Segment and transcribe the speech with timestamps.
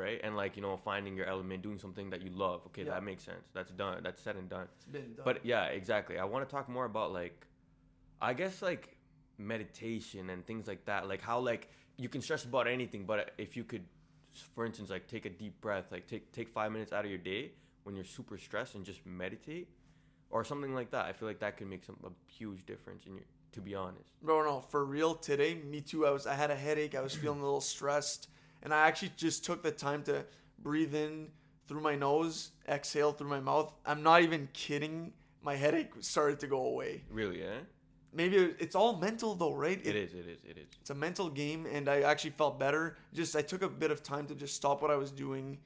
[0.00, 0.20] right?
[0.24, 2.62] And like you know, finding your element, doing something that you love.
[2.68, 2.94] Okay, Yeah.
[2.94, 3.44] that makes sense.
[3.52, 4.02] That's done.
[4.02, 4.66] That's said and done.
[4.76, 5.24] It's been done.
[5.24, 6.18] But yeah, exactly.
[6.18, 7.46] I want to talk more about like,
[8.20, 8.96] I guess like
[9.38, 11.08] meditation and things like that.
[11.08, 13.84] Like how like you can stress about anything, but if you could,
[14.54, 17.18] for instance, like take a deep breath, like take take five minutes out of your
[17.18, 17.52] day
[17.84, 19.68] when you're super stressed and just meditate,
[20.30, 21.04] or something like that.
[21.06, 23.24] I feel like that could make some a huge difference in your.
[23.54, 24.12] To be honest.
[24.22, 26.06] Bro, no, for real today, me too.
[26.06, 28.28] I was I had a headache, I was feeling a little stressed,
[28.62, 30.24] and I actually just took the time to
[30.58, 31.28] breathe in
[31.66, 33.72] through my nose, exhale through my mouth.
[33.86, 35.12] I'm not even kidding.
[35.42, 37.02] My headache started to go away.
[37.10, 37.60] Really, eh?
[38.12, 39.80] Maybe it's all mental though, right?
[39.84, 40.12] It is.
[40.12, 40.40] It is.
[40.44, 40.66] It is.
[40.80, 42.96] It's a mental game, and I actually felt better.
[43.14, 45.58] Just I took a bit of time to just stop what I was doing,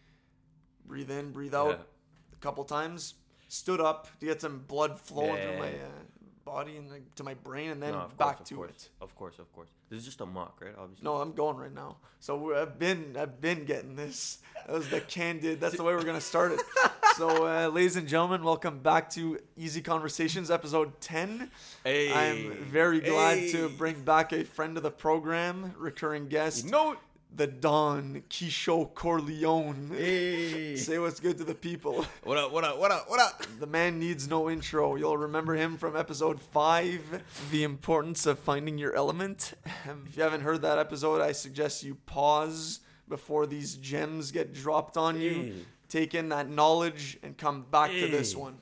[0.86, 2.34] breathe in, breathe out Yeah.
[2.34, 3.14] a couple times,
[3.48, 5.86] stood up to get some blood flowing through my Yeah.
[5.86, 6.02] uh,
[6.44, 8.70] body and like, to my brain, and then No, of back course, to of course,
[8.70, 8.88] it.
[9.00, 9.68] Of course, of course.
[9.90, 10.74] This is just a mock, right?
[10.78, 11.04] Obviously.
[11.04, 11.96] No, I'm going right now.
[12.20, 14.38] So we- I've been I've been getting this.
[14.66, 15.60] That was the candid.
[15.60, 16.60] That's the way we're gonna start it.
[17.16, 21.48] So, uh, ladies and gentlemen, welcome back to Easy Conversations, episode ten.
[21.84, 22.12] Hey.
[22.12, 23.74] I'm very glad to Hey.
[23.76, 26.96] bring back a friend of the program, recurring guest, No.
[27.36, 29.90] The Don Kisho Corleone.
[29.92, 30.76] Hey.
[30.76, 32.06] Say what's good to the people.
[32.24, 32.52] What up?
[32.52, 32.78] What up?
[32.78, 33.10] What up?
[33.10, 33.42] What up?
[33.58, 34.94] The man needs no intro.
[34.94, 37.02] You'll remember him from episode five,
[37.50, 39.54] The Importance of Finding Your Element.
[39.88, 44.54] Um, If you haven't heard that episode, I suggest you pause before these gems get
[44.54, 45.54] dropped on you.
[45.88, 48.56] Take in that knowledge and come back to this one.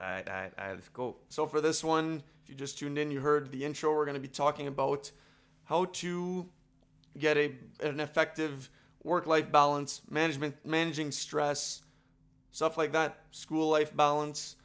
[0.00, 0.74] All right, all right, all right.
[0.74, 1.16] Let's go.
[1.28, 3.94] So, for this one, if you just tuned in, you heard the intro.
[3.94, 5.10] We're going to be talking about
[5.64, 6.48] how to
[7.18, 8.70] get a an effective
[9.02, 11.82] work life balance, management, managing stress,
[12.50, 14.56] stuff like that, school life balance.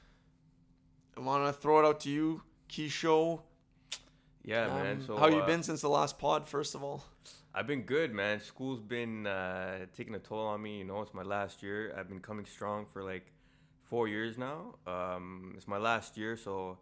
[1.17, 3.41] I want to throw it out to you, Keisho.
[4.43, 5.01] Yeah, Um, man.
[5.05, 6.47] So how you uh, been since the last pod?
[6.47, 7.03] First of all,
[7.53, 8.39] I've been good, man.
[8.39, 10.77] School's been uh, taking a toll on me.
[10.79, 11.93] You know, it's my last year.
[11.97, 13.31] I've been coming strong for like
[13.83, 14.75] four years now.
[14.87, 16.77] Um, it's my last year, so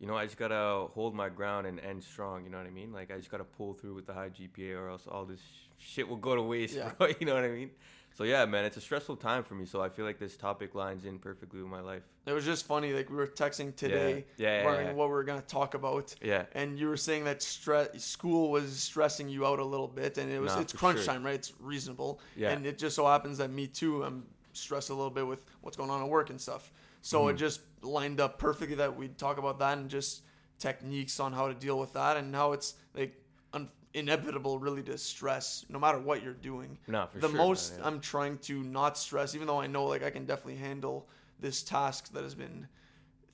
[0.00, 2.44] you know, I just gotta hold my ground and end strong.
[2.44, 2.92] You know what I mean?
[2.92, 5.40] Like I just gotta pull through with the high GPA, or else all this
[5.78, 6.92] shit will go to waste, Yeah.
[6.98, 7.08] bro.
[7.20, 7.70] You know what I mean?
[8.14, 9.64] So yeah, man, it's a stressful time for me.
[9.64, 12.02] So I feel like this topic lines in perfectly with my life.
[12.26, 12.92] it was just funny.
[12.92, 14.92] Like we were texting today, Yeah, yeah, wondering yeah.
[14.94, 16.14] what we were going to talk about.
[16.20, 16.46] Yeah.
[16.52, 20.32] and you were saying that stress school was stressing you out a little bit and
[20.32, 21.06] it was Nah, it's crunch sure.
[21.06, 22.50] time right it's reasonable Yeah.
[22.50, 25.76] and it just so happens that me too i'm stressed a little bit with what's
[25.76, 26.72] going on at work and stuff
[27.08, 27.30] so Mm-hmm.
[27.30, 30.22] it just lined up perfectly that we'd talk about that and just
[30.58, 33.12] techniques on how to deal with that and how it's like
[33.52, 37.80] un- inevitable really to stress no matter what you're doing for the sure, most man,
[37.80, 37.86] yeah.
[37.88, 41.08] i'm trying to not stress even though i know like i can definitely handle
[41.40, 42.66] this task that has been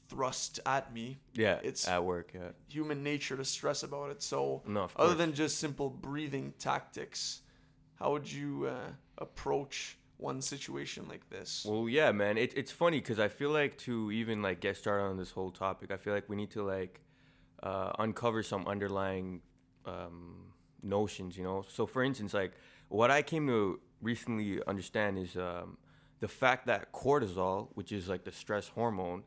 [0.08, 2.32] thrust at me Yeah, it's- it's at work.
[2.34, 2.50] Yeah.
[2.68, 4.22] human nature to stress about it.
[4.22, 7.40] So, No, other than just simple breathing tactics,
[7.98, 11.66] how would you uh, approach one situation like this?
[11.68, 12.38] Well, yeah, man.
[12.38, 15.50] It, it's funny because I feel like to even like get started on this whole
[15.50, 17.00] topic, I feel like we need to like
[17.62, 19.40] uh, uncover some underlying
[19.86, 20.52] um,
[20.82, 21.64] notions, you know.
[21.68, 22.52] So, for instance, like
[22.88, 25.78] what I came to recently understand is um,
[26.20, 29.24] the fact that cortisol, which is like the stress hormone,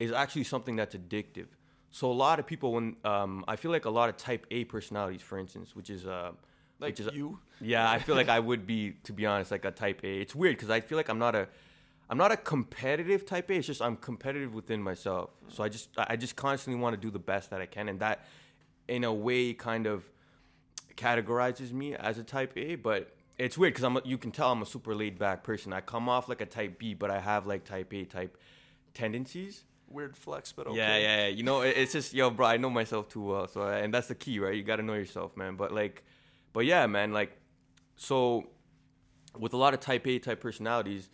[0.00, 1.46] is actually something that's addictive.
[1.90, 4.64] So, a lot of people, when um, I feel like a lot of Type A
[4.64, 6.32] personalities, for instance, which is uh,
[6.80, 7.38] like is you?
[7.60, 10.20] yeah, I feel like I would be, to be honest, like a type A.
[10.20, 11.48] It's weird because I feel like I'm not a,
[12.10, 13.54] I'm not a competitive type A.
[13.54, 15.30] It's just I'm competitive within myself.
[15.48, 18.00] So I just, I just constantly want to do the best that I can, and
[18.00, 18.26] that,
[18.88, 20.04] in a way, kind of
[20.96, 22.74] categorizes me as a type A.
[22.76, 25.72] But it's weird because I'm, a, you can tell I'm a super laid back person.
[25.72, 28.36] I come off like a type B, but I have like type A type
[28.92, 29.64] tendencies.
[29.88, 30.76] Weird flex, but okay.
[30.76, 31.26] Yeah, yeah, yeah.
[31.28, 32.46] You know, it- it's just yo, bro.
[32.46, 34.54] I know myself too well, so and that's the key, right?
[34.54, 35.56] You got to know yourself, man.
[35.56, 36.02] But like,
[36.54, 37.12] but yeah, man.
[37.12, 37.36] Like,
[37.96, 38.46] so
[39.38, 41.10] with a lot of Type A type personalities,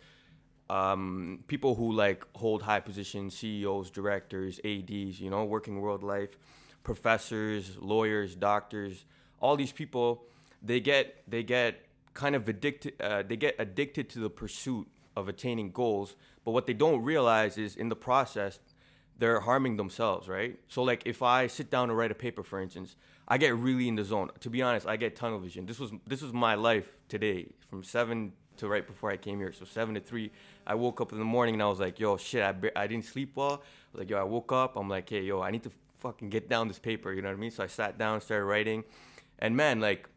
[0.69, 6.37] um, people who like hold high positions, CEOs, directors, ADs, you know, working world life,
[6.83, 9.03] professors, lawyers, doctors,
[9.41, 10.23] all these people,
[10.61, 12.93] they get they get kind of addicted.
[13.01, 14.87] Uh, they get addicted to the pursuit
[15.17, 16.15] of attaining goals,
[16.45, 18.59] but what they don't realize is in the process
[19.17, 20.57] they're harming themselves, right?
[20.67, 22.95] So like if I sit down to write a paper, for instance,
[23.27, 24.31] I get really in the zone.
[24.41, 25.65] To be honest, I get tunnel vision.
[25.65, 29.53] This was this was my life today, from seven to right before I came here.
[29.53, 30.31] So seven to three,
[30.67, 33.05] I woke up in the morning and I was like, yo, shit, I, I didn't
[33.05, 33.53] sleep well.
[33.53, 34.75] I was like, yo, I woke up.
[34.75, 37.13] I'm like, hey, yo, I need to fucking get down this paper.
[37.13, 37.51] You know what I mean?
[37.51, 38.83] So I sat down, started writing,
[39.39, 40.09] and man, like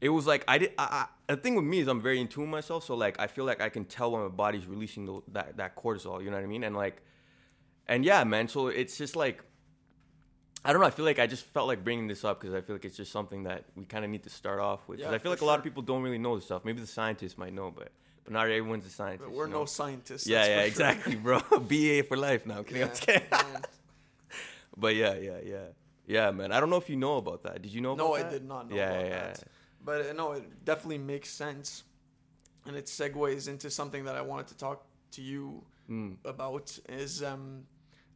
[0.00, 0.72] it was like I did.
[0.78, 3.18] I, I, the thing with me is I'm very in tune with myself, so like
[3.18, 6.22] I feel like I can tell when my body's releasing the, that that cortisol.
[6.22, 6.64] You know what I mean?
[6.64, 7.02] And like,
[7.88, 8.48] and yeah, man.
[8.48, 9.42] So it's just like
[10.64, 10.86] I don't know.
[10.86, 12.96] I feel like I just felt like bringing this up because I feel like it's
[12.96, 14.98] just something that we kind of need to start off with.
[14.98, 16.64] 'Cause Yeah, I feel like a lot of people don't really know this stuff.
[16.64, 17.90] Maybe the scientists might know, but
[18.24, 19.28] but not everyone's a scientist.
[19.28, 19.60] But we're you know?
[19.60, 20.26] no scientists.
[20.26, 20.64] Yeah, yeah, sure.
[20.66, 21.40] exactly, bro.
[21.68, 22.64] BA for life now.
[22.70, 22.88] Yeah.
[24.76, 25.66] But yeah, yeah, yeah,
[26.06, 26.50] yeah, man.
[26.52, 27.62] I don't know if you know about that.
[27.62, 27.92] Did you know?
[27.92, 28.30] About No, I that?
[28.32, 29.44] did not know yeah, about yeah, that.
[29.84, 31.84] But uh, no, it definitely makes sense,
[32.66, 36.16] and it segues into something that I wanted to talk to you Mm.
[36.24, 36.76] about.
[36.88, 37.66] Is um,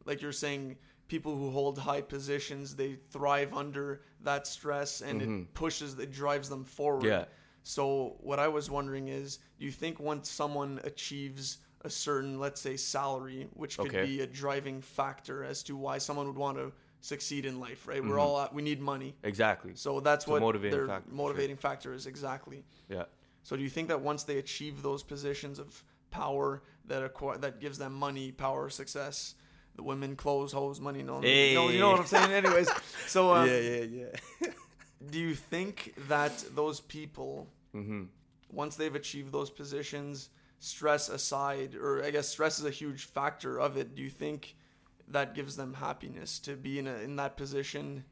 [0.05, 0.75] like you're saying,
[1.09, 6.47] people who hold high positions they thrive under that stress, and it pushes, it drives
[6.47, 7.03] them forward.
[7.03, 7.21] Mm-hmm.
[7.21, 7.25] Yeah.
[7.63, 12.61] So what I was wondering is, do you think once someone achieves a certain, let's
[12.61, 14.05] say, salary, which could Okay.
[14.05, 16.71] be a driving factor as to why someone would want to
[17.01, 17.99] succeed in life, right?
[17.99, 18.09] Mm-hmm.
[18.09, 19.15] We're all at, we need money.
[19.23, 19.71] Exactly.
[19.75, 21.17] So that's a what motivating their factor, for sure.
[21.17, 22.63] motivating factor is exactly.
[22.89, 23.05] Yeah.
[23.43, 27.61] So do you think that once they achieve those positions of power that acquire, that
[27.61, 29.35] gives them money, power, success,
[29.79, 31.53] the women, clothes, hoes, money, no, Hey.
[31.53, 32.33] no, you know what I'm saying?
[32.33, 32.69] Anyways,
[33.07, 34.49] so um, yeah, yeah, yeah.
[35.09, 38.03] do you think that those people, mm-hmm.
[38.51, 40.29] once they've achieved those positions,
[40.59, 44.57] stress aside, or I guess stress is a huge factor of it, do you think
[45.07, 48.03] that gives them happiness to be in a, in that position?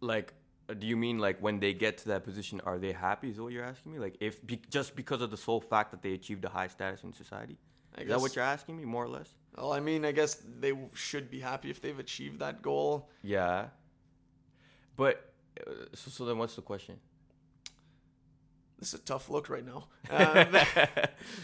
[0.00, 0.32] Like,
[0.70, 3.28] uh, do you mean like when they get to that position, are they happy?
[3.28, 3.98] Is that what you're asking me?
[3.98, 7.04] Like, if be, just because of the sole fact that they achieved a high status
[7.04, 7.58] in society?
[7.94, 9.28] I Is that what you're asking me, more or less?
[9.56, 13.10] Well, I mean, I guess they should be happy if they've achieved that goal.
[13.22, 13.66] Yeah.
[14.96, 15.32] But
[15.66, 16.96] uh, so, so then, what's the question?
[18.78, 19.88] This is a tough look right now.
[20.10, 20.46] Um,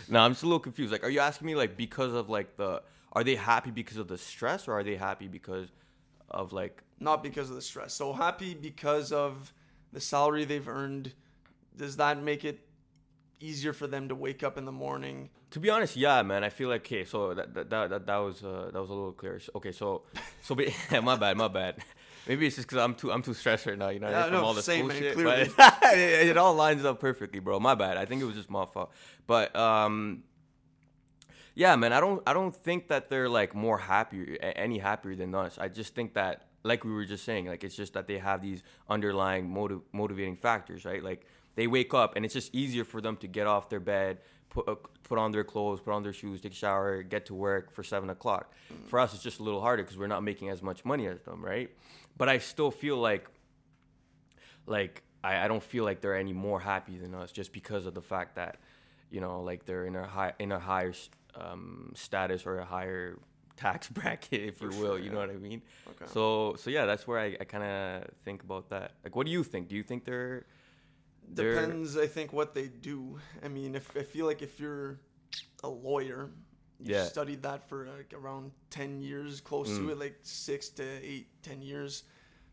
[0.08, 0.92] no, I'm just a little confused.
[0.92, 2.82] Like, are you asking me like because of like the?
[3.12, 5.68] Are they happy because of the stress, or are they happy because
[6.30, 6.82] of like?
[7.00, 7.92] not because of the stress.
[7.94, 9.52] So happy because of
[9.92, 11.12] the salary they've earned.
[11.76, 12.60] Does that make it
[13.40, 15.30] easier for them to wake up in the morning?
[15.56, 16.44] To be honest, yeah, man.
[16.44, 17.06] I feel like okay.
[17.06, 19.40] So that that that, that, was uh, that was a little clear.
[19.54, 20.02] Okay, so
[20.42, 21.78] so be, my bad, my bad.
[22.28, 23.88] Maybe it's just because I'm too I'm too stressed right now.
[23.88, 25.56] You know, Yeah, from no, all the same, school man, shit.
[25.56, 27.58] But it, it all lines up perfectly, bro.
[27.58, 27.96] My bad.
[27.96, 28.92] I think it was just my fault.
[29.26, 30.24] But um,
[31.54, 31.94] yeah, man.
[31.94, 35.56] I don't I don't think that they're like more happier any happier than us.
[35.56, 38.42] I just think that like we were just saying, like it's just that they have
[38.42, 41.02] these underlying motiv- motivating factors, right?
[41.02, 41.24] Like
[41.54, 44.18] they wake up and it's just easier for them to get off their bed,
[44.50, 47.34] put uh, put on their clothes, put on their shoes, take a shower, get to
[47.34, 48.52] work for seven o'clock.
[48.88, 51.22] For us, it's just a little harder because we're not making as much money as
[51.22, 51.70] them, right?
[52.16, 53.28] But I still feel like
[54.66, 57.94] like I, I don't feel like they're any more happy than us just because of
[57.94, 58.58] the fact that
[59.10, 60.92] you know like they're in a high in a higher
[61.34, 63.18] um, status or a higher
[63.56, 66.04] tax bracket if you will you know what i mean Okay.
[66.12, 69.32] so so yeah that's where i, I kind of think about that like what do
[69.32, 70.44] you think do you think they're-
[71.34, 73.18] Depends, I think, what they do.
[73.42, 75.00] I mean, if I feel like if you're
[75.64, 76.30] a lawyer,
[76.78, 77.04] you Yeah.
[77.04, 79.78] studied that for like around ten years, close Mm.
[79.78, 82.04] to it, like six to eight, ten years.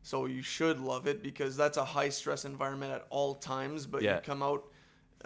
[0.01, 3.85] So you should love it because that's a high stress environment at all times.
[3.85, 4.15] But Yeah.
[4.15, 4.69] you come out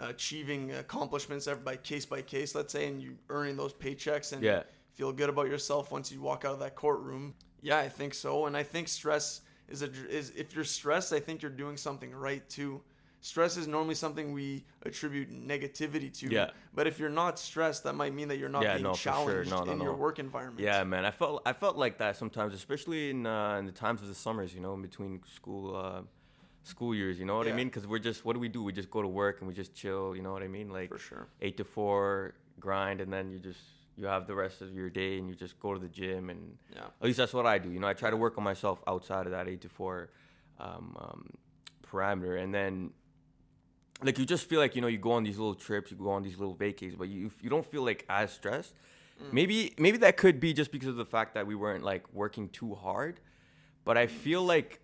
[0.00, 4.62] achieving accomplishments by case by case, let's say, and you earning those paychecks and Yeah.
[4.90, 7.34] feel good about yourself once you walk out of that courtroom.
[7.60, 11.18] Yeah, I think so, and I think stress is a is if you're stressed, I
[11.20, 12.82] think you're doing something right too.
[13.20, 16.30] Stress is normally something we attribute negativity to.
[16.30, 16.50] Yeah.
[16.72, 18.98] But if you're not stressed, that might mean that you're not Yeah, being no, for
[19.00, 19.12] sure.
[19.12, 20.60] challenged No, no, in your work environment.
[20.64, 21.04] Yeah, man.
[21.04, 24.14] I felt I felt like that sometimes, especially in uh, in the times of the
[24.14, 24.54] summers.
[24.54, 26.02] You know, in between school uh,
[26.62, 27.18] school years.
[27.18, 27.66] You know what I mean?
[27.68, 28.62] Because we're just what do we do?
[28.62, 30.14] We just go to work and we just chill.
[30.14, 30.68] You know what I mean?
[30.70, 31.26] Like For sure.
[31.40, 33.60] eight to four grind, and then you just
[33.96, 36.56] you have the rest of your day and you just go to the gym and
[36.72, 36.82] Yeah.
[37.00, 37.68] at least that's what I do.
[37.68, 40.10] You know, I try to work on myself outside of that eight to four
[40.60, 41.30] um, um,
[41.84, 42.90] parameter, and then
[44.02, 46.10] like you just feel like you know you go on these little trips, you go
[46.10, 48.74] on these little vacays, but you you don't feel like as stressed.
[49.22, 49.32] Mm.
[49.32, 52.48] Maybe maybe that could be just because of the fact that we weren't like working
[52.48, 53.20] too hard,
[53.84, 54.80] but I feel like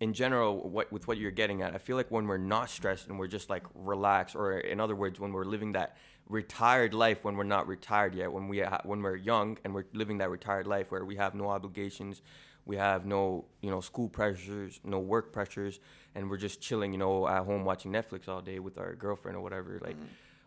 [0.00, 3.08] in general what with what you're getting at, I feel like when we're not stressed
[3.08, 5.96] and we're just like relaxed, or in other words, when we're living that
[6.28, 9.84] retired life when we're not retired yet, when we ha- when we're young and we're
[9.92, 12.22] living that retired life where we have no obligations,
[12.66, 15.80] we have no you know school pressures, no work pressures,
[16.14, 19.36] and we're just chilling you know at home watching Netflix all day with our girlfriend
[19.36, 19.78] or whatever.
[19.82, 19.96] Like,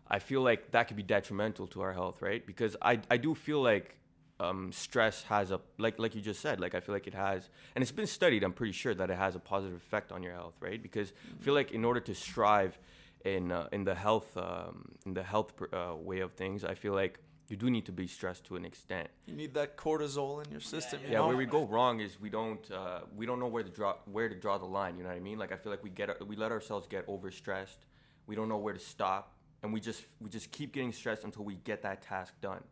[0.08, 2.44] I feel like that could be detrimental to our health, right?
[2.46, 3.98] Because I I do feel like
[4.40, 7.48] um, stress has a like like you just said like I feel like it has
[7.74, 10.32] and it's been studied I'm pretty sure that it has a positive effect on your
[10.32, 12.78] health right because I feel like in order to strive
[13.24, 16.94] in uh, in the health um, in the health uh, way of things I feel
[16.94, 17.18] like
[17.48, 19.08] you do need to be stressed to an extent.
[19.26, 21.00] You need that cortisol in your system.
[21.02, 21.28] you yeah know?
[21.28, 24.28] where we go wrong is we don't uh, we don't know where to draw where
[24.28, 25.38] to draw the line you know what I mean?
[25.38, 27.78] Like I feel like we get we let ourselves get overstressed.
[28.26, 31.44] We don't know where to stop and we just we just keep getting stressed until
[31.44, 32.62] we get that task done.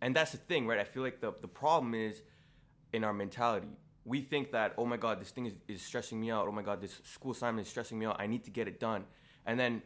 [0.00, 0.78] And that's the thing right?
[0.78, 2.22] I feel like the the problem is
[2.92, 3.66] in our mentality.
[4.04, 6.46] We think that oh my god this thing is, is stressing me out.
[6.46, 8.20] Oh my god this school assignment is stressing me out.
[8.20, 9.06] I need to get it done.
[9.44, 9.82] And then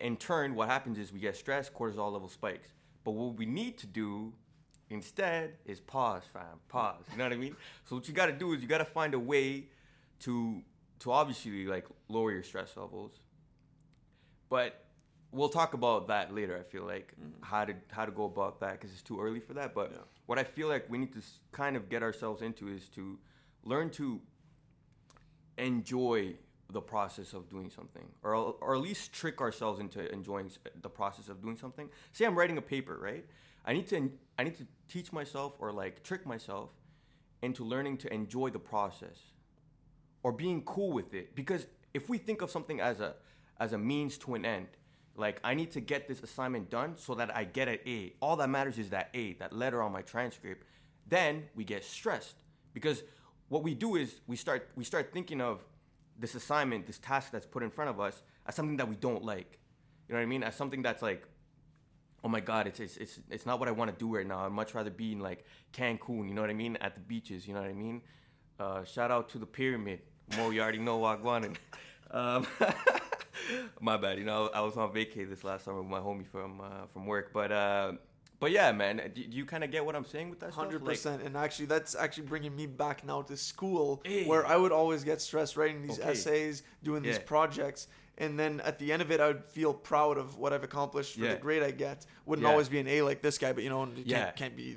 [0.00, 2.68] in turn what happens is we get stressed cortisol level spikes
[3.08, 4.34] but what we need to do
[4.90, 7.04] instead is pause fam pause.
[7.10, 7.56] You know what i mean?
[7.86, 9.68] So what you got to do is you got to find a way
[10.24, 10.60] to
[10.98, 13.12] to obviously like lower your stress levels.
[14.50, 14.84] But
[15.32, 17.42] we'll talk about that later i feel like mm-hmm.
[17.42, 19.74] how to how to go about that because it's too early for that.
[19.74, 20.02] But Yeah.
[20.26, 23.18] what i feel like we need to kind of get ourselves into is to
[23.64, 24.20] learn to
[25.56, 26.34] enjoy
[26.70, 30.50] the process of doing something or, or at least trick ourselves into enjoying
[30.82, 31.88] the process of doing something.
[32.12, 33.24] Say i'm writing a paper right?
[33.64, 36.70] I need to i need to teach myself or like trick myself
[37.42, 39.18] into learning to enjoy the process
[40.22, 41.34] or being cool with it.
[41.34, 43.14] Because if we think of something as a
[43.58, 44.68] as a means to an end
[45.16, 48.12] like i need to get this assignment done so that i get an a.
[48.20, 50.64] All that matters is that a that letter on my transcript.
[51.06, 52.36] Then we get stressed
[52.74, 53.02] because
[53.48, 55.64] what we do is we start we start thinking of
[56.18, 59.24] this assignment this task that's put in front of us as something that we don't
[59.24, 59.58] like
[60.08, 61.28] you know what i mean as something that's like
[62.24, 64.44] oh my god, it's it's it's, it's not what I want to do right now.
[64.44, 67.46] I'd much rather be in like Cancun, you know what I mean, at the beaches,
[67.46, 68.02] you know what I mean.
[68.58, 70.00] Uh, shout out to the pyramid,
[70.36, 70.50] Mo.
[70.50, 71.56] You already know Wagwan.
[72.10, 72.46] Um,
[73.80, 76.60] my bad, you know I was on vacay this last summer with my homie from
[76.60, 77.92] uh, from work, but uh,
[78.40, 80.52] but yeah, man, do, you kind of get what I'm saying with that?
[80.52, 84.26] Hundred Like, percent, and actually, that's actually bringing me back now to school, Hey.
[84.26, 86.10] where I would always get stressed writing these Okay.
[86.10, 90.18] essays, doing these projects, and then at the end of it, I would feel proud
[90.18, 91.34] of what I've accomplished for Yeah.
[91.34, 92.04] the grade I get.
[92.26, 92.50] Wouldn't Yeah.
[92.50, 94.24] always be an A like this guy, but you know, you Yeah.
[94.24, 94.76] can't, can't be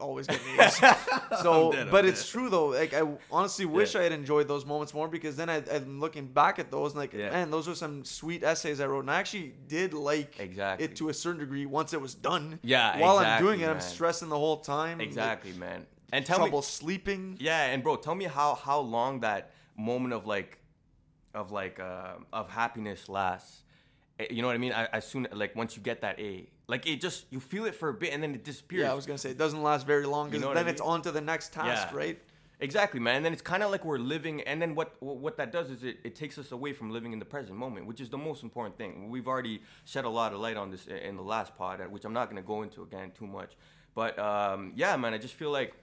[0.00, 0.76] always getting A's.
[1.42, 2.30] so, dead, but it's dead.
[2.30, 2.66] true though.
[2.68, 4.00] Like I honestly wish Yeah.
[4.00, 7.00] I had enjoyed those moments more because then I, I'm looking back at those and
[7.00, 7.30] like, Yeah.
[7.30, 10.84] man, those are some sweet essays I wrote, and I actually did like Exactly.
[10.84, 12.58] it to a certain degree once it was done.
[12.62, 14.98] Yeah, While I'm doing it, I'm stressing the whole time.
[14.98, 15.86] like, exactly, man.
[16.12, 17.36] And tell trouble me, sleeping.
[17.40, 20.58] Yeah, and bro, tell me how how long that moment of like
[21.34, 23.62] of like uh, of happiness lasts.
[24.20, 24.72] Eh, You know what I mean?
[24.72, 27.74] I, as soon like once you get that A, like it just you feel it
[27.74, 28.82] for a bit and then it disappears.
[28.82, 30.80] Yeah, I was gonna say it doesn't last very long because know then I it's
[30.80, 31.96] on to the next task, Yeah.
[31.96, 32.22] right?
[32.58, 33.16] Exactly, man.
[33.16, 35.68] And then it's kind of like we're living, and then what what what that does
[35.70, 38.16] is it, it takes us away from living in the present moment, which is the
[38.18, 39.10] most important thing.
[39.10, 42.04] We've already shed a lot of light on this in the last pod, uh, which
[42.06, 43.56] I'm not gonna go into again too much.
[43.94, 45.74] But um, yeah, man, I just feel like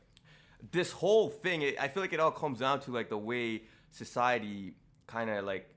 [0.72, 1.62] this whole thing.
[1.62, 4.74] It, I feel like it all comes down to like the way society
[5.06, 5.70] kind of like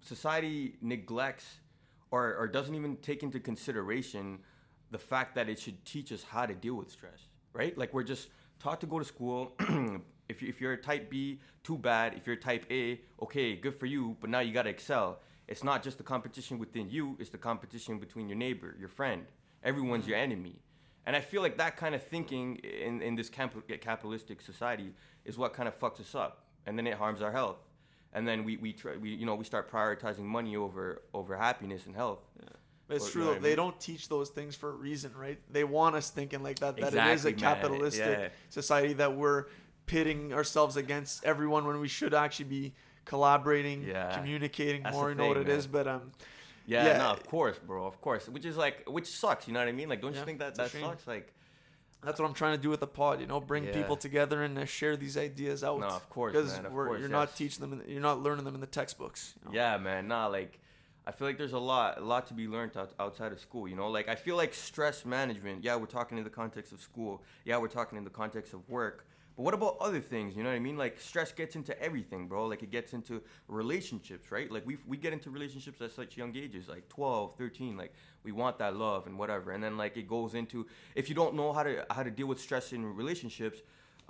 [0.00, 1.59] society neglects
[2.10, 4.38] or, or doesn't even take into consideration
[4.90, 7.76] the fact that it should teach us how to deal with stress, right?
[7.78, 9.52] Like we're just taught to go to school.
[10.28, 12.14] if, you, if you're a type B, too bad.
[12.14, 15.20] If you're a type A, okay, good for you, but now you got to excel.
[15.46, 19.26] It's not just the competition within you, it's the competition between your neighbor, your friend.
[19.62, 20.32] Everyone's your mm-hmm.
[20.32, 20.56] enemy.
[21.06, 24.92] And I feel like that kind of thinking in, in this camp- capitalistic society
[25.24, 26.44] is what kind of fucks us up.
[26.66, 27.56] And then it harms our health.
[28.12, 31.86] And then we, we, try, we, you know, we start prioritizing money over, over happiness
[31.86, 32.18] and health.
[32.88, 33.38] But it's Well, true you know though.
[33.38, 33.56] I They mean?
[33.56, 35.38] don't teach those things for a reason, right?
[35.48, 36.76] They want us thinking like that.
[36.76, 37.38] That it is a man.
[37.38, 38.28] capitalistic Yeah.
[38.48, 39.44] society that we're
[39.86, 42.74] pitting ourselves against everyone when we should actually be
[43.04, 44.16] collaborating, Yeah.
[44.16, 45.04] communicating That's more.
[45.06, 46.12] the You know what thing, it is, but um,
[46.66, 46.98] Yeah, Yeah.
[46.98, 48.28] no, of course, bro, of course.
[48.28, 49.46] Which is like, which sucks.
[49.48, 49.88] You know what I mean?
[49.88, 51.06] Like, don't Yeah, you think that that sucks?
[51.06, 51.32] Like,
[52.02, 53.20] that's what I'm trying to do with the pod.
[53.20, 53.72] You know, bring Yeah.
[53.72, 55.80] people together and uh, share these ideas out.
[55.80, 57.80] No, of course, because man, of we're, course, you're not teaching them.
[57.80, 59.34] In, you're not learning them in the textbooks.
[59.42, 59.54] you know?
[59.54, 60.58] yeah, man, nah, like,
[61.06, 63.66] I feel like there's a lot, a lot to be learned out, outside of school.
[63.68, 65.64] You know, like I feel like stress management.
[65.64, 67.22] Yeah, we're talking in the context of school.
[67.44, 69.06] Yeah, we're talking in the context of work.
[69.40, 70.36] But what about other things?
[70.36, 70.76] You know what I mean?
[70.76, 72.44] Like stress gets into everything, bro.
[72.44, 74.52] Like it gets into relationships, right?
[74.52, 77.74] Like we we get into relationships at such young ages, like 12, 13.
[77.74, 79.52] Like we want that love and whatever.
[79.52, 82.26] And then like it goes into if you don't know how to how to deal
[82.26, 83.62] with stress in relationships,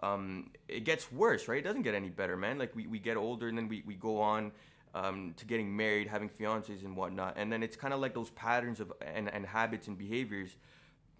[0.02, 1.58] um, it gets worse, right?
[1.58, 2.58] It doesn't get any better, man.
[2.58, 4.50] Like we, we get older and then we, we go on
[4.96, 7.34] um, to getting married, having fiancés and whatnot.
[7.36, 10.56] And then it's kind of like those patterns of and, and habits and behaviors,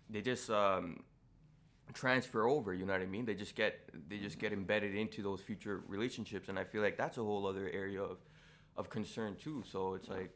[0.08, 1.04] they just um,
[1.92, 3.24] transfer over, you know what I mean?
[3.24, 3.78] They just get
[4.08, 6.48] they just get embedded into those future relationships.
[6.48, 8.18] And I feel like that's a whole other area of,
[8.76, 9.62] of concern too.
[9.70, 10.34] So it's like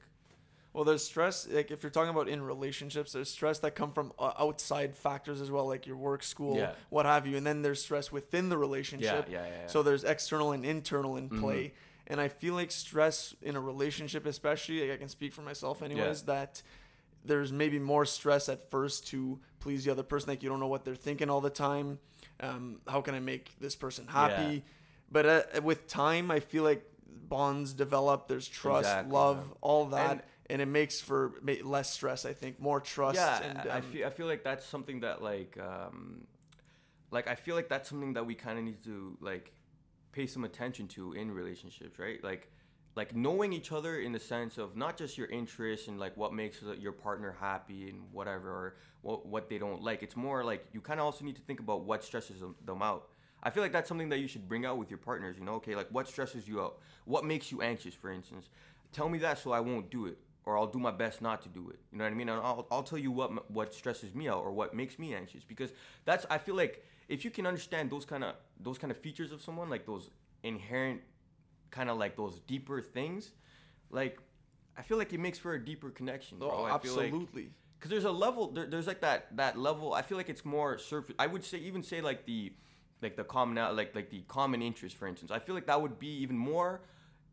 [0.73, 1.47] Well, there's stress.
[1.49, 5.41] Like if you're talking about in relationships, there's stress that come from uh, outside factors
[5.41, 6.73] as well, like your work, school, Yeah.
[6.91, 7.37] what have you.
[7.37, 9.29] And then there's stress within the relationship.
[9.29, 9.67] yeah, yeah, yeah.
[9.69, 11.75] So there's external and internal in play.
[12.07, 15.81] And I feel like stress in a relationship, especially, like I can speak for myself,
[15.83, 16.61] anyways, that
[17.25, 20.29] there's maybe more stress at first to please the other person.
[20.31, 21.99] Like you don't know what they're thinking all the time.
[22.41, 24.55] Um, how can I make this person happy?
[24.55, 24.61] Yeah.
[25.11, 26.85] But uh, with time, I feel like
[27.29, 28.29] bonds develop.
[28.29, 29.57] There's trust, Exactly, love, man.
[29.61, 32.25] all that, and, And- it makes for less stress.
[32.25, 33.17] I think more trust.
[33.17, 36.27] yeah and, I- I um, feel I feel like that's something that like um
[37.11, 39.53] like I feel like that's something that we kind of need to like
[40.13, 42.23] pay some attention to in relationships, right?
[42.23, 42.51] Like
[42.97, 46.33] like knowing each other in the sense of not just your interests and like what
[46.33, 50.03] makes your partner happy and whatever or what what they don't like.
[50.03, 52.83] It's more like you kind of also need to think about what stresses them, them
[52.83, 53.09] out.
[53.43, 55.37] I feel like that's something that you should bring out with your partners.
[55.39, 56.79] You know, okay, like what stresses you out?
[57.05, 58.49] What makes you anxious, for instance?
[58.93, 61.49] Tell me that so I won't do it, or I'll do my best not to
[61.49, 61.81] do it.
[61.91, 62.29] You know what I mean?
[62.29, 65.45] And I'll, I'll tell you what what stresses me out or what makes me anxious
[65.45, 65.73] because
[66.05, 69.33] that's I feel like if you can understand those kind of those kind of features
[69.33, 70.11] of someone, like those
[70.43, 71.01] inherent
[71.77, 73.33] kind of like those deeper things,
[73.91, 74.19] like
[74.77, 76.39] I feel like it makes for a deeper connection.
[76.39, 76.51] Bro.
[76.53, 77.51] Oh, I feel like- absolutely.
[77.79, 80.71] because there's a level there, there's like that that level i feel like it's more
[80.79, 82.41] surface i would say even say like the
[83.03, 85.99] like the common like like the common interest for instance i feel like that would
[85.99, 86.71] be even more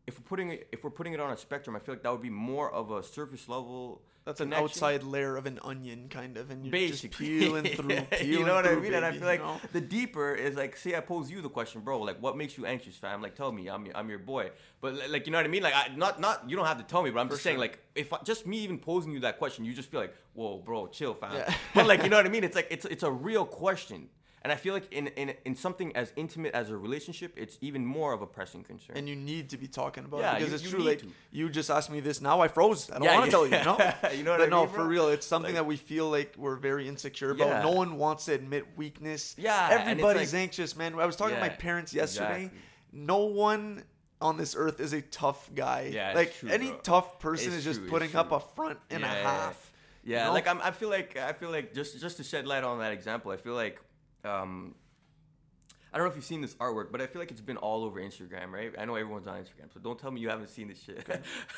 [0.08, 2.12] if we're putting it if we're putting it on a spectrum i feel like that
[2.14, 4.64] would be more of a surface level That's an connection.
[4.64, 8.46] outside layer of an onion, kind of, and you're Basically, just peeling through, peeling you
[8.46, 8.94] know what I through, mean?
[8.94, 9.60] and I feel like you know?
[9.72, 12.64] the deeper is like, say I pose you the question, bro, like what makes you
[12.64, 13.20] anxious, fam?
[13.20, 14.50] Like tell me, I'm I'm your boy.
[14.80, 15.62] But like you know what I mean?
[15.62, 17.58] Like I, not not you don't have to tell me, but I'm For just saying
[17.58, 20.58] like if I, just me even posing you that question, you just feel like, whoa,
[20.58, 21.34] bro, chill, fam.
[21.34, 21.52] Yeah.
[21.74, 22.44] but like you know what I mean?
[22.44, 24.08] It's like it's it's a real question.
[24.44, 27.86] And I feel like in, in in something as intimate as a relationship, it's even
[27.86, 28.96] more of a pressing concern.
[28.96, 30.82] and you need to be talking about Yeah, it because you- it's you true.
[30.82, 31.06] Like to.
[31.30, 32.90] you just asked me this now, I froze.
[32.90, 33.56] I don't Yeah, want to you- tell you.
[33.62, 35.66] You know, You know what but I no, mean, for real, it's something Like- that
[35.66, 37.48] we feel like we're very insecure about.
[37.48, 37.62] Yeah.
[37.62, 39.36] No one wants to admit weakness.
[39.38, 40.98] Yeah, everybody's like- anxious, man.
[40.98, 42.44] I was talking to my parents yesterday.
[42.46, 42.60] exactly.
[42.92, 43.18] No
[43.48, 43.84] one
[44.20, 45.90] on this earth is a tough guy.
[45.92, 46.78] Yeah, like true, any bro.
[46.78, 49.30] tough person It's is just true, putting up a front and Yeah, a yeah, yeah.
[49.46, 49.72] half.
[50.04, 50.32] Yeah, you know?
[50.32, 52.92] like I'm, I feel like I feel like just just to shed light on that
[52.92, 53.80] example, I feel like
[54.24, 54.74] um,
[55.92, 57.84] I don't know if you've seen this artwork, but I feel like it's been all
[57.84, 58.72] over Instagram, right?
[58.78, 61.06] I know everyone's on Instagram, so don't tell me you haven't seen this shit.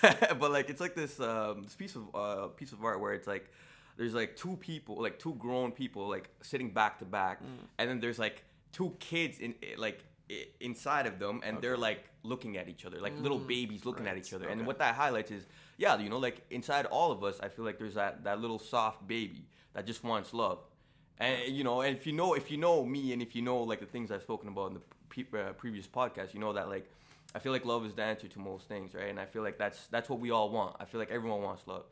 [0.40, 3.28] but like it's like this um, this piece of uh, piece of art where it's
[3.28, 3.48] like
[3.96, 7.46] there's like two people, like two grown people, like sitting back to back, Mm.
[7.78, 10.04] and then there's like two kids in like
[10.58, 14.16] inside of them, and they're like looking at each other, like little babies looking at
[14.16, 14.18] Mm.
[14.18, 14.48] each other.
[14.48, 17.64] And what that highlights is, yeah, you know, like inside all of us, I feel
[17.64, 20.58] like there's that that little soft baby that just wants love.
[21.20, 23.58] And you know, and if you know if you know me and if you know
[23.62, 26.68] like the things I've spoken about in the pre- uh, previous podcast, you know that
[26.68, 26.90] like
[27.34, 29.08] I feel like love is the answer to most things, right?
[29.08, 30.76] And I feel like that's that's what we all want.
[30.80, 31.84] I feel like everyone wants love.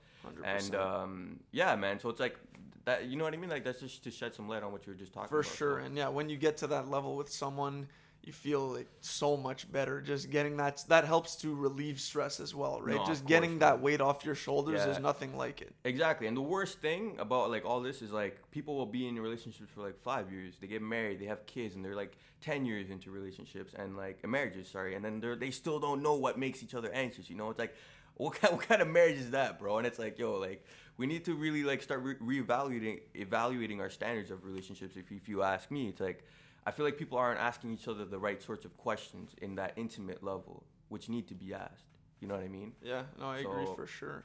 [0.45, 0.45] 100%.
[0.67, 1.99] And um, yeah, man.
[2.01, 2.37] So it's like
[2.85, 3.07] that.
[3.07, 3.51] You know what I mean?
[3.51, 5.53] Like that's just to shed some light on what you were just talking For about.
[5.53, 5.81] sure.
[5.81, 7.89] So- And yeah, when you get to that level with someone,
[8.25, 10.01] you feel like so much better.
[10.01, 12.95] Just getting that that helps to relieve stress as well, right?
[12.97, 13.83] No, Just course, getting that man.
[13.83, 14.93] weight off your shoulders Yeah.
[14.93, 15.75] is nothing like it.
[15.85, 16.29] Exactly.
[16.29, 19.71] And the worst thing about like all this is like people will be in relationships
[19.75, 20.55] for like five years.
[20.61, 24.25] They get married, they have kids, and they're like ten years into relationships and like
[24.27, 27.29] marriages, sorry, and then they're they still don't know what makes each other anxious.
[27.29, 27.75] You know, it's like
[28.15, 29.79] what kind, what kind of marriage is that, bro?
[29.79, 30.65] And it's like, yo, like
[30.97, 34.97] we need to really like start re- reevaluating evaluating our standards of relationships.
[34.97, 36.25] If if you ask me, it's like
[36.67, 39.73] I feel like people aren't asking each other the right sorts of questions in that
[39.77, 41.87] intimate level, which need to be asked.
[42.21, 42.73] You know what I mean?
[42.83, 44.25] Yeah, no, I agree for sure.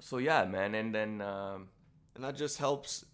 [0.00, 1.20] So yeah, man, and then.
[1.20, 1.68] Um,
[2.16, 3.04] And that just helps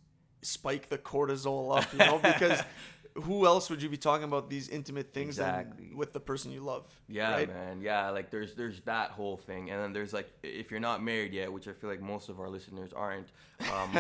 [0.43, 2.63] spike the cortisol up, you know, because
[3.27, 5.91] who else would you be talking about these intimate things Exactly.
[5.93, 6.87] with the person you love?
[7.09, 7.49] Yeah, right?
[7.49, 7.81] man.
[7.83, 11.33] Yeah, like there's there's that whole thing, and then there's like if you're not married
[11.33, 13.29] yet, which I feel like most of our listeners aren't.
[13.75, 13.91] Um,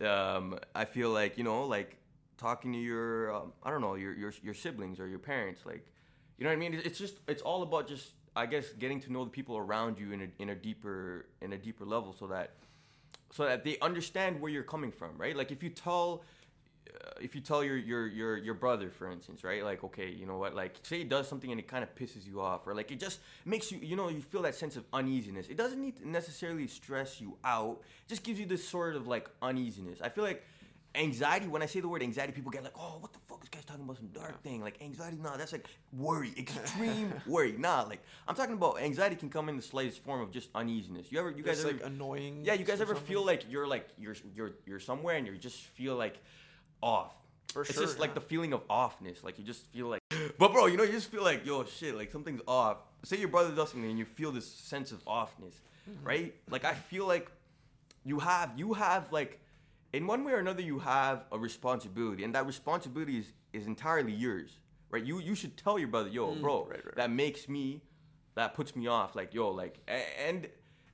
[0.06, 1.96] um, I feel like you know, like
[2.42, 5.86] talking to your um, I don't know your your your siblings or your parents, like
[6.36, 6.74] you know what I mean.
[6.88, 10.12] It's just it's all about just I guess getting to know the people around you
[10.12, 12.48] in a in a deeper in a deeper level, so that
[13.30, 15.36] so that they understand where you're coming from, right?
[15.36, 16.24] Like if you tell
[16.92, 19.64] uh, if you tell your your your your brother, for instance, right?
[19.64, 20.54] Like, okay, you know what?
[20.54, 23.00] Like, say he does something and it kind of pisses you off, or like it
[23.00, 25.48] just makes you, you know, you feel that sense of uneasiness.
[25.48, 27.82] It doesn't need necessarily stress you out.
[28.06, 30.00] It just gives you this sort of like uneasiness.
[30.02, 30.44] I feel like
[30.94, 31.46] anxiety.
[31.48, 33.40] When I say the word anxiety, people get like, oh, what the fuck?
[33.40, 34.60] This guy's talking about some dark thing.
[34.62, 37.54] Like anxiety, nah, that's like worry, extreme worry.
[37.58, 41.10] Nah, like I'm talking about anxiety can come in the slightest form of just uneasiness.
[41.10, 42.42] You ever, you guys Just ever, like annoying.
[42.44, 43.06] yeah, you guys ever something?
[43.12, 46.18] feel like you're like you're you're you're somewhere and you just feel like
[46.82, 47.12] off.
[47.52, 49.22] For it's sure, just like the feeling of offness.
[49.22, 50.00] Like you just feel like,
[50.38, 52.78] but bro, you know, you just feel like yo shit, like something's off.
[53.04, 55.54] Say your brother does something and you feel this sense of offness,
[55.90, 56.06] Mm-hmm.
[56.06, 56.34] right?
[56.48, 57.28] Like I feel like
[58.04, 59.40] you have you have like
[59.92, 64.12] in one way or another you have a responsibility, and that responsibility is is entirely
[64.12, 64.58] yours,
[64.90, 65.04] right?
[65.04, 66.94] You you should tell your brother, yo, bro, Mm, right, right.
[66.96, 67.82] that makes me,
[68.34, 69.14] that puts me off.
[69.14, 70.48] Like yo, like and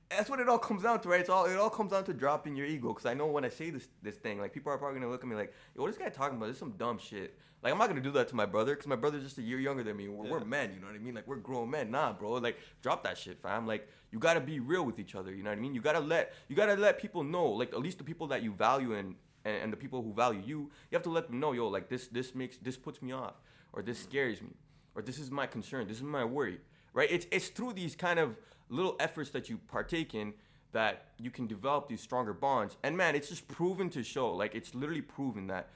[0.09, 1.21] that's what it all comes down to, right?
[1.21, 2.89] It's all it all comes down to dropping your ego.
[2.89, 5.23] Because I know when I say this this thing, like people are probably gonna look
[5.23, 6.47] at me like, yo, what is this guy talking about?
[6.47, 7.37] This is some dumb shit.
[7.61, 9.59] Like I'm not gonna do that to my brother because my brother's just a year
[9.59, 10.07] younger than me.
[10.07, 11.13] We're, we're men, you know what I mean?
[11.13, 11.91] Like we're grown men.
[11.91, 12.31] Nah, bro.
[12.33, 13.67] Like drop that shit, fam.
[13.67, 15.33] Like you gotta be real with each other.
[15.33, 15.75] You know what I mean?
[15.75, 18.51] You gotta let you gotta let people know, like at least the people that you
[18.53, 20.59] value and and, and the people who value you,
[20.91, 23.35] you have to let them know, yo, like this this makes this puts me off
[23.73, 24.49] or this scares me.
[24.95, 26.59] or this is my concern, this is my worry,
[26.93, 27.09] right?
[27.11, 28.37] It's it's through these kind of
[28.69, 30.33] little efforts that you partake in
[30.71, 32.77] that you can develop these stronger bonds.
[32.83, 35.69] And man, it's just proven to show, like it's literally proven that,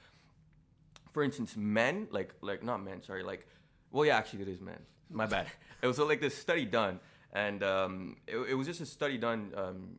[1.10, 3.46] for instance, men, like like not men, sorry, like,
[3.90, 4.80] well, yeah, actually it is men.
[5.10, 5.46] My bad.
[5.82, 7.00] it was like this study done,
[7.34, 9.98] and um, it, it was just a study done um,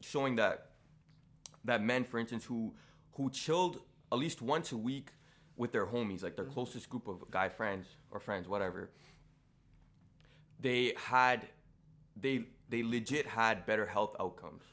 [0.00, 0.68] showing that
[1.64, 2.74] that men, for instance, who
[3.12, 3.80] who chilled
[4.10, 5.10] at least once a week
[5.56, 8.90] with their homies, like their closest group of guy friends or friends, whatever,
[10.60, 11.48] they had
[12.16, 14.64] they they legit had better health outcomes,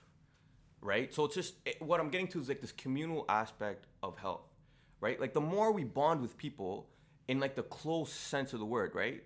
[0.82, 1.14] right?
[1.14, 4.48] So it's just it, what I'm getting to is like this communal aspect of health,
[5.02, 5.20] right?
[5.20, 6.90] Like the more we bond with people
[7.28, 9.24] in like the close sense of the word, right?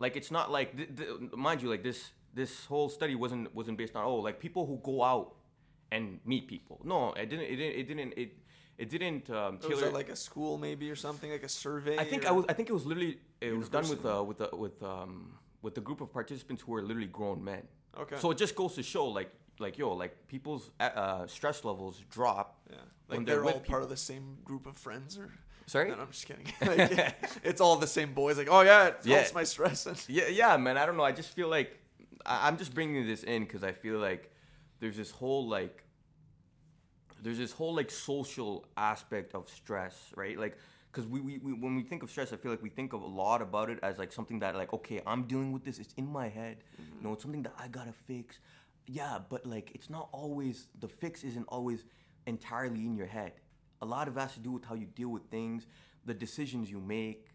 [0.00, 3.78] Like it's not like th- th- mind you, like this this whole study wasn't wasn't
[3.78, 5.34] based on oh like people who go out
[5.92, 6.80] and meet people.
[6.84, 7.46] No, it didn't.
[7.46, 7.78] It didn't.
[7.78, 8.12] It didn't.
[8.16, 8.36] It,
[8.78, 11.98] it didn't um, Was that like a school maybe or something like a survey?
[11.98, 12.46] I think I was.
[12.48, 13.18] I think it was literally.
[13.40, 16.72] It was done with uh, with uh, with um with the group of participants who
[16.72, 17.62] were literally grown men.
[17.98, 18.16] Okay.
[18.16, 22.60] So it just goes to show, like like yo, like people's uh, stress levels drop.
[22.70, 25.30] yeah, when like they're they're, with all part of the same group of friends, or
[25.70, 25.88] Sorry.
[25.88, 26.46] no, no, I'm just kidding.
[26.66, 28.36] like, it's all the same boys.
[28.36, 29.16] Like, oh yeah, it Yeah.
[29.18, 29.86] helps my stress.
[30.08, 30.76] Yeah, yeah, man.
[30.76, 31.04] I don't know.
[31.04, 31.78] I just feel like
[32.26, 34.32] I, I'm just bringing this in because I feel like
[34.80, 35.84] there's this whole like
[37.22, 40.36] there's this whole like social aspect of stress, right?
[40.36, 40.58] Like
[40.90, 43.02] because we, we, we when we think of stress, I feel like we think of
[43.02, 45.78] a lot about it as like something that like okay, I'm dealing with this.
[45.78, 46.56] It's in my head.
[46.82, 46.96] Mm-hmm.
[46.98, 48.40] You know, it's something that I gotta fix.
[48.86, 51.84] Yeah, but like it's not always the fix isn't always
[52.26, 53.34] entirely in your head.
[53.82, 55.66] A lot of it has to do with how you deal with things,
[56.04, 57.26] the decisions you make,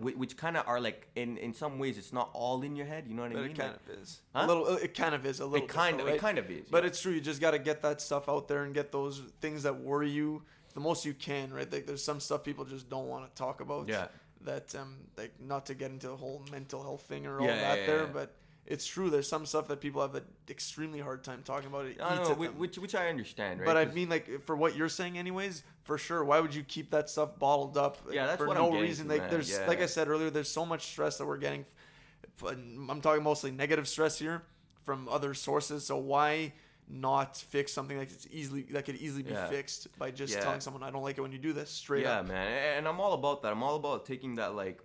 [0.00, 2.86] whi- which kind of are like in in some ways it's not all in your
[2.86, 3.04] head.
[3.08, 3.50] You know what I mean?
[3.50, 4.20] it kind Like, of is.
[4.34, 4.44] Huh?
[4.44, 4.66] A little.
[4.76, 5.64] It kind of is a little.
[5.66, 6.66] it kind of though, it kind of is.
[6.70, 6.88] But yeah.
[6.88, 7.12] it's true.
[7.12, 10.10] You just got to get that stuff out there and get those things that worry
[10.10, 10.42] you
[10.74, 11.70] the most you can, right?
[11.70, 13.88] Like there's some stuff people just don't want to talk about.
[13.88, 14.06] Yeah.
[14.42, 17.56] That um, like not to get into the whole mental health thing or all Yeah,
[17.60, 18.34] that yeah, there, but
[18.66, 19.10] it's true.
[19.10, 21.86] There's some stuff that people have an extremely hard time talking about.
[21.86, 22.58] It I know, at whi- them.
[22.58, 23.66] which which I understand, right?
[23.66, 26.24] But I mean, like for what you're saying, anyways, for sure.
[26.24, 27.98] Why would you keep that stuff bottled up?
[28.10, 29.06] Yeah, that's for what no reason.
[29.06, 29.30] to, like man.
[29.30, 29.66] there's, Yeah.
[29.66, 31.64] like I said earlier, there's so much stress that we're getting.
[32.46, 34.42] I'm talking mostly negative stress here
[34.84, 35.84] from other sources.
[35.86, 36.52] So why
[36.88, 39.48] not fix something that it's easily that could easily be Yeah.
[39.48, 40.40] fixed by just Yeah.
[40.40, 42.12] telling someone I don't like it when you do this straight up?
[42.14, 42.26] yeah, up.
[42.28, 43.52] man, and I'm all about that.
[43.52, 44.80] I'm all about taking that like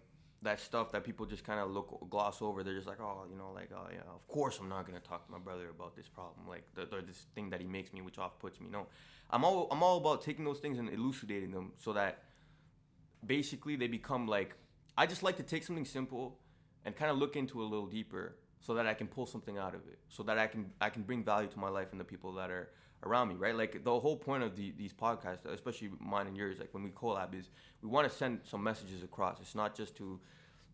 [0.45, 2.63] that stuff that people just kind of look gloss over.
[2.63, 5.25] They're just like, oh, you know, like, oh yeah, of course I'm not gonna talk
[5.25, 8.01] to my brother about this problem, like the, or this thing that he makes me,
[8.01, 8.67] which off puts me.
[8.71, 8.87] No,
[9.29, 12.23] I'm all I'm all about taking those things and elucidating them so that
[13.25, 14.55] basically they become like
[14.97, 16.39] I just like to take something simple
[16.85, 19.57] and kind of look into it a little deeper so that I can pull something
[19.57, 21.99] out of it, so that I can I can bring value to my life and
[21.99, 22.69] the people that are
[23.05, 23.55] around me, right?
[23.55, 26.89] Like the whole point of the, these podcasts, especially mine and yours, like when we
[26.89, 27.49] collab, is
[27.81, 29.39] we want to send some messages across.
[29.39, 30.19] It's not just to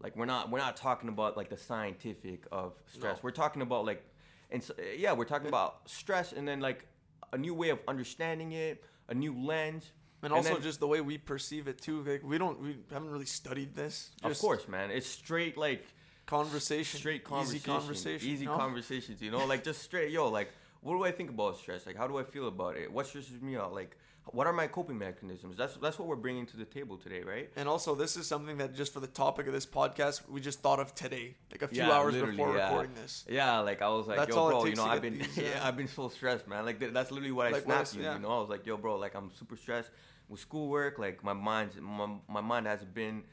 [0.02, 3.17] like we're not we're not talking about like the scientific of stress.
[3.17, 3.22] No.
[3.24, 4.04] We're talking about like
[4.52, 6.86] and so, yeah, we're talking about stress and then like
[7.32, 9.91] a new way of understanding it, a new lens.
[10.24, 12.04] And also then- just the way we perceive it too.
[12.04, 14.12] Like we don't, we haven't really studied this.
[14.24, 15.86] of course, man, it's straight like
[16.26, 18.58] conversation, straight conversation, easy conversation, easy no?
[18.58, 19.22] conversations.
[19.22, 21.86] You know, like just straight, yo, like what do I think about stress?
[21.86, 22.91] Like how do I feel about it?
[22.91, 23.74] What stresses me out?
[23.74, 25.58] Like what are my coping mechanisms?
[25.58, 27.50] That's that's what we're bringing to the table today, right?
[27.56, 30.60] And also, this is something that just for the topic of this podcast, we just
[30.62, 32.70] thought of today, like a few Yeah, hours before yeah.
[32.70, 33.26] recording this.
[33.28, 35.76] Yeah, like I was like, That's yo, bro, you know, I've been, these, yeah, I've
[35.76, 36.65] been so stressed, man.
[36.65, 38.13] Like th- that's literally what I Like, what snapped you.
[38.13, 39.89] You know, I was like, yo, bro, like I'm super stressed
[40.30, 41.00] with schoolwork.
[41.00, 43.24] Like my mind's, my, my mind hasn't been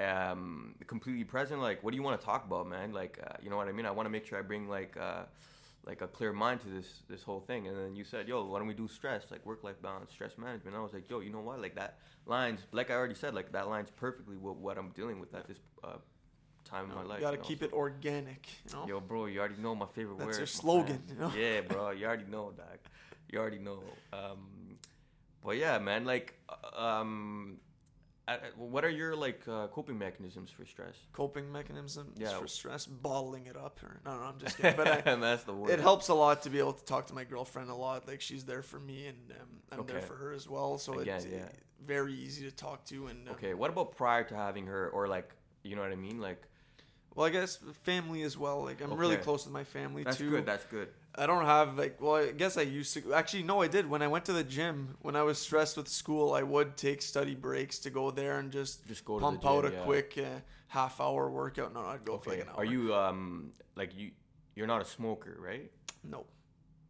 [0.00, 1.60] um completely present.
[1.60, 2.92] Like, what do you want to talk about, man?
[2.92, 3.86] Like, uh, you know what I mean?
[3.86, 4.96] I want to make sure I bring like.
[5.00, 5.22] uh
[5.86, 8.58] like a clear mind to this this whole thing and then you said yo why
[8.58, 11.30] don't we do stress like work life balance stress management i was like yo you
[11.30, 14.78] know what like that lines like i already said like that lines perfectly with what
[14.78, 15.96] i'm dealing with at this uh,
[16.64, 17.48] time in my life you gotta you know?
[17.48, 18.48] keep So- it organic.
[18.66, 18.86] You know?
[18.88, 20.38] Yo, bro, you already know my favorite That's word.
[20.38, 21.32] your slogan, you know?
[21.36, 22.78] Yeah, bro, you already know, dog.
[23.30, 23.82] You already know.
[24.12, 24.78] Um,
[25.44, 27.58] but yeah, man, like, uh, um,
[28.56, 30.94] what are your like uh, coping mechanisms for stress?
[31.12, 32.38] Coping mechanisms Yeah.
[32.38, 33.78] for stress, bottling it up.
[33.82, 34.76] Or no, no, I'm just kidding.
[34.76, 35.70] But I, that's the word.
[35.70, 38.08] it helps a lot to be able to talk to my girlfriend a lot.
[38.08, 40.78] Like she's there for me, and um, I'm there for her as well.
[40.78, 41.48] So Again, it's yeah.
[41.84, 43.06] very easy to talk to.
[43.08, 45.30] And um, Okay, what about prior to having her, or like,
[45.62, 46.18] you know what I mean?
[46.20, 46.42] Like,
[47.14, 48.62] well, I guess family as well.
[48.64, 50.30] Like I'm really close with my family that's too.
[50.30, 50.46] That's good.
[50.46, 50.88] That's good.
[51.16, 54.02] I don't have like well I guess I used to actually no I did when
[54.02, 57.36] I went to the gym when I was stressed with school I would take study
[57.36, 59.78] breaks to go there and just Just go to pump gym, out a yeah.
[59.84, 63.52] quick uh, half hour workout no, I'd go for like an hour are you um
[63.76, 64.10] like you?
[64.56, 65.70] You're not a smoker, right?
[66.02, 66.26] no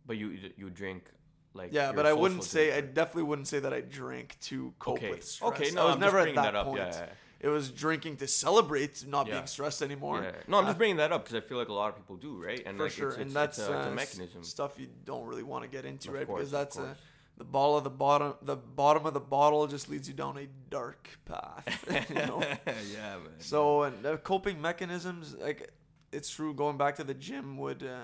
[0.06, 1.10] But you you drink
[1.52, 4.72] like yeah but I wouldn't social say I definitely wouldn't say that I drank to
[4.78, 6.66] cope okay with stress okay I no was I'm never just at that, that up
[6.68, 7.06] point yeah, yeah.
[7.40, 9.34] It was drinking to celebrate not Yeah.
[9.34, 10.22] being stressed anymore.
[10.22, 10.32] Yeah.
[10.48, 12.16] No, I'm Uh, just bringing that up because I feel like a lot of people
[12.16, 12.62] do, right?
[12.66, 14.42] And for like, sure, it's, and it's, that's it's a, it's a uh, mechanism.
[14.44, 16.26] stuff you don't really want to get into, Of right?
[16.26, 16.98] course, because that's uh course.
[17.36, 18.34] the ball of the bottom.
[18.42, 21.64] The bottom of the bottle just leads you down a dark path.
[22.08, 22.40] you know.
[22.92, 23.28] yeah, man.
[23.38, 25.70] So and uh, coping mechanisms, like
[26.12, 26.54] it's true.
[26.54, 27.98] Going back to the gym would uh,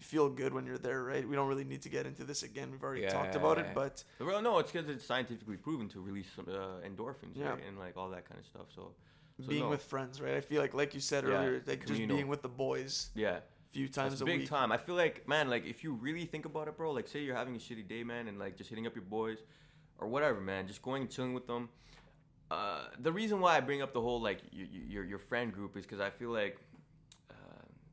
[0.00, 1.26] feel good when you're there, right?
[1.28, 2.70] We don't really need to get into this again.
[2.70, 3.74] We've already talked about it, Yeah.
[3.74, 7.50] but well, no, it's because it's scientifically proven to release some uh, endorphins, Yeah.
[7.50, 7.62] right?
[7.66, 8.66] And like all that kind of stuff.
[8.74, 8.92] So,
[9.40, 9.70] so being no.
[9.70, 10.34] with friends, right?
[10.34, 13.36] I feel like, like you said Yeah, earlier, like just being with the boys yeah,
[13.38, 14.48] a few times That's a big week.
[14.48, 14.72] time.
[14.72, 17.36] I feel like, man, like if you really think about it, bro, like say you're
[17.36, 19.38] having a shitty day, man, and like just hitting up your boys
[19.98, 21.68] or whatever, man, just going and chilling with them.
[22.50, 25.76] Uh, the reason why I bring up the whole like your your, your friend group
[25.76, 26.58] is because I feel like
[27.30, 27.34] uh,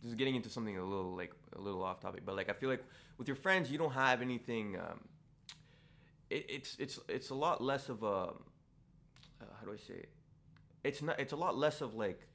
[0.01, 2.53] this is getting into something a little like a little off topic, but like I
[2.53, 2.83] feel like
[3.17, 4.77] with your friends you don't have anything.
[4.77, 4.99] Um,
[6.29, 8.33] it, it's it's it's a lot less of a
[9.41, 10.09] uh, how do I say it?
[10.83, 11.19] It's not.
[11.19, 12.27] It's a lot less of like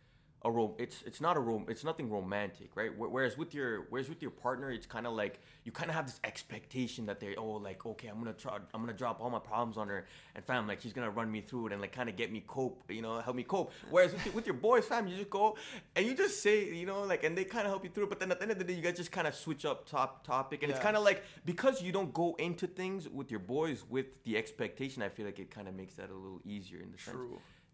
[0.45, 0.73] a rom.
[0.79, 1.67] It's it's not a rom.
[1.69, 2.91] It's nothing romantic, right?
[2.97, 6.07] Whereas with your whereas with your partner, it's kind of like you kind of have
[6.07, 9.39] this expectation that they oh like okay I'm gonna try I'm gonna drop all my
[9.39, 12.09] problems on her and fam like she's gonna run me through it and like kind
[12.09, 13.73] of get me cope you know help me cope.
[13.91, 15.57] Whereas with your, with your boys fam you just go
[15.95, 18.11] and you just say you know like and they kind of help you through it.
[18.11, 19.87] But then at the end of the day you guys just kind of switch up
[19.89, 23.41] top topic and it's kind of like because you don't go into things with your
[23.41, 25.03] boys with the expectation.
[25.03, 27.17] I feel like it kind of makes that a little easier in the sense.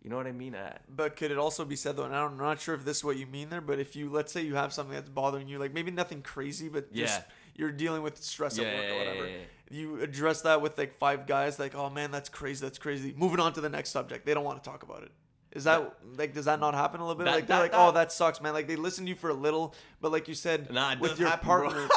[0.03, 0.55] You know what I mean?
[0.55, 2.05] Uh, But could it also be said though?
[2.05, 4.33] And I'm not sure if this is what you mean there, but if you let's
[4.33, 7.25] say you have something that's bothering you, like maybe nothing crazy, but just Yeah.
[7.57, 9.27] you're dealing with stress at work yeah, or yeah, whatever.
[9.29, 9.37] yeah,
[9.71, 13.13] You address that with like five guys, like, oh man, that's crazy, that's crazy.
[13.17, 14.25] Moving on to the next subject.
[14.25, 15.11] They don't want to talk about it.
[15.51, 17.25] Is that like does that not happen a little bit?
[17.25, 18.53] That- like they're that- like, that- oh, that sucks, man.
[18.55, 21.29] Like they listen to you for a little, but like you said, Nah, with your
[21.29, 21.89] happen, partner,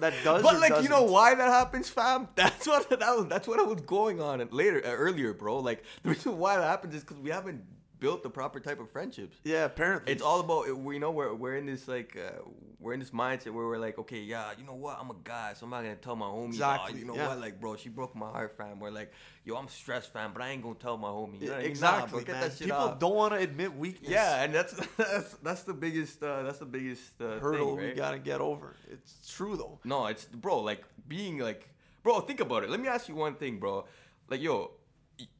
[0.00, 0.42] that does.
[0.42, 2.28] but like you know why that happens, fam?
[2.34, 3.26] That's what that was.
[3.28, 5.58] That's what was going on later, uh, earlier, bro.
[5.58, 7.62] Like the reason why that happens is because we haven't
[8.00, 9.36] built the proper type of friendships.
[9.44, 10.12] Yeah, apparently.
[10.12, 12.40] It's all about we know we're we're in this like uh,
[12.80, 15.52] we're in this mindset where we're like okay yeah you know what I'm a guy
[15.54, 17.28] so I'm not gonna tell my homies Exactly, oh, you know yeah.
[17.28, 19.12] what like bro she broke my heart fam we're like
[19.44, 21.62] yo I'm stressed fam but I ain't gonna tell my homie you know what I
[21.62, 21.66] mean?
[21.66, 22.40] Nah, exactly, get man.
[22.40, 22.98] that shit People off.
[22.98, 24.10] don't want to admit weakness.
[24.10, 27.94] yeah and that's that's that's the biggest uh, that's the biggest uh, hurdle thing, right?
[27.94, 28.74] we gotta get over.
[28.90, 29.78] It's true though.
[29.84, 31.68] No, it's bro, like being like,
[32.02, 32.20] bro.
[32.20, 32.70] Think about it.
[32.70, 33.84] Let me ask you one thing, bro.
[34.30, 34.70] Like, yo,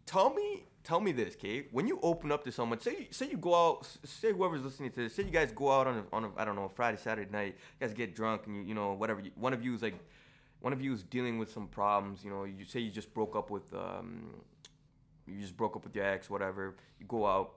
[0.05, 1.67] tell me, tell me this, okay?
[1.71, 5.03] When you open up to someone, say, say you go out, say whoever's listening to
[5.03, 7.31] this, say you guys go out on a, on a, I don't know, Friday, Saturday
[7.31, 9.21] night, you guys get drunk and you, you know, whatever.
[9.21, 9.95] You, one of you is like,
[10.61, 12.25] one of you is dealing with some problems.
[12.25, 14.35] You know, you say you just broke up with, um,
[15.27, 16.75] you just broke up with your ex, whatever.
[16.99, 17.53] You go out,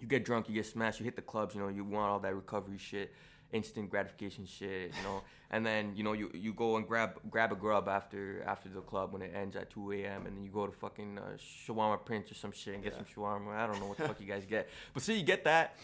[0.00, 2.18] you get drunk, you get smashed, you hit the clubs, you know, you want all
[2.20, 3.12] that recovery shit,
[3.52, 7.52] instant gratification shit, you know, and then you know you, you go and grab grab
[7.52, 10.26] a grub after after the club when it ends at 2 a.m.
[10.26, 13.04] and then you go to fucking uh, shawarma prince or some shit and get some
[13.04, 13.54] shawarma.
[13.56, 15.76] I don't know what the fuck you guys get, but see you get that.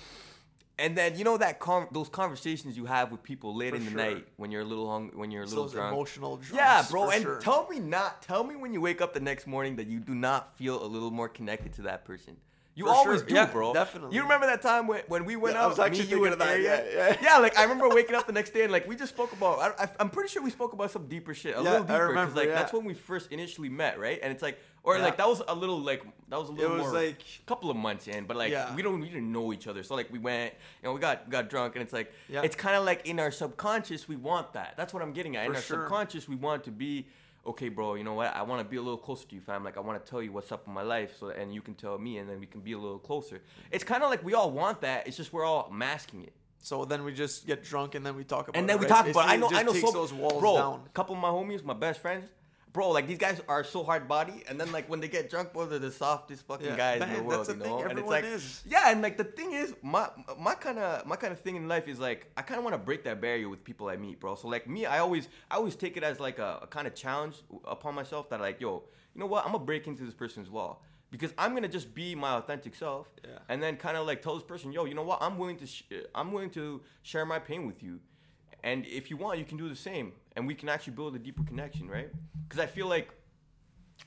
[0.77, 3.85] And then you know that con- those conversations you have with people late For in
[3.85, 4.01] the sure.
[4.01, 5.93] night when you're a little hung when you're a little drunk.
[5.93, 6.53] emotional drunks.
[6.53, 7.11] Yeah, bro.
[7.11, 7.39] And sure.
[7.41, 8.23] tell me not.
[8.23, 10.89] Tell me when you wake up the next morning that you do not feel a
[10.89, 12.37] little more connected to that person.
[12.77, 13.29] You For always sure.
[13.29, 13.73] do, Yeah, bro.
[13.73, 14.17] definitely.
[14.17, 15.71] You remember that time when, when we went Yeah, I out?
[15.71, 16.85] was actually me, you, thinking and of that, Arya?
[16.93, 17.39] yeah, yeah.
[17.39, 19.61] like I remember waking up the next day and like we just spoke about.
[19.61, 21.87] I, I, I'm pretty sure we spoke about some deeper shit, a Yeah, little I
[21.87, 22.55] deeper, remember, like yeah.
[22.57, 24.19] that's when we first initially met, right?
[24.21, 25.05] And it's like, or Yeah.
[25.05, 27.71] like that was a little like that was a little It was more like- couple
[27.71, 28.75] of months in, but like Yeah.
[28.75, 31.49] we don't we didn't know each other, so like we went, and we got got
[31.49, 32.43] drunk, and it's like Yeah.
[32.43, 34.75] it's kind of like in our subconscious we want that.
[34.77, 35.47] That's what I'm getting at.
[35.47, 35.83] in our sure.
[35.83, 37.07] subconscious we want to be
[37.47, 37.95] okay, bro.
[37.95, 38.35] You know what?
[38.35, 39.65] I want to be a little closer to you, fam.
[39.65, 41.75] Like I want to tell you what's up in my life, so and you can
[41.75, 43.41] tell me, and then we can be a little closer.
[43.71, 45.07] It's kind of like we all want that.
[45.07, 46.33] It's just we're all masking it.
[46.61, 48.69] So then we just get drunk and then we talk about And it.
[48.69, 48.89] then we right?
[48.89, 49.27] talk about.
[49.29, 49.51] It I know.
[49.53, 49.75] I know.
[49.75, 50.81] So, those walls bro, down.
[50.87, 52.31] a couple of my homies, my best friends,
[52.75, 52.91] bro.
[52.91, 55.65] Like these guys are so hard body, and then like when they get drunk, bro,
[55.65, 56.77] they're the softest fucking Yeah.
[56.77, 57.47] guys in the world.
[57.47, 58.63] the you know, and it's like, is.
[58.69, 61.67] yeah, and like the thing is, my my kind of my kind of thing in
[61.69, 64.21] life is like I kind of want to break that barrier with people I meet,
[64.21, 64.35] bro.
[64.35, 66.95] So like me, I always I always take it as like a, a kind of
[66.95, 68.83] challenge upon myself that like, yo,
[69.15, 69.47] you know what?
[69.47, 70.83] I'm gonna break into this person's wall.
[71.11, 73.39] Because I'm gonna just be my authentic self, Yeah.
[73.49, 75.23] and then kind of like tell this person, yo, you know what?
[75.23, 78.01] I'm willing to, sh- I'm willing to share my pain with you,
[78.65, 81.19] and if you want, you can do the same, and we can actually build a
[81.19, 82.11] deeper connection, right?
[82.49, 83.09] Because I feel like,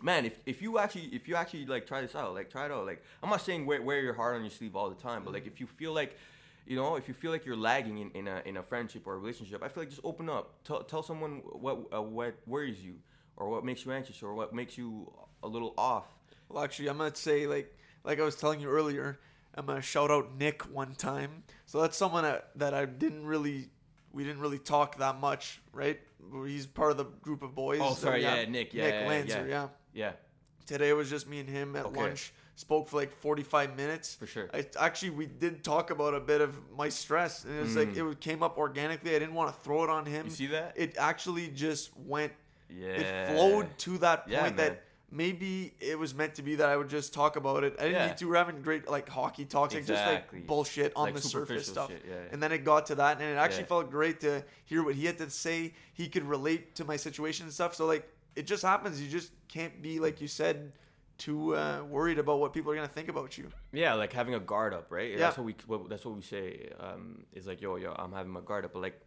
[0.01, 2.71] man, if, if you actually if you actually like try this out, like try it
[2.71, 5.23] out, like I'm not saying wear, wear your heart on your sleeve all the time,
[5.23, 6.17] but like if you feel like,
[6.65, 9.13] you know, if you feel like you're lagging in, in a in a friendship or
[9.13, 12.81] a relationship, I feel like just open up, tell tell someone what uh, what worries
[12.81, 12.95] you,
[13.37, 15.11] or what makes you anxious, or what makes you
[15.43, 16.05] a little off.
[16.49, 19.19] Well, actually, I'm gonna say like like I was telling you earlier.
[19.55, 21.43] I'm gonna shout out Nick one time.
[21.65, 23.69] So that's someone that, that I didn't really
[24.17, 25.99] we didn't really talk that much, right?
[26.47, 27.79] He's part of the group of boys.
[27.79, 28.45] Oh, sorry, yeah.
[28.45, 29.67] Nick, yeah, Nick yeah, Lancer, yeah.
[29.93, 30.11] yeah.
[30.65, 32.01] Today was just me and him at Okay.
[32.01, 34.15] lunch spoke for like 45 minutes.
[34.15, 34.49] For sure.
[34.51, 37.95] I, actually, we did talk about a bit of my stress, and it was like
[37.95, 39.15] it came up organically.
[39.15, 40.25] I didn't want to throw it on him.
[40.25, 40.29] Mm.
[40.29, 40.73] You see that?
[40.75, 42.33] It actually just went.
[42.69, 42.87] Yeah.
[42.87, 46.89] It flowed to that point that maybe it was meant to be that I would
[46.89, 47.75] just talk about it.
[47.79, 48.07] I didn't Yeah.
[48.07, 48.29] need to.
[48.29, 50.15] We're having great like hockey talks, like Exactly.
[50.15, 51.89] just like bullshit on Like the surface stuff.
[51.89, 52.15] shit, yeah.
[52.31, 53.67] And then it got to that, and it actually Yeah.
[53.67, 55.73] felt great to hear what he had to say.
[55.93, 57.73] He could relate to my situation and stuff.
[57.75, 59.01] So like, it just happens.
[59.01, 60.73] You just can't be like you said,
[61.17, 63.49] too uh, worried about what people are gonna think about you.
[63.71, 65.11] Yeah, like having a guard up, right?
[65.11, 65.17] Yeah.
[65.17, 66.69] That's what we what, that's what we say.
[66.79, 69.01] Um, is like, yo, yo, I'm having my guard up, but like,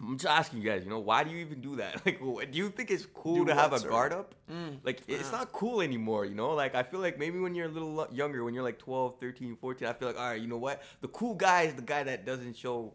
[0.00, 2.02] I'm just asking you guys, you know, why do you even do that?
[2.06, 3.88] Like, what, do you think it's cool Do to have a sir?
[3.88, 4.34] guard up?
[4.50, 4.78] Mm.
[4.84, 5.38] like, it's uh-huh.
[5.38, 6.54] not cool anymore, you know?
[6.54, 9.56] Like, I feel like maybe when you're a little younger, when you're like 12, 13,
[9.56, 10.82] 14, I feel like, all right, you know what?
[11.00, 12.94] The cool guy is the guy that doesn't show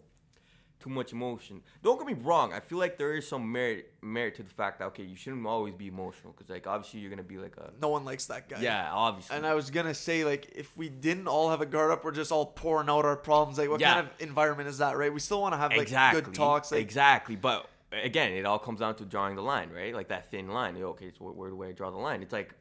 [0.84, 1.62] too much emotion.
[1.82, 2.52] Don't get me wrong.
[2.54, 5.46] I feel like there is some merit merit to the fact that okay, you shouldn't
[5.46, 8.50] always be emotional because like obviously you're gonna be like a No one likes that
[8.50, 8.60] guy.
[8.60, 9.36] yeah, obviously.
[9.38, 12.12] And I was gonna say, like, if we didn't all have a guard up, we're
[12.12, 13.58] just all pouring out our problems.
[13.58, 13.94] Like, what Yeah.
[13.96, 15.14] kind of environment is that, right?
[15.14, 16.22] We still want to have like exactly.
[16.22, 16.72] good talks.
[16.72, 17.36] Like, exactly.
[17.38, 19.94] But again, it all comes down to drawing the line, right?
[19.96, 20.76] Like that thin line.
[20.78, 22.22] Okay, so where, where do I draw the line?
[22.22, 22.54] It's like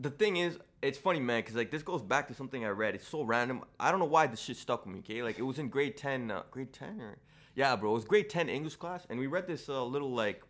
[0.00, 2.94] the thing is, it's funny, man, because like this goes back to something I read.
[2.96, 3.62] It's so random.
[3.78, 5.00] I don't know why this shit stuck with me.
[5.00, 6.30] Okay, like it was in grade ten.
[6.30, 7.18] Uh, grade ten or
[7.54, 7.90] yeah, bro.
[7.90, 10.42] It was grade ten English class, and we read this uh, little like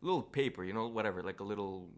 [0.00, 1.88] little paper, you know, whatever, like a little.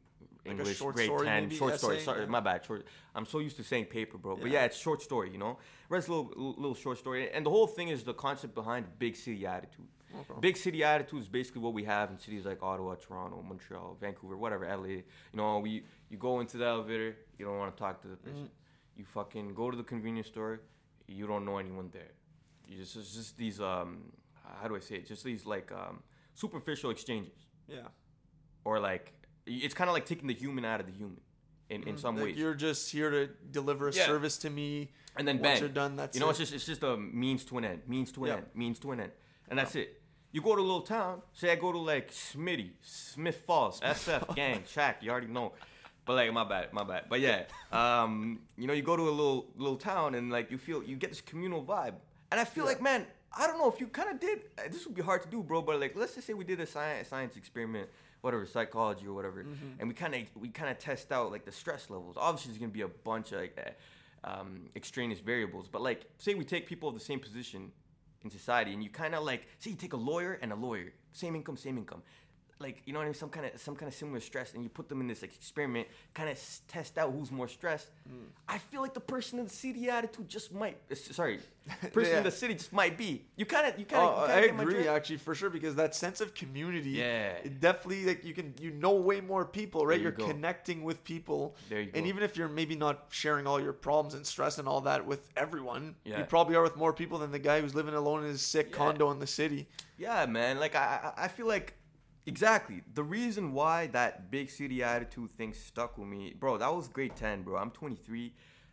[0.46, 2.26] a English short grade story, 10 maybe, short story sorry Yeah.
[2.38, 4.56] my bad short i'm so used to saying paper bro but Yeah.
[4.56, 5.52] yeah it's short story you know
[5.88, 6.28] read this little
[6.64, 9.88] little short story and the whole thing is the concept behind big city attitude
[10.46, 14.36] big city attitude is basically what we have in cities like ottawa toronto montreal vancouver
[14.44, 15.02] whatever la you
[15.40, 15.70] know we
[16.10, 18.46] you go into the elevator you don't want to talk to the person
[18.98, 20.54] you fucking go to the convenience store
[21.18, 22.12] you don't know anyone there
[22.68, 23.90] you just it's just these um
[24.60, 25.06] how do i say it?
[25.06, 26.02] Just these like um
[26.34, 27.38] superficial exchanges.
[27.68, 27.88] Yeah,
[28.64, 29.12] or like
[29.46, 31.20] it's kind of like taking the human out of the human
[31.70, 32.36] in, in some like ways.
[32.36, 34.06] you're just here to deliver a Yeah.
[34.06, 34.90] service to me.
[35.16, 35.60] and then once bang.
[35.60, 36.30] you're done, that's you know it.
[36.30, 37.82] it's just it's just a means to an end.
[37.86, 38.36] Means to an Yeah.
[38.36, 38.46] end.
[38.54, 39.12] Means to an end.
[39.48, 40.00] And that's it.
[40.32, 44.34] You go to a little town say i go to like smitty smith falls sf
[44.40, 45.52] gang shack you already know.
[46.06, 47.04] But like my bad my bad.
[47.08, 50.58] But yeah um you know you go to a little little town and like you
[50.58, 51.94] feel you get this communal vibe.
[52.32, 54.86] And i feel like man i don't know if you kind of did uh, this
[54.86, 57.08] would be hard to do bro but like let's just say we did a science
[57.08, 57.88] science experiment
[58.20, 59.78] whatever psychology or whatever Mm-hmm.
[59.80, 62.58] and we kind of we kind of test out like the stress levels obviously there's
[62.60, 63.70] gonna be a bunch of like uh,
[64.30, 67.70] um, extraneous variables but like say we take people of the same position
[68.22, 70.92] in society and you kind of like say you take a lawyer and a lawyer
[71.12, 72.02] same income same income
[72.60, 74.62] like you know what I mean some kind of some kind of similar stress and
[74.62, 77.88] you put them in this like, experiment kind of s- test out who's more stressed
[78.48, 81.40] I feel like the person in the city attitude just might uh, sorry
[81.92, 82.18] person Yeah.
[82.18, 84.86] in the city just might be you kind of you kind of Oh, I agree
[84.86, 87.32] actually for sure because that sense of community, Yeah.
[87.42, 89.94] it definitely like you can you know way more people, right?
[90.02, 91.98] There You're connecting with people, There you go.
[91.98, 95.04] and even if you're maybe not sharing all your problems and stress and all that
[95.06, 96.18] with everyone, Yeah.
[96.18, 98.68] you probably are with more people than the guy who's living alone in his sick
[98.70, 98.76] Yeah.
[98.76, 99.66] condo in the city.
[99.96, 100.60] Yeah, man.
[100.60, 101.74] Like I I feel like
[102.26, 106.58] exactly the reason why that big city attitude thing stuck with me, bro.
[106.58, 107.56] That was grade ten, bro.
[107.56, 108.32] I'm 23.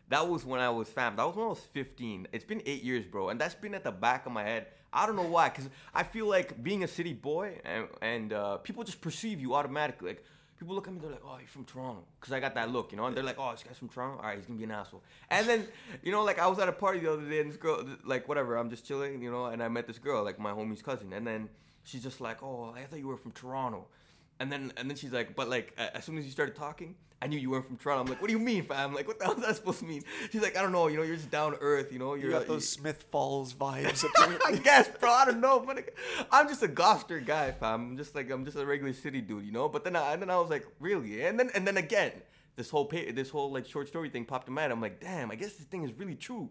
[0.09, 1.15] That was when I was fam.
[1.15, 2.27] That was when I was 15.
[2.33, 4.67] It's been eight years, bro, and that's been at the back of my head.
[4.93, 8.57] I don't know why, cause I feel like being a city boy and, and uh,
[8.57, 10.09] people just perceive you automatically.
[10.09, 10.25] Like
[10.59, 12.91] people look at me, they're like, "Oh, you're from Toronto," cause I got that look,
[12.91, 13.05] you know.
[13.05, 14.17] And they're like, "Oh, this guy's from Toronto.
[14.17, 15.67] All right, he's gonna be an asshole." And then,
[16.03, 18.27] you know, like I was at a party the other day, and this girl, like
[18.27, 21.13] whatever, I'm just chilling, you know, and I met this girl, like my homie's cousin,
[21.13, 21.47] and then
[21.83, 23.87] she's just like, "Oh, I thought you were from Toronto,"
[24.39, 27.27] and then and then she's like, "But like, as soon as you started talking." I
[27.27, 28.01] knew you weren't from Toronto.
[28.01, 28.95] I'm like, what do you mean, fam?
[28.95, 30.01] Like, what the hell is that supposed to mean?
[30.31, 30.87] She's like, I don't know.
[30.87, 31.93] You know, you're just down to earth.
[31.93, 34.03] You know, You you're got those Smith Falls vibes.
[34.17, 35.11] I guess, bro.
[35.11, 35.87] I don't know, but
[36.31, 37.91] I'm just a Gloucester guy, fam.
[37.91, 39.69] I'm just like I'm just a regular city dude, you know.
[39.69, 41.23] But then, I, and then I was like, really?
[41.23, 42.11] And then, and then again,
[42.55, 44.71] this whole pa- this whole like short story thing popped in my head.
[44.71, 46.49] I'm like, damn, I guess this thing is really true.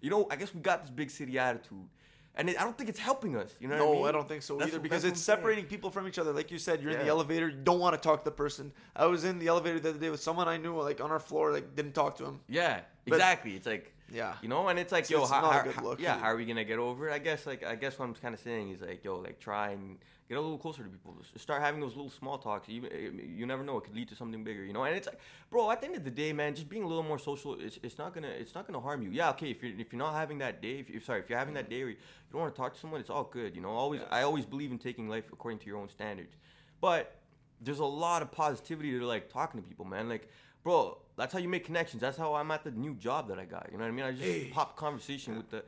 [0.00, 1.88] You know, I guess we got this big city attitude,
[2.36, 3.54] and it, I don't think it's helping us.
[3.60, 3.76] You know?
[3.76, 4.06] what I No, mean?
[4.06, 5.36] I don't think so That's either because it's saying.
[5.38, 6.32] separating people from each other.
[6.32, 8.72] Like you said, you're in the elevator, you don't want to talk to the person.
[8.96, 11.20] I was in the elevator the other day with someone I knew, like on our
[11.20, 12.40] floor, like didn't talk to him.
[12.48, 13.54] Yeah, But- exactly.
[13.54, 14.34] It's like Yeah.
[14.42, 16.64] you know, and it's like, It's- yo, it's how, how- yeah, how are we gonna
[16.64, 17.12] get over it?
[17.12, 19.70] I guess like I guess what I'm kind of saying is like, yo, like try
[19.70, 19.98] and
[20.28, 21.14] get a little closer to people.
[21.20, 22.68] Just Start having those little small talks.
[22.68, 24.84] Even eh, you never know, it could lead to something bigger, you know.
[24.84, 25.18] And it's like,
[25.50, 27.78] bro, at the end of the day, man, just being a little more social, it's,
[27.82, 29.10] it's not gonna it's not gonna harm you.
[29.10, 31.38] Yeah, okay, if you're if you're not having that day, if you're sorry, if you're
[31.38, 31.96] having that day where you
[32.32, 33.70] don't want to talk to someone, it's all good, you know.
[33.70, 36.34] Always, I always believe in taking life according to your own standards,
[36.80, 37.16] but
[37.60, 40.08] there's a lot of positivity to like talking to people, man.
[40.08, 40.28] Like,
[40.62, 42.00] bro, that's how you make connections.
[42.00, 43.68] That's how I'm at the new job that I got.
[43.70, 44.04] You know what I mean?
[44.04, 44.50] I just Hey.
[44.52, 45.64] pop conversation with the,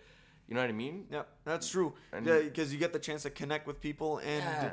[0.49, 1.07] you know what I mean?
[1.11, 1.95] Yeah, that's true.
[2.13, 4.73] And- yeah, because you get the chance to connect with people, and Yeah.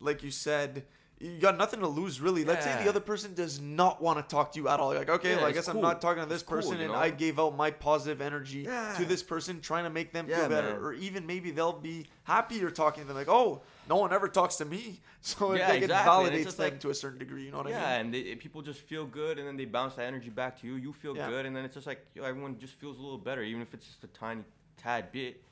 [0.00, 0.86] like you said,
[1.20, 2.44] you got nothing to lose really.
[2.44, 4.92] Let's say the other person does not want to talk to you at all.
[4.92, 6.84] You're like, okay, Yeah, well, I guess I'm not talking to this It's person, you
[6.84, 6.98] and know?
[6.98, 8.94] I gave out my positive energy Yeah.
[8.96, 10.78] to this person, trying to make them Yeah, feel better, man.
[10.80, 13.16] or even maybe they'll be happier talking to them.
[13.16, 16.64] Like, oh, no one ever talks to me, so Yeah, like, exactly, it validates them
[16.64, 17.44] like- to a certain degree.
[17.46, 18.12] You know what yeah, I mean?
[18.12, 20.66] Yeah, and they, people just feel good, and then they bounce that energy back to
[20.66, 20.74] you.
[20.74, 21.28] You feel Yeah.
[21.28, 23.74] good, and then it's just like yo, everyone just feels a little better, even if
[23.74, 24.44] it's just a tiny
[24.76, 25.42] tad bit.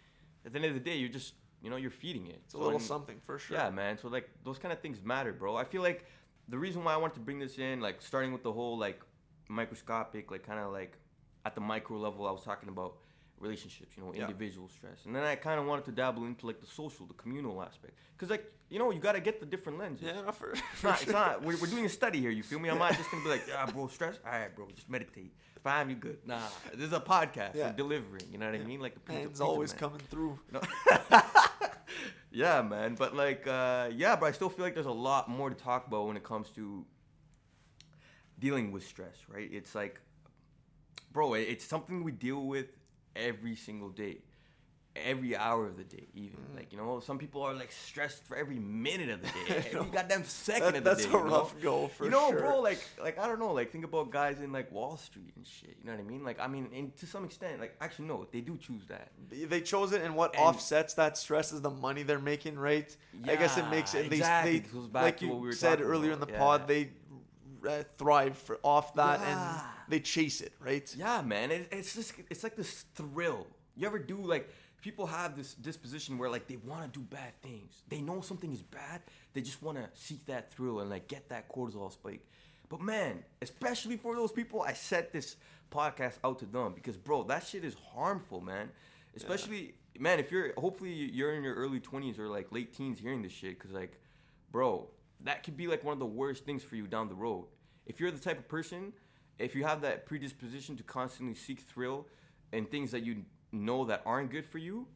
[0.45, 2.41] At the end of the day, you're just you know you're feeding it.
[2.45, 3.57] It's a little and- something for sure.
[3.57, 3.99] Yeah, man.
[3.99, 5.57] So like those kind of things matter, bro.
[5.57, 6.05] I feel like
[6.49, 9.01] the reason why I wanted to bring this in, like starting with the whole like
[9.49, 10.99] microscopic, like kind of like
[11.45, 12.97] at the micro level, I was talking about
[13.39, 14.22] relationships, you know, Yeah.
[14.22, 17.14] individual stress, and then I kind of wanted to dabble into like the social, the
[17.14, 20.07] communal aspect, because like you know you gotta get the different lenses.
[20.07, 21.03] Yeah, no, for, It's for not, sure.
[21.05, 21.43] it's not.
[21.43, 22.30] We're, we're doing a study here.
[22.30, 22.68] You feel me?
[22.70, 24.18] I'm not just gonna be like, yeah, bro, stress.
[24.24, 25.32] All right, bro, just meditate.
[25.62, 26.18] Fine, you good.
[26.24, 26.41] Nah,
[26.74, 27.55] this is a podcast.
[27.55, 27.66] Yeah.
[27.70, 28.22] We're delivering.
[28.30, 28.80] You know what I mean?
[28.80, 29.78] Like the pizza- pizza always man.
[29.80, 30.39] coming through.
[30.53, 30.61] No.
[32.30, 32.95] yeah, man.
[32.95, 35.87] But like, uh, yeah, but I still feel like there's a lot more to talk
[35.89, 36.84] about when it comes to
[38.39, 39.49] dealing with stress, right?
[39.53, 40.01] It's like,
[41.12, 42.66] bro, it's something we deal with
[43.17, 44.19] every single day,
[44.95, 46.39] every hour of the day, even.
[46.39, 46.57] Mm-hmm.
[46.57, 49.91] Like, you know, some people are like stressed for every minute of the day, every
[49.91, 51.11] goddamn second That- of the that's day.
[51.11, 51.37] That's a you know?
[51.37, 52.41] rough go for you know, sure.
[52.41, 55.47] bro, like, like I don't know, like think about guys in like Wall Street and
[55.47, 55.77] shit.
[55.81, 56.25] You know what I mean?
[56.25, 59.11] Like, I mean, and to some extent, like, actually, no, they do choose that.
[59.31, 62.95] They chose it, and what And- offsets that stress is the money they're making, right?
[63.25, 64.09] Yeah, I guess it makes it.
[64.11, 64.59] They, exactly.
[64.61, 66.91] they back like to you what we were said earlier in the about, pod, they
[67.67, 69.55] uh, thrive for, off that, Yeah.
[69.55, 70.93] and they chase it, right?
[70.97, 71.51] Yeah, man.
[71.51, 73.47] It, it's just it's like this thrill.
[73.77, 74.49] You ever do like
[74.81, 77.83] people have this disposition where like they want to do bad things.
[77.89, 79.03] They know something is bad.
[79.35, 82.27] They just want to seek that thrill and like get that cortisol spike.
[82.69, 85.37] But man, especially for those people, I set this
[85.71, 88.71] podcast out to them because bro, that shit is harmful, man.
[89.14, 93.23] Especially man, if you're hopefully you're in your early 20s or like late teens hearing
[93.23, 93.99] this shit cuz like
[94.53, 94.89] bro,
[95.25, 97.47] that could be like one of the worst things for you down the road.
[97.87, 98.93] If you're the type of person,
[99.39, 102.07] if you have that predisposition to constantly seek thrill
[102.53, 104.87] and things that you know that aren't good for you,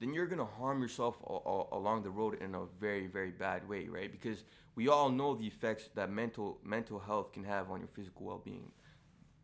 [0.00, 3.68] then you're gonna harm yourself a- a- along the road in a very, very bad
[3.68, 4.10] way, right?
[4.10, 4.42] Because
[4.74, 8.72] we all know the effects that mental mental health can have on your physical well-being.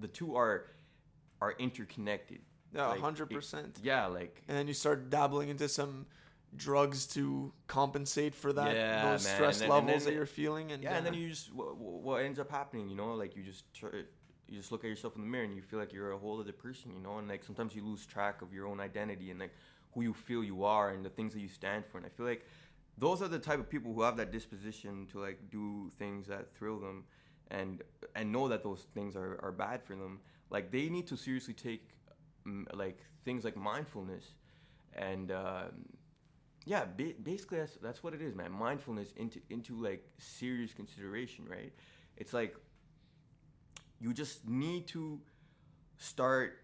[0.01, 0.71] The two are
[1.43, 2.41] are interconnected.
[2.73, 3.79] Yeah, Like, hundred percent.
[3.83, 6.07] Yeah, like And then you start dabbling into some
[6.57, 10.83] drugs to compensate for that Yeah, those man, stress then- levels that you're feeling, and
[10.83, 13.73] yeah, and then you just what, what ends up happening, you know, like you just
[13.75, 13.97] tr-
[14.49, 16.41] you just look at yourself in the mirror and you feel like you're a whole
[16.41, 19.41] other person, you know, and like sometimes you lose track of your own identity and
[19.41, 19.53] like
[19.93, 21.99] who you feel you are and the things that you stand for.
[21.99, 22.47] And I feel like
[22.97, 26.55] those are the type of people who have that disposition to like do things that
[26.55, 27.05] thrill them
[27.51, 27.83] and
[28.15, 30.21] and know that those things are, are bad for them.
[30.49, 31.91] Like they need to seriously take
[32.73, 34.35] like things like mindfulness
[34.95, 35.73] and um,
[36.67, 38.51] yeah, ba- basically that's that's what it is, man.
[38.51, 41.73] Mindfulness into into like serious consideration, right?
[42.17, 42.57] It's like
[44.01, 45.21] you just need to
[45.97, 46.59] start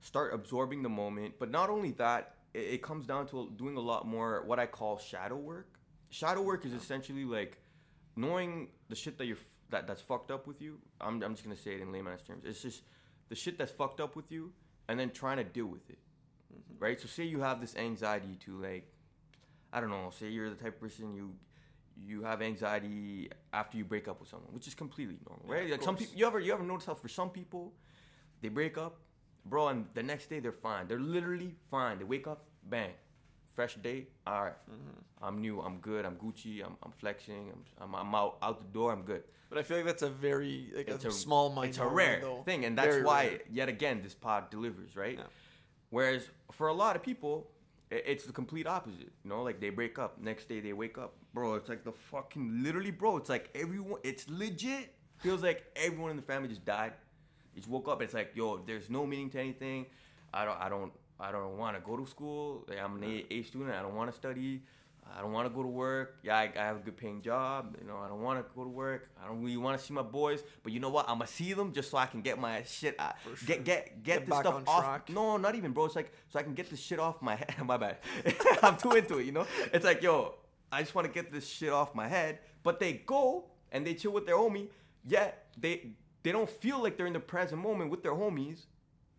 [0.00, 3.80] start absorbing the moment, but not only that, it, it comes down to doing a
[3.80, 5.80] lot more what I call shadow work.
[6.10, 7.58] Shadow work is essentially like
[8.14, 9.38] knowing the shit that you're
[9.70, 10.78] that that's fucked up with you.
[11.00, 12.44] I'm I'm just gonna say it in layman's terms.
[12.46, 12.82] It's just
[13.30, 14.52] the shit that's fucked up with you,
[14.88, 15.98] and then trying to deal with it
[16.78, 17.00] right?
[17.00, 18.86] So say you have this anxiety to like,
[19.72, 21.34] I don't know, say you're the type of person you
[21.96, 25.64] you have anxiety after you break up with someone, which is completely normal, right?
[25.64, 27.72] of like some people, you ever you ever notice how for some people,
[28.40, 28.98] they break up,
[29.44, 30.88] bro, and the next day they're fine.
[30.88, 31.98] They're literally fine.
[31.98, 32.92] They wake up, bang,
[33.52, 34.06] fresh day.
[34.26, 35.24] All right, Mm-hmm.
[35.24, 35.60] I'm new.
[35.60, 36.04] I'm good.
[36.04, 36.64] I'm Gucci.
[36.64, 37.52] I'm, I'm flexing.
[37.52, 37.62] I'm,
[37.94, 38.90] I'm I'm out out the door.
[38.92, 39.22] I'm good.
[39.50, 41.68] But I feel like that's a very like It's a, a- small minority.
[41.70, 42.42] It's a rare though.
[42.44, 43.40] thing, and that's Very why rare.
[43.52, 45.18] yet again this pod delivers, right?
[45.18, 45.24] Yeah.
[45.92, 47.50] Whereas for a lot of people,
[47.90, 49.12] it's the complete opposite.
[49.22, 51.54] You know, like they break up, next day they wake up, bro.
[51.56, 53.18] It's like the fucking literally, bro.
[53.18, 54.00] It's like everyone.
[54.02, 54.94] It's legit.
[55.18, 56.94] Feels like everyone in the family just died.
[57.54, 58.00] Just woke up.
[58.00, 59.84] It's like, yo, there's no meaning to anything.
[60.32, 60.58] I don't.
[60.58, 60.92] I don't.
[61.20, 62.64] I don't want to go to school.
[62.66, 63.72] Like, I'm an A, A student.
[63.72, 64.62] I don't want to study.
[65.04, 66.16] I don't want to go to work.
[66.22, 67.76] Yeah, I, I have a good paying job.
[67.80, 69.10] You know, I don't want to go to work.
[69.22, 70.42] I don't really want to see my boys.
[70.62, 71.08] But you know what?
[71.08, 72.96] I'm gonna see them just so I can get my shit.
[72.98, 73.16] Out.
[73.24, 73.34] Sure.
[73.46, 74.84] Get get get, Get this stuff off.
[74.84, 75.08] track.
[75.10, 75.84] No, not even, bro.
[75.84, 77.54] It's like so I can get this shit off my head.
[77.64, 77.98] my bad.
[78.62, 79.26] I'm too into it.
[79.26, 79.46] You know.
[79.72, 80.34] It's like yo,
[80.70, 82.38] I just want to get this shit off my head.
[82.62, 84.68] But they go and they chill with their homie.
[85.04, 85.92] Yet they
[86.22, 88.66] they don't feel like they're in the present moment with their homies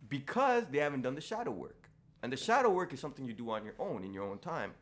[0.08, 1.88] because they haven't done the shadow work.
[2.22, 4.72] And the shadow work is something you do on your own in your own time,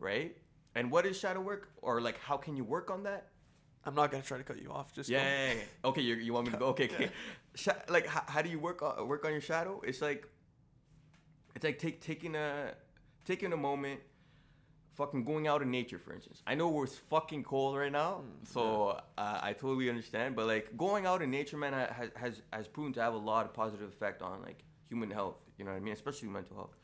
[0.00, 0.36] right?
[0.74, 3.28] And what is shadow work, or like how can you work on that?
[3.84, 4.92] I'm not gonna try to cut you off.
[4.92, 5.88] Just Yeah, yeah, yeah.
[5.88, 6.66] Okay, you you want me to go?
[6.66, 7.10] Okay, okay.
[7.54, 9.80] Sha- like how, how do you work on, work on your shadow?
[9.84, 10.26] It's like
[11.54, 12.74] it's like take taking a
[13.24, 14.00] taking a moment
[14.92, 16.42] fucking going out in nature, for instance.
[16.46, 20.36] I know it's fucking cold right now, so uh, I totally understand.
[20.36, 23.18] But like going out in nature, man, ha- has has has proven to have a
[23.18, 25.36] lot of positive effect on like human health.
[25.58, 25.94] You know what I mean?
[25.94, 26.76] Especially mental health.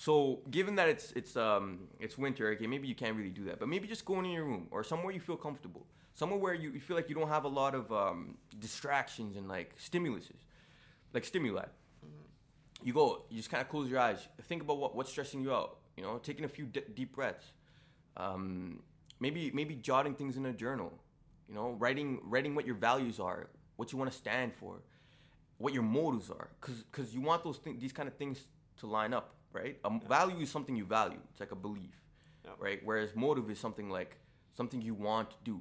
[0.00, 3.60] So given that it's it's um it's winter, okay, maybe you can't really do that,
[3.60, 6.70] but maybe just going in your room or somewhere you feel comfortable, somewhere where you,
[6.70, 10.40] you feel like you don't have a lot of um, distractions and like stimuluses,
[11.12, 11.66] like stimuli.
[12.82, 15.52] You go, you just kind of close your eyes, think about what what's stressing you
[15.52, 15.80] out.
[15.98, 17.52] You know, taking a few d- deep breaths,
[18.16, 18.82] um,
[19.20, 20.94] maybe maybe jotting things in a journal.
[21.46, 24.80] You know, writing writing what your values are, what you want to stand for,
[25.58, 28.40] what your motives are, because because you want those things, these kind of things
[28.78, 29.78] to line up, right?
[29.84, 31.18] A value is something you value.
[31.30, 31.96] It's like a belief,
[32.44, 32.52] Yeah.
[32.58, 32.80] right?
[32.84, 34.16] Whereas motive is something like
[34.52, 35.60] something you want to do,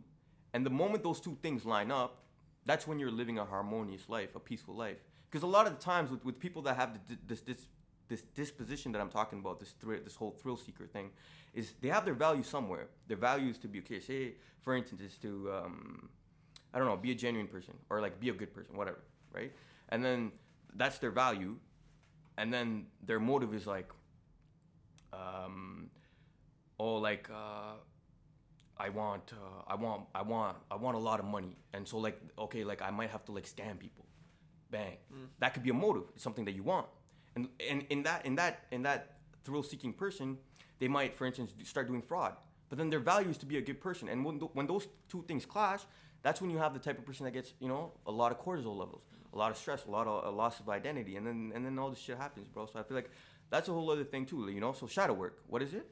[0.53, 2.23] and the moment those two things line up,
[2.65, 4.97] that's when you're living a harmonious life, a peaceful life.
[5.29, 7.61] Because a lot of the times with, with people that have the, this this
[8.07, 11.11] this disposition that I'm talking about, this thrill, this whole thrill seeker thing,
[11.53, 12.87] is they have their value somewhere.
[13.07, 13.99] Their value is to be okay.
[13.99, 16.09] Say, for instance, is to um,
[16.73, 18.99] I don't know, be a genuine person or like be a good person, whatever,
[19.33, 19.51] right?
[19.89, 20.31] And then
[20.75, 21.57] that's their value,
[22.39, 23.89] and then their motive is like,
[25.13, 25.89] um,
[26.79, 27.73] oh, like uh,
[28.77, 31.97] I want, uh, I want, I want, I want a lot of money, and so
[31.97, 34.05] like, okay, like I might have to like scam people,
[34.71, 34.97] bang.
[35.39, 36.03] That could be a motive.
[36.15, 36.87] It's something that you want,
[37.35, 39.01] and and in that in that in that
[39.43, 40.37] thrill-seeking person,
[40.79, 42.33] they might, for instance, start doing fraud.
[42.69, 44.87] But then their value is to be a good person, and when th- when those
[45.09, 45.81] two things clash,
[46.23, 48.37] that's when you have the type of person that gets you know a lot of
[48.39, 49.03] cortisol levels,
[49.33, 51.77] a lot of stress, a lot of a loss of identity, and then and then
[51.77, 52.65] all this shit happens, bro.
[52.65, 53.09] So I feel like
[53.49, 54.73] that's a whole other thing too, you know.
[54.73, 55.87] So shadow work, what is it?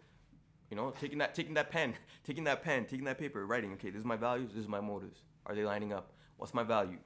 [0.69, 1.93] You know, taking that taking that pen,
[2.25, 3.73] taking that pen, taking that paper, writing.
[3.73, 4.51] Okay, this is my values.
[4.53, 5.21] This is my motives.
[5.45, 6.13] Are they lining up?
[6.38, 6.97] What's my value?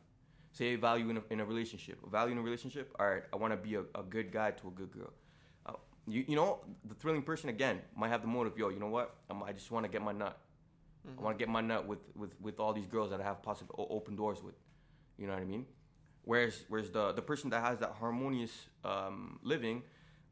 [0.54, 2.00] Say a value in a, in a relationship.
[2.06, 2.94] A value in a relationship.
[3.00, 5.14] All right, I want to be a, a good guy to a good girl.
[5.66, 5.74] Uh,
[6.08, 8.58] you, you know, the thrilling person again might have the motive.
[8.58, 9.16] Yo, you know what?
[9.30, 10.38] Um, I just want to get my nut.
[11.18, 13.42] I want to get my nut with, with, with all these girls that I have
[13.42, 14.54] possible open doors with.
[15.18, 15.66] You know what I mean?
[16.24, 18.52] Whereas whereas the the person that has that harmonious
[18.84, 19.84] um, living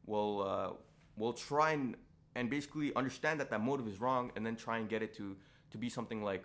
[0.06, 0.70] will uh,
[1.16, 1.96] will try and
[2.34, 5.36] and basically understand that that motive is wrong, and then try and get it to
[5.70, 6.44] to be something like,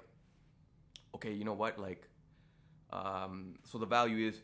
[1.16, 2.08] okay, you know what, like,
[2.92, 4.42] um, so the value is,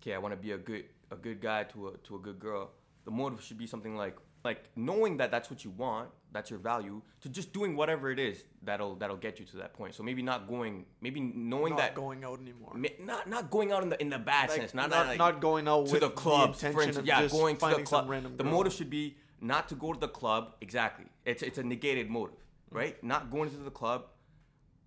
[0.00, 2.38] okay, I want to be a good a good guy to a to a good
[2.38, 2.72] girl.
[3.06, 6.58] The motive should be something like like knowing that that's what you want, that's your
[6.60, 9.94] value, to just doing whatever it is that'll that'll get you to that point.
[9.94, 12.72] So maybe not going, maybe knowing not that going out anymore.
[12.74, 15.18] Ma- not not going out in the in the bad Like, sense, not not, like,
[15.18, 17.06] not going out to with the clubs, the for instance.
[17.08, 18.08] Yeah, going to the club.
[18.36, 18.52] The girl.
[18.52, 20.54] motive should be not to go to the club.
[20.60, 22.36] Exactly, it's it's a negated motive,
[22.72, 22.76] Mm.
[22.76, 23.04] right?
[23.04, 24.06] Not going to the club,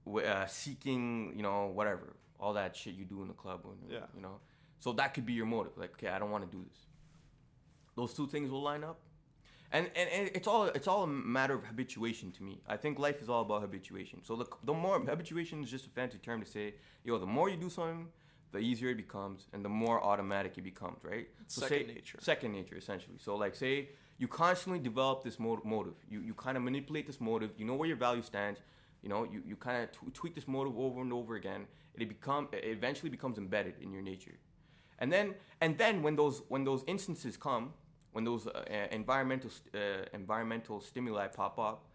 [0.08, 3.62] uh, seeking you know whatever all that shit you do in the club.
[3.64, 4.06] When, Yeah.
[4.16, 4.40] you know,
[4.80, 5.74] so that could be your motive.
[5.78, 6.86] Like, okay, I don't want to do this.
[8.00, 9.00] Those two things will line up.
[9.72, 12.54] And, and, and it's all it's all a matter of habituation to me.
[12.68, 14.18] I think life is all about habituation.
[14.24, 16.66] So the, the more habituation is just a fancy term to say,
[17.04, 18.08] yo, the more you do something,
[18.52, 21.28] the easier it becomes, and the more automatic it becomes, right?
[21.48, 22.18] So Second say- nature.
[22.22, 23.18] Second nature, essentially.
[23.20, 25.98] So like, say you constantly develop this mo- motive.
[26.10, 27.52] You you kind of manipulate this motive.
[27.60, 28.60] You know where your value stands.
[29.04, 31.62] You know, you, you kind of t- tweak this motive over and over again.
[31.94, 34.38] It become it eventually becomes embedded in your nature.
[35.02, 37.66] And then and then when those when those instances come,
[38.12, 39.80] when those uh, environmental uh,
[40.14, 41.86] environmental stimuli pop up,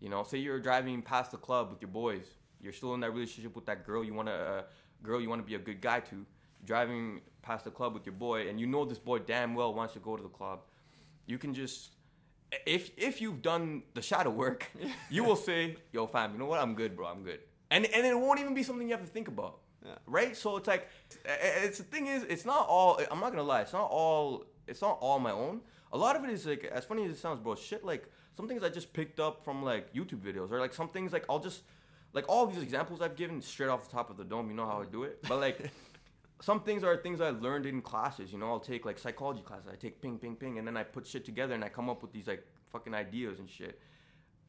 [0.00, 2.26] you know, say you're driving past the club with your boys,
[2.60, 4.62] you're still in that relationship with that girl you want to uh,
[5.02, 6.24] girl you want to be a good guy to,
[6.64, 9.94] driving past the club with your boy, and you know this boy damn well wants
[9.94, 10.60] to go to the club,
[11.26, 11.90] you can just
[12.66, 14.70] if if you've done the shadow work,
[15.10, 16.60] you will say, "Yo, fam, you know what?
[16.60, 17.06] I'm good, bro.
[17.06, 17.40] I'm good."
[17.70, 19.92] And and it won't even be something you have to think about, Yeah.
[20.06, 20.36] right?
[20.36, 20.88] So it's like,
[21.24, 23.00] it's the thing is, it's not all.
[23.10, 24.44] I'm not gonna lie, it's not all.
[24.66, 25.60] It's not all my own.
[25.92, 27.54] A lot of it is like, as funny as it sounds, bro.
[27.54, 30.88] Shit, like some things I just picked up from like YouTube videos, or like some
[30.88, 31.62] things like I'll just
[32.12, 34.48] like all these examples I've given straight off the top of the dome.
[34.48, 35.70] You know how I do it, but like.
[36.40, 38.32] Some things are things I learned in classes.
[38.32, 39.68] You know, I'll take like psychology classes.
[39.72, 42.02] I take ping, ping, ping, and then I put shit together and I come up
[42.02, 43.78] with these like fucking ideas and shit.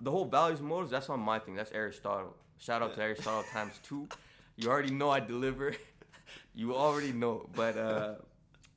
[0.01, 1.53] The whole values and motives, that's not my thing.
[1.53, 2.35] That's Aristotle.
[2.57, 4.07] Shout out to Aristotle times two.
[4.55, 5.75] You already know I deliver.
[6.55, 7.47] you already know.
[7.55, 8.15] But uh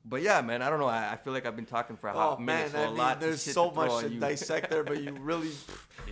[0.09, 0.87] but yeah, man, I don't know.
[0.87, 2.83] I, I feel like I've been talking for a Oh hot man, minute, so I
[2.83, 3.19] a mean, lot.
[3.19, 4.19] There's so to much to you.
[4.19, 5.51] dissect there, but you really,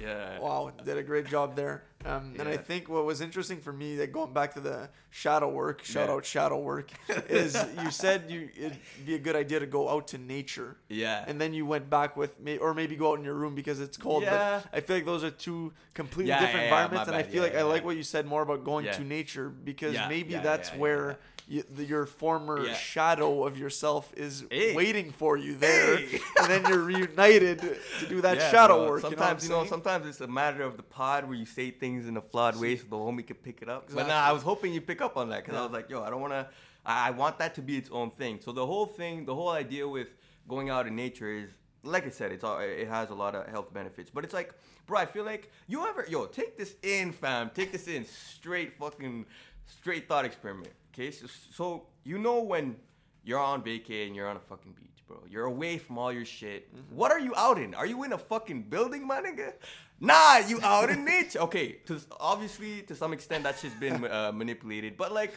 [0.01, 0.39] yeah.
[0.39, 1.83] wow, did a great job there.
[2.05, 5.49] Um, And I think what was interesting for me, like going back to the shadow
[5.49, 6.13] work, shout Yeah.
[6.15, 6.91] out shadow work,
[7.29, 11.23] is you said you it'd be a good idea to go out to nature, Yeah.
[11.27, 13.79] and then you went back with me, or maybe go out in your room because
[13.79, 14.23] it's cold.
[14.23, 14.61] Yeah.
[14.63, 17.23] But I feel like those are two completely Yeah, different yeah, yeah, environments, and I
[17.23, 18.97] feel Yeah, like yeah, I like what you said more about going Yeah.
[18.97, 21.17] to nature because Yeah, maybe yeah, that's yeah, yeah, where.
[21.47, 21.57] Yeah.
[21.57, 22.73] You, the, your former Yeah.
[22.73, 24.75] shadow of yourself is Hey.
[24.75, 26.19] waiting for you there, Hey.
[26.39, 27.59] and then you're reunited
[27.99, 28.89] to do that Yeah, shadow bro.
[28.89, 29.01] work.
[29.01, 31.71] Sometimes you know, what I'm sometimes it's a matter of the pod where you say
[31.71, 33.87] things in a flawed way so the homie can pick it up.
[33.93, 35.89] But now nah, I was hoping you pick up on that because I was like,
[35.89, 36.47] yo, I don't want to.
[36.85, 38.39] I, I want that to be its own thing.
[38.41, 40.09] So the whole thing, the whole idea with
[40.47, 41.49] going out in nature is,
[41.83, 44.09] like I said, it's all, it has a lot of health benefits.
[44.11, 44.53] But it's like,
[44.85, 47.49] bro, I feel like you ever, yo, take this in, fam.
[47.53, 49.25] Take this in, straight fucking,
[49.65, 50.69] straight thought experiment.
[50.95, 52.77] Okay, so, so you know when
[53.25, 55.17] you're on vacay and you're on a fucking beach, bro.
[55.29, 56.69] You're away from all your shit.
[56.89, 57.73] What are you out in?
[57.75, 59.53] Are you in a fucking building, my nigga?
[59.99, 61.39] Nah, you out in nature.
[61.39, 65.33] Okay, to, obviously to some extent that shit's been uh, manipulated, but like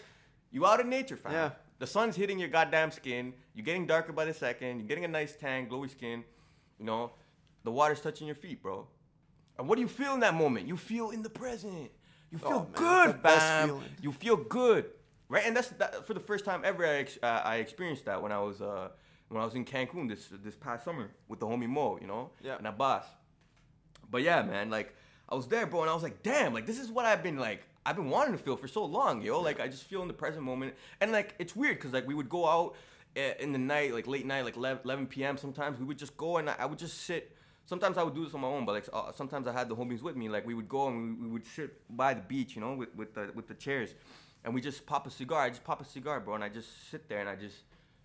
[0.53, 1.33] you out in nature, fam.
[1.33, 1.51] Yeah.
[1.81, 3.35] The sun's hitting your goddamn skin.
[3.55, 4.79] You're getting darker by the second.
[4.79, 6.25] You're getting a nice tan, glowy skin.
[6.79, 7.13] You know,
[7.65, 8.87] the water's touching your feet, bro.
[9.59, 10.69] And what do you feel in that moment?
[10.69, 11.91] You feel in the present.
[12.31, 13.81] You feel Oh, good, that's the best fam.
[14.03, 14.87] You feel good,
[15.29, 15.45] right?
[15.47, 16.85] And that's that, for the first time ever.
[16.87, 18.89] I, ex- uh, I experienced that when I was uh,
[19.29, 22.31] when I was in Cancun this this past summer with the homie Mo, you know,
[22.43, 22.57] Yeah.
[22.57, 23.05] and Abbas.
[24.11, 24.95] But yeah, man, like
[25.29, 27.39] I was there, bro, and I was like, damn, like this is what I've been
[27.39, 27.63] like.
[27.87, 29.41] I've been wanting to feel for so long, yo.
[29.41, 32.15] Like I just feel in the present moment, and like it's weird because like we
[32.15, 32.75] would go out
[33.17, 35.37] uh, in the night, like late night, like 11, 11 p.m.
[35.37, 37.35] Sometimes we would just go and I, I would just sit.
[37.67, 39.77] Sometimes I would do this on my own, but like uh, sometimes I had the
[39.77, 40.31] homies with me.
[40.31, 42.95] Like we would go and we, we would sit by the beach, you know, with
[42.97, 43.95] with the with the chairs,
[44.45, 45.43] and we just pop a cigar.
[45.43, 47.57] I just pop a cigar, bro, and I just sit there and I just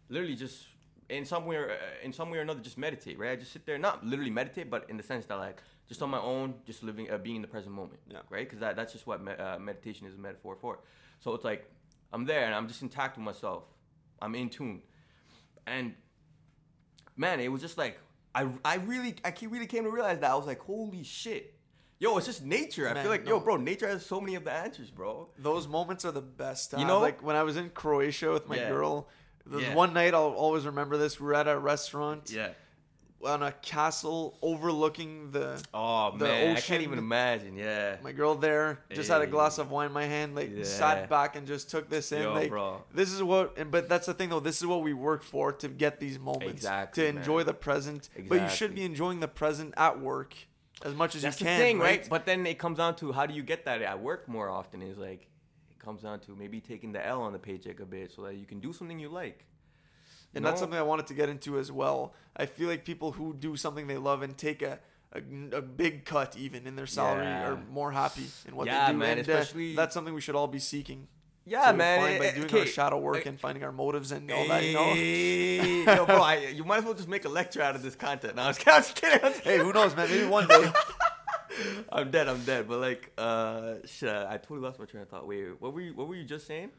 [0.09, 0.63] literally just
[1.09, 3.31] in some way or uh, in some way or another just meditate, right?
[3.31, 6.09] I just sit there, not literally meditate, but in the sense that like just on
[6.09, 8.19] my own, just living, uh, being in the present moment, Yeah.
[8.29, 8.45] right?
[8.47, 10.79] Because that, that's just what me- uh, meditation is a metaphor for.
[11.19, 11.69] So it's like
[12.11, 13.63] I'm there and I'm just intact with myself.
[14.21, 14.81] I'm in tune,
[15.67, 15.93] and
[17.17, 17.99] man, it was just like
[18.36, 21.53] I, I really, I really came to realize that I was like, holy shit,
[22.03, 22.87] yo, it's just nature.
[22.89, 23.31] I Man, feel like, no.
[23.31, 25.29] yo, bro, nature has so many of the answers, bro.
[25.39, 26.71] Those moments are the best.
[26.71, 26.99] to You know?
[26.99, 28.69] like when I was in Croatia with my Yeah.
[28.69, 29.07] girl.
[29.45, 29.73] The Yeah.
[29.75, 31.19] one night I'll always remember this.
[31.19, 32.49] We are at a restaurant Yeah.
[33.25, 35.61] on a castle overlooking the.
[35.73, 37.55] Oh The man, I can't even imagine.
[37.57, 37.97] Yeah.
[38.03, 40.63] My girl there just had a glass of wine in my hand, like Yeah.
[40.65, 42.21] sat back and just took this in.
[42.23, 42.83] Yo, like bro.
[42.93, 44.39] this is what, and but that's the thing though.
[44.41, 47.45] This is what we work for to get these moments, Exactly, to enjoy man.
[47.47, 48.09] the present.
[48.15, 48.27] Exactly.
[48.29, 50.33] But you should be enjoying the present at work
[50.84, 51.99] as much as That's you the can, thing, right?
[52.01, 52.09] right?
[52.09, 54.81] But then it comes down to how do you get that at work more often?
[54.81, 55.27] Is like
[55.71, 58.36] it comes down to maybe taking the L on the paycheck a bit so that
[58.36, 59.45] you can do something you like.
[60.36, 62.13] And that's something I wanted to get into as well.
[62.36, 64.79] I feel like people who do something they love and take a
[65.15, 67.51] a, a big cut even in their salary Yeah.
[67.51, 68.97] are more happy in what Yeah, they do.
[68.97, 71.07] man, and, uh, especially- that's something we should all be seeking.
[71.45, 71.99] Yeah, to man.
[71.99, 74.63] find by doing okay, our shadow work like- and finding our motives and all that.
[74.63, 75.93] You know.
[75.93, 78.35] Yo, bro, I, you might as well just make a lecture out of this content.
[78.37, 79.19] No, I was, I was kidding.
[79.23, 80.09] I was hey, who knows, man?
[80.09, 80.71] Maybe one day.
[81.91, 82.27] I'm dead.
[82.27, 82.67] I'm dead.
[82.67, 85.27] But like, uh, shit, I totally lost my train of thought.
[85.27, 85.93] Wait, what were you?
[85.93, 86.71] What were you just saying?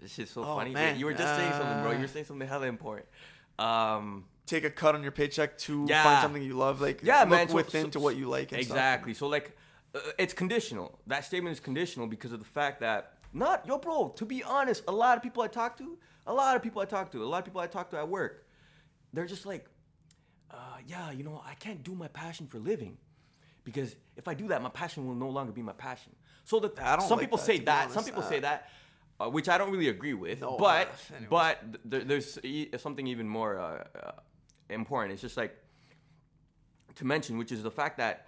[0.00, 0.70] This shit's so Oh, funny.
[0.70, 0.98] man.
[0.98, 1.92] You were just saying something, bro.
[1.92, 3.06] You Uh, were saying something hella important.
[3.58, 6.02] Um, take a cut on your paycheck to Yeah.
[6.04, 6.80] find something you love.
[6.80, 8.52] Like Yeah, look man, so- within so- to what you like.
[8.52, 8.76] And stuff.
[8.76, 9.14] exactly.
[9.14, 9.56] So like,
[9.94, 10.98] uh, it's conditional.
[11.06, 14.08] That statement is conditional because of the fact that not yo, bro.
[14.16, 16.86] To be honest, a lot of people I talk to, a lot of people I
[16.86, 18.46] talk to, a lot of people I talk to at work,
[19.12, 19.66] they're just like,
[20.50, 22.96] uh, yeah, you know, I can't do my passion for living.
[23.64, 26.12] Because if I do that, my passion will no longer be my passion.
[26.44, 27.90] So that I don't some like people that, say that.
[27.90, 28.68] Some people Uh, say that,
[29.18, 30.42] uh, which I don't really agree with.
[30.42, 34.12] No, but uh, but th- there's e- something even more uh, uh,
[34.68, 35.12] important.
[35.14, 35.56] It's just like
[36.96, 38.26] to mention, which is the fact that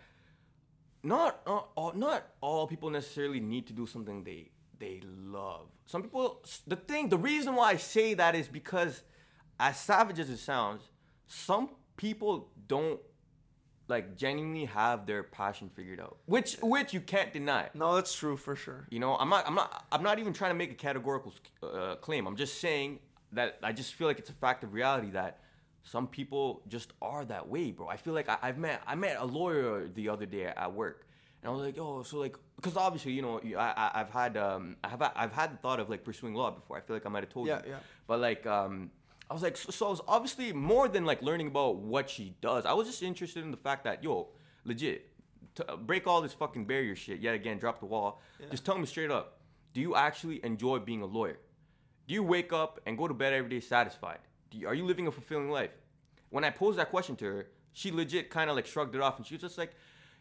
[1.03, 5.69] not uh, all, not all people necessarily need to do something they they love.
[5.87, 9.03] Some people, the thing, the reason why I say that is because,
[9.59, 10.83] as savage as it sounds,
[11.27, 13.01] some people don't
[13.89, 17.69] like genuinely have their passion figured out, which which you can't deny.
[17.73, 18.87] No, that's true for sure.
[18.91, 21.95] You know, I'm not, I'm not, I'm not even trying to make a categorical uh,
[21.97, 22.27] claim.
[22.27, 22.99] I'm just saying
[23.33, 25.41] that I just feel like it's a fact of reality that
[25.85, 27.87] some people just are that way, bro.
[27.87, 31.06] I feel like I, I've met, I met a lawyer the other day at work,
[31.43, 34.37] and I was like, oh, so like, because obviously, you know, I, I, I've had,
[34.37, 36.77] um, I have, I've had the thought of like pursuing law before.
[36.77, 37.79] I feel like I might have told Yeah, you, yeah.
[38.07, 38.91] but like, um,
[39.31, 42.35] I was like, so, so I was obviously more than like learning about what she
[42.41, 42.65] does.
[42.67, 44.29] I was just interested in the fact that, yo,
[44.65, 45.09] legit,
[45.81, 48.21] break all this fucking barrier shit yet again, drop the wall.
[48.51, 49.41] Just tell me straight up,
[49.73, 51.39] do you actually enjoy being a lawyer?
[52.07, 54.19] Do you wake up and go to bed every day satisfied?
[54.51, 55.71] Do you, are you living a fulfilling life?
[56.31, 59.17] When I posed that question to her, she legit kind of like shrugged it off
[59.19, 59.75] and she was just like,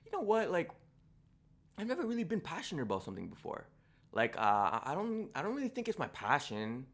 [0.05, 0.72] you know what, like,
[1.78, 3.68] I've never really been passionate about something before.
[4.14, 6.86] Like, uh, I don't, I don't really think it's my passion.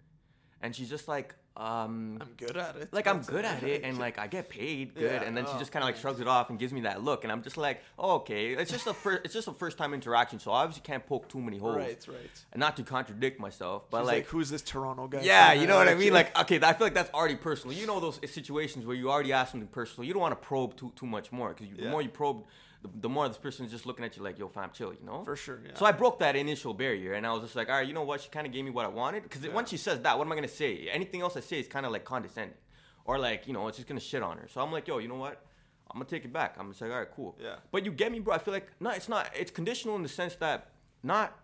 [0.61, 2.93] And she's just like, um, I'm good at it.
[2.93, 5.51] like I'm good at it and like I get paid good Yeah, and then she
[5.53, 7.43] oh, just kind of like shrugs it off and gives me that look and I'm
[7.43, 10.51] just like oh, okay it's just a first it's just a first time interaction so
[10.51, 12.45] I obviously can't poke too many holes right, right.
[12.53, 15.21] and not to contradict myself but like, like, who's this Toronto guy?
[15.23, 17.75] yeah you know what I mean you?" like okay I feel like that's already personal
[17.75, 20.77] you know those situations where you already ask something personal you don't want to probe
[20.77, 22.45] too too much more because the more you probe
[22.81, 25.05] the, the more this person is just looking at you like yo fam chill you
[25.05, 25.59] know for sure.
[25.65, 25.73] Yeah.
[25.75, 28.03] so I broke that initial barrier, and I was just like, all right, you know
[28.03, 28.21] what?
[28.21, 29.23] She kind of gave me what I wanted.
[29.23, 29.53] Because Yeah.
[29.53, 30.89] once she says that, what am I gonna say?
[30.91, 32.57] Anything else I say is kind of like condescending,
[33.05, 34.47] or like you know, it's just gonna shit on her.
[34.47, 35.45] So I'm like, yo, you know what?
[35.91, 36.55] I'm gonna take it back.
[36.57, 37.37] I'm just like, all right, cool.
[37.41, 37.55] Yeah.
[37.71, 38.33] But you get me, bro.
[38.33, 39.29] I feel like no, it's not.
[39.37, 40.69] It's conditional in the sense that
[41.03, 41.37] not.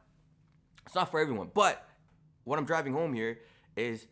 [0.85, 1.49] It's not for everyone.
[1.53, 1.85] But
[2.45, 3.39] what I'm driving home here
[3.75, 4.07] is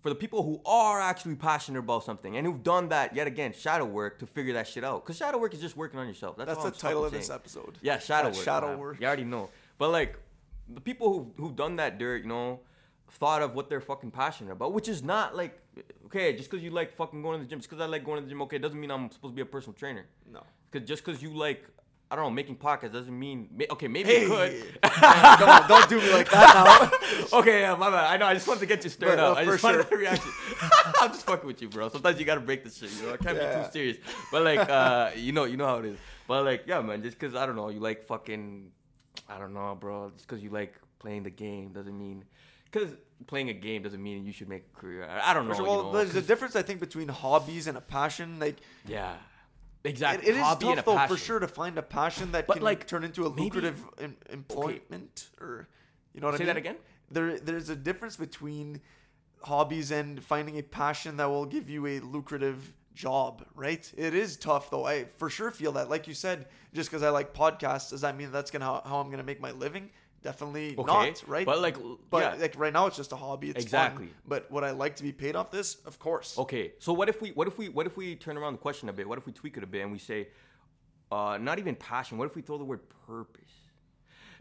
[0.00, 3.52] for the people who are actually passionate about something and who've done that yet again
[3.52, 5.04] shadow work to figure that shit out.
[5.04, 6.36] Because shadow work is just working on yourself.
[6.36, 7.78] That's, That's the I'm title of this episode.
[7.82, 8.44] Yeah, shadow work.
[8.44, 8.78] shadow man.
[8.78, 9.00] work.
[9.00, 9.50] You already know.
[9.76, 10.18] But like
[10.68, 12.60] the people who who've done that dirt, you know,
[13.10, 15.60] thought of what they're fucking passionate about, which is not like
[16.06, 18.18] okay, just because you like fucking going to the gym, just because I like going
[18.18, 20.06] to the gym, okay, doesn't mean I'm supposed to be a personal trainer.
[20.30, 20.42] No.
[20.70, 21.64] Cause just because you like,
[22.10, 24.28] I don't know, making podcasts doesn't mean okay, maybe Hey, you
[24.82, 24.82] could.
[24.92, 26.54] come on, don't do me like that
[27.32, 27.38] now.
[27.40, 28.12] okay, yeah, my bad.
[28.12, 28.26] I know.
[28.26, 29.36] I just wanted to get you stirred But, up.
[29.36, 29.90] uh, I just wanted sure.
[29.90, 30.22] to react.
[31.00, 31.90] I'm just fucking with you, bro.
[31.90, 32.90] Sometimes you gotta break the shit.
[32.98, 33.96] You know, I can't be too serious.
[34.32, 35.98] But like, uh, you know, you know how it is.
[36.26, 37.02] But like, yeah, man.
[37.02, 38.70] Just because I don't know, you like fucking,
[39.28, 40.10] I don't know, bro.
[40.14, 42.24] Just because you like playing the game doesn't mean,
[42.70, 42.90] because
[43.26, 45.06] playing a game doesn't mean you should make a career.
[45.06, 45.50] I, don't know.
[45.50, 48.38] First of you know, there's a difference I think between hobbies and a passion.
[48.38, 48.56] Like
[48.86, 49.18] yeah, it,
[49.88, 50.28] exactly.
[50.28, 51.16] it is Hobby and tough a though passion.
[51.16, 53.84] for sure to find a passion that But, can like, turn into a maybe- lucrative
[53.98, 55.68] em- employment or
[56.14, 56.54] you know what Say I mean.
[56.54, 56.76] that again.
[57.10, 58.80] There, there's a difference between
[59.42, 63.90] hobbies and finding a passion that will give you a lucrative job, right?
[63.96, 64.84] It is tough though.
[64.86, 65.88] I for sure feel that.
[65.88, 68.98] Like you said, just because I like podcasts, does that mean that's gonna how, how
[68.98, 69.90] I'm gonna make my living?
[70.22, 71.46] Definitely Okay, not, right?
[71.46, 71.76] But like,
[72.10, 72.40] But yeah.
[72.40, 73.50] like right now, it's just a hobby.
[73.50, 74.06] It's Exactly.
[74.06, 74.14] Fun.
[74.26, 75.76] But would I like to be paid off this?
[75.86, 76.36] Of course.
[76.36, 78.88] Okay, so what if we what if we what if we turn around the question
[78.88, 79.08] a bit?
[79.08, 80.28] What if we tweak it a bit and we say,
[81.10, 82.18] uh, not even passion.
[82.18, 83.52] What if we throw the word purpose?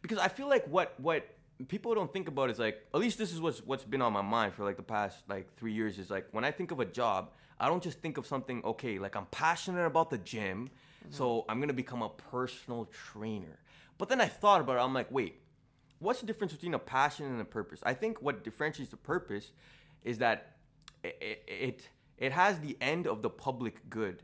[0.01, 1.27] Because I feel like what what
[1.67, 4.21] people don't think about is like at least this is what's what's been on my
[4.21, 6.85] mind for like the past like three years is like when I think of a
[6.85, 10.69] job, I don't just think of something okay like I'm passionate about the gym,
[11.09, 13.59] so I'm gonna become a personal trainer.
[13.97, 14.81] But then I thought about it.
[14.81, 15.41] I'm like, wait,
[15.99, 17.79] what's the difference between a passion and a purpose?
[17.83, 19.51] I think what differentiates the purpose
[20.03, 20.57] is that
[21.03, 24.23] it, it it has the end of the public good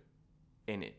[0.67, 0.95] in it.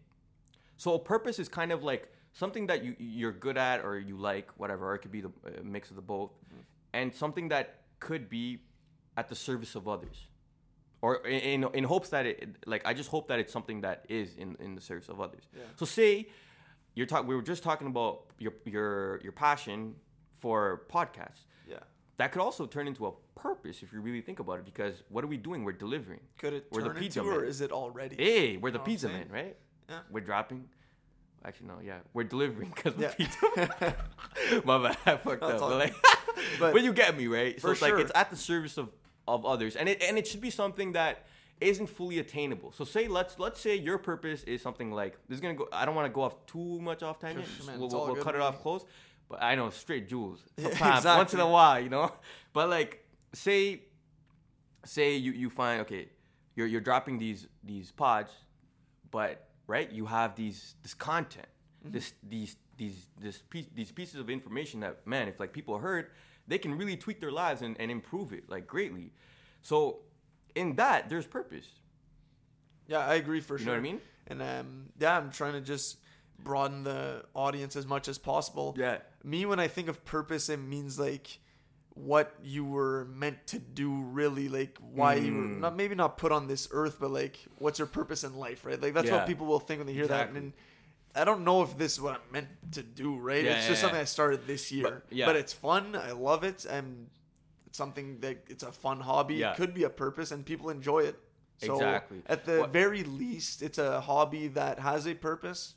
[0.77, 4.17] So a purpose is kind of like something that you you're good at or you
[4.17, 4.91] like, whatever.
[4.91, 6.61] Or it could be the mix of the both, mm-hmm.
[6.93, 8.61] and something that could be
[9.17, 10.27] at the service of others,
[11.01, 14.05] or in in, in hopes that it like I just hope that it's something that
[14.09, 15.45] is in in the service of others.
[15.55, 15.63] Yeah.
[15.77, 16.29] So say
[16.95, 17.27] you're talking.
[17.27, 19.95] We were just talking about your your your passion
[20.45, 21.47] for podcasts.
[21.67, 21.79] Yeah.
[22.19, 24.67] That could also turn into a purpose if you really think about it.
[24.67, 25.65] Because what are we doing?
[25.65, 26.21] We're delivering.
[26.39, 28.17] Could it We're the pizza into, or is it already?
[28.17, 29.57] Hey, we're the Know what I'm pizza man, right?
[29.89, 30.01] Yeah.
[30.11, 30.65] We're dropping.
[31.47, 33.13] Actually, no, yeah, we're delivering because Yeah.
[33.19, 33.97] we're pizza.
[34.65, 35.61] My bad, I fucked up.
[35.61, 35.95] But, like,
[36.61, 37.59] But- but, you get me, right?
[37.59, 38.01] So For it's like sure.
[38.01, 38.89] it's at the service of
[39.27, 41.25] of others, and it and it should be something that
[41.61, 42.73] isn't fully attainable.
[42.73, 45.69] So say let's let's say your purpose is something like this is gonna go.
[45.73, 47.47] I don't want to go off too much off tangent.
[47.57, 48.85] Sure, man, we'll we'll, we'll cut it off close.
[49.29, 50.41] But I know straight jewels.
[50.59, 52.13] Yeah, Sometimes, once in a while, you know.
[52.53, 53.83] But like, say
[54.85, 56.09] say you you find okay,
[56.55, 58.33] you're you're dropping these these pods,
[59.11, 61.49] but right you have these this content,
[61.85, 66.11] this these these this piece these pieces of information that man if like people heard,
[66.47, 69.13] they can really tweak their lives and, and improve it like greatly.
[69.63, 70.01] So
[70.55, 71.67] in that there's purpose.
[72.87, 73.67] Yeah, I agree for You sure.
[73.67, 74.01] know what I mean?
[74.27, 75.97] And um, yeah, I'm trying to just
[76.43, 78.75] broaden the audience as much as possible.
[78.79, 78.99] Yeah.
[79.23, 81.39] Me, when I think of purpose, it means like
[81.95, 85.61] what you were meant to do, really, like why you were Mm.
[85.61, 88.81] not maybe not put on this earth, but like what's your purpose in life, right?
[88.81, 89.17] Like that's Yeah.
[89.19, 90.35] what people will think when they hear Exactly.
[90.35, 90.45] that.
[90.45, 90.53] And
[91.15, 93.45] I don't know if this is what I'm meant to do, right?
[93.45, 94.01] Yeah, it's yeah, just something.
[94.01, 95.27] I started this year, yeah.
[95.27, 95.95] but it's fun.
[95.95, 97.09] I love it, and
[97.67, 99.37] it's something that it's a fun hobby.
[99.37, 99.53] Yeah.
[99.53, 101.21] It could be a purpose, and people enjoy it.
[101.59, 102.23] So Exactly.
[102.27, 105.75] At the What- very least, it's a hobby that has a purpose,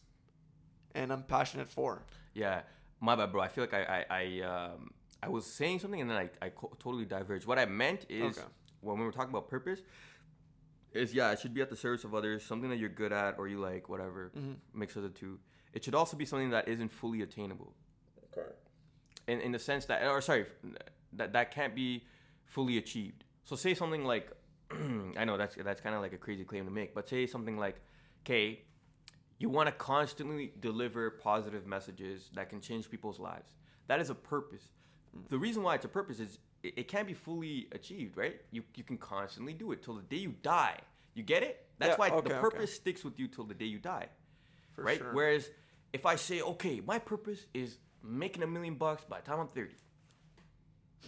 [0.97, 2.03] and I'm passionate for.
[2.33, 2.61] Yeah,
[2.99, 3.41] my bad, bro.
[3.41, 4.91] I feel like I I I, um,
[5.23, 7.45] I was saying something and then I, I co- totally diverged.
[7.47, 8.47] What I meant is Okay.
[8.81, 9.81] when we were talking about purpose,
[10.93, 13.37] is yeah, it should be at the service of others, something that you're good at
[13.39, 14.31] or you like, whatever.
[14.73, 15.39] Mix of the two.
[15.73, 17.73] It should also be something that isn't fully attainable.
[18.31, 18.49] Okay.
[19.27, 20.45] In in the sense that, or sorry,
[21.13, 22.03] that that can't be
[22.45, 23.23] fully achieved.
[23.43, 24.31] So say something like,
[25.17, 27.57] I know that's that's kind of like a crazy claim to make, but say something
[27.57, 27.77] like,
[28.23, 28.61] okay,
[29.39, 33.55] You want to constantly deliver positive messages that can change people's lives.
[33.87, 34.63] That is a purpose.
[35.29, 38.41] The reason why it's a purpose is it, it can't be fully achieved, right?
[38.51, 40.79] You you can constantly do it till the day you die.
[41.13, 41.65] You get it?
[41.79, 42.41] That's Yeah, why okay, the okay.
[42.41, 44.07] purpose sticks with you till the day you die
[44.73, 44.97] For right?
[44.97, 45.13] sure.
[45.13, 45.49] Whereas
[45.93, 49.47] if I say, okay, my purpose is making a million bucks by the time I'm
[49.47, 49.75] 30,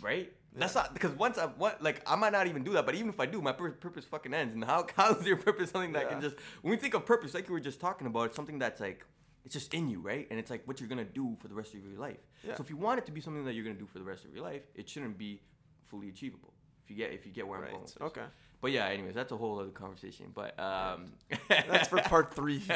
[0.02, 0.32] right?
[0.56, 3.10] That's not because once I what like I might not even do that, but even
[3.10, 4.54] if I do, my pur- purpose fucking ends.
[4.54, 7.34] And how how is your purpose something that can just when we think of purpose,
[7.34, 9.06] like you were just talking about, it's something that's like
[9.46, 10.28] it's just in you, right?
[10.30, 12.18] And it's like what you're gonna do for the rest of your life.
[12.44, 12.56] Yeah.
[12.56, 14.26] So if you want it to be something that you're gonna do for the rest
[14.26, 15.42] of your life, it shouldn't be
[15.84, 16.54] fully achievable.
[16.84, 17.88] If you get if you get where I'm going.
[18.02, 18.26] Okay.
[18.62, 20.32] But yeah, anyways, that's a whole other conversation.
[20.36, 21.14] But um,
[21.48, 22.62] That's for part three.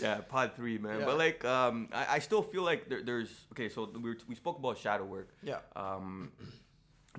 [0.00, 1.00] yeah, part three, man.
[1.00, 1.04] Yeah.
[1.06, 3.68] But like, um, I, I still feel like there, there's okay.
[3.68, 5.28] So we were, we spoke about shadow work.
[5.42, 5.58] yeah.
[5.76, 6.32] Um,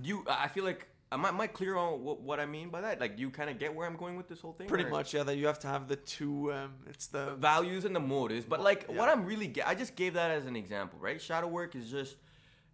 [0.01, 0.25] do you?
[0.27, 2.99] I feel like am I, am I clear on what, what I mean by that?
[2.99, 4.67] Like, do you kind of get where I'm going with this whole thing?
[4.67, 5.23] Pretty or- much, yeah.
[5.23, 6.51] That you have to have the two.
[6.53, 8.45] Um, it's the values and the motives.
[8.45, 11.21] But like, what I'm really, ge- I just gave that as an example, right?
[11.21, 12.15] Shadow work is just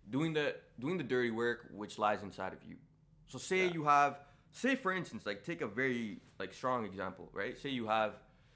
[0.10, 2.76] doing the doing the dirty work which lies inside of you.
[3.28, 3.74] So say Yeah.
[3.74, 4.20] you have,
[4.56, 7.58] say for instance, like take a very like strong example, right?
[7.58, 8.14] Say you have,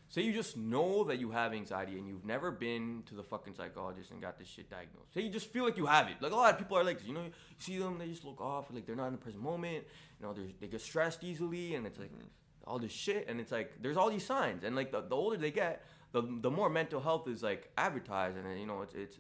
[0.08, 3.54] say you just know that you have anxiety and you've never been to the fucking
[3.54, 5.14] psychologist and got this shit diagnosed.
[5.14, 6.16] Say you just feel like you have it.
[6.22, 8.40] Like a lot of people are like, you know, you see them, they just look
[8.40, 9.84] off, like they're not in the present moment.
[10.20, 12.28] You know, they're, they get stressed easily, and it's like mm-hmm.
[12.66, 15.36] all this shit, and it's like there's all these signs, and like the, the older
[15.38, 15.84] they get,
[16.14, 19.18] the the more mental health is like advertised, and you know, it's it's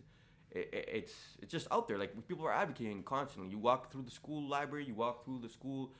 [0.51, 1.97] it, it- it's it's just out there.
[1.97, 3.51] Like people are advocating constantly.
[3.51, 5.91] You walk through the school library, you walk through the school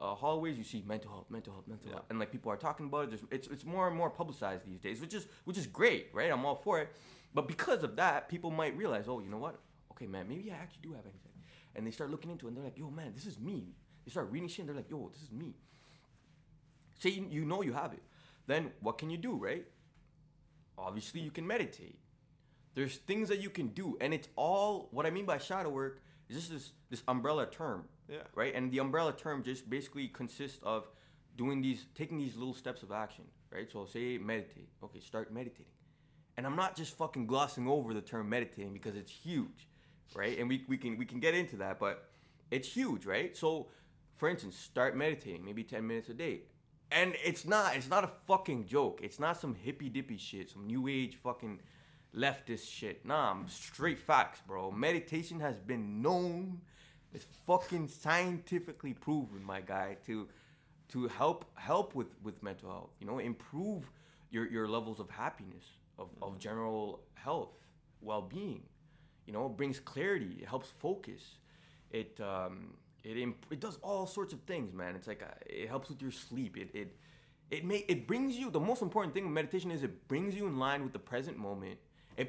[0.00, 2.86] uh, hallways, you see mental health, mental health, mental health, and like people are talking
[2.86, 3.10] about it.
[3.10, 6.30] There's, it's it's more and more publicized these days, which is which is great, right?
[6.30, 6.88] I'm all for it.
[7.34, 9.58] But because of that, people might realize, oh, you know what?
[9.92, 11.40] Okay, man, maybe I actually do have anxiety,
[11.74, 13.74] and they start looking into it, and they're like, yo, man, this is me.
[14.04, 15.54] They start reading shit, and they're like, yo, this is me.
[16.98, 18.02] Say you, you know you have it,
[18.46, 19.66] then what can you do, right?
[20.78, 21.98] Obviously, you can meditate
[22.76, 26.00] there's things that you can do and it's all what i mean by shadow work
[26.28, 28.18] is just this this umbrella term Yeah.
[28.34, 28.54] right?
[28.54, 30.88] And the umbrella term just basically consists of
[31.36, 33.70] doing these taking these little steps of action right?
[33.70, 34.68] So say meditate.
[34.84, 35.72] Okay start meditating.
[36.36, 39.68] And i'm not just fucking glossing over the term meditating because it's huge
[40.14, 40.38] right?
[40.38, 42.08] And we, we can we can get into that but
[42.50, 43.36] it's huge right?
[43.36, 43.68] So
[44.14, 46.42] for instance start meditating maybe 10 minutes a day.
[46.90, 49.00] And it's not it's not a fucking joke.
[49.02, 51.60] It's not some hippy dippy shit some new age fucking
[52.14, 53.04] leftist shit.
[53.04, 54.70] Nah i'm straight facts bro.
[54.70, 56.60] Meditation has been known
[57.16, 60.28] it's fucking scientifically proven my guy to
[60.92, 63.90] to help help with with mental health you know improve
[64.30, 65.64] your your levels of happiness
[65.98, 67.54] of, of general health
[68.02, 68.62] well-being
[69.26, 71.22] you know it brings clarity it helps focus
[71.90, 74.94] it um it imp- it does all sorts of things man.
[74.96, 76.96] It's like uh it helps with your sleep it it
[77.50, 80.46] it may it brings you the most important thing with meditation is it brings you
[80.46, 81.78] in line with the present moment
[82.16, 82.28] it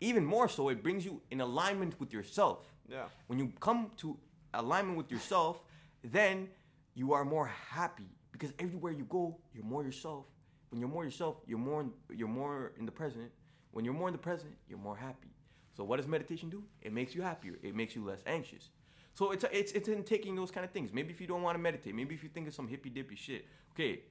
[0.00, 2.60] even more so it brings you in alignment with yourself.
[2.90, 3.04] Yeah.
[3.26, 4.16] when you come to
[4.54, 5.62] alignment with yourself,
[6.02, 6.48] then
[6.94, 10.26] you are more happy because everywhere you go, you're more yourself.
[10.70, 13.30] When you're more yourself, you're more you're more in the present.
[13.70, 15.28] When you're more in the present, you're more happy.
[15.76, 16.64] So what does meditation do?
[16.82, 17.54] It makes you happier.
[17.62, 18.70] It makes you less anxious.
[19.14, 20.92] So it's it's it's in taking those kind of things.
[20.92, 23.16] Maybe if you don't want to meditate, maybe if you think of some hippy dippy
[23.16, 23.46] shit.
[23.72, 24.02] Okay,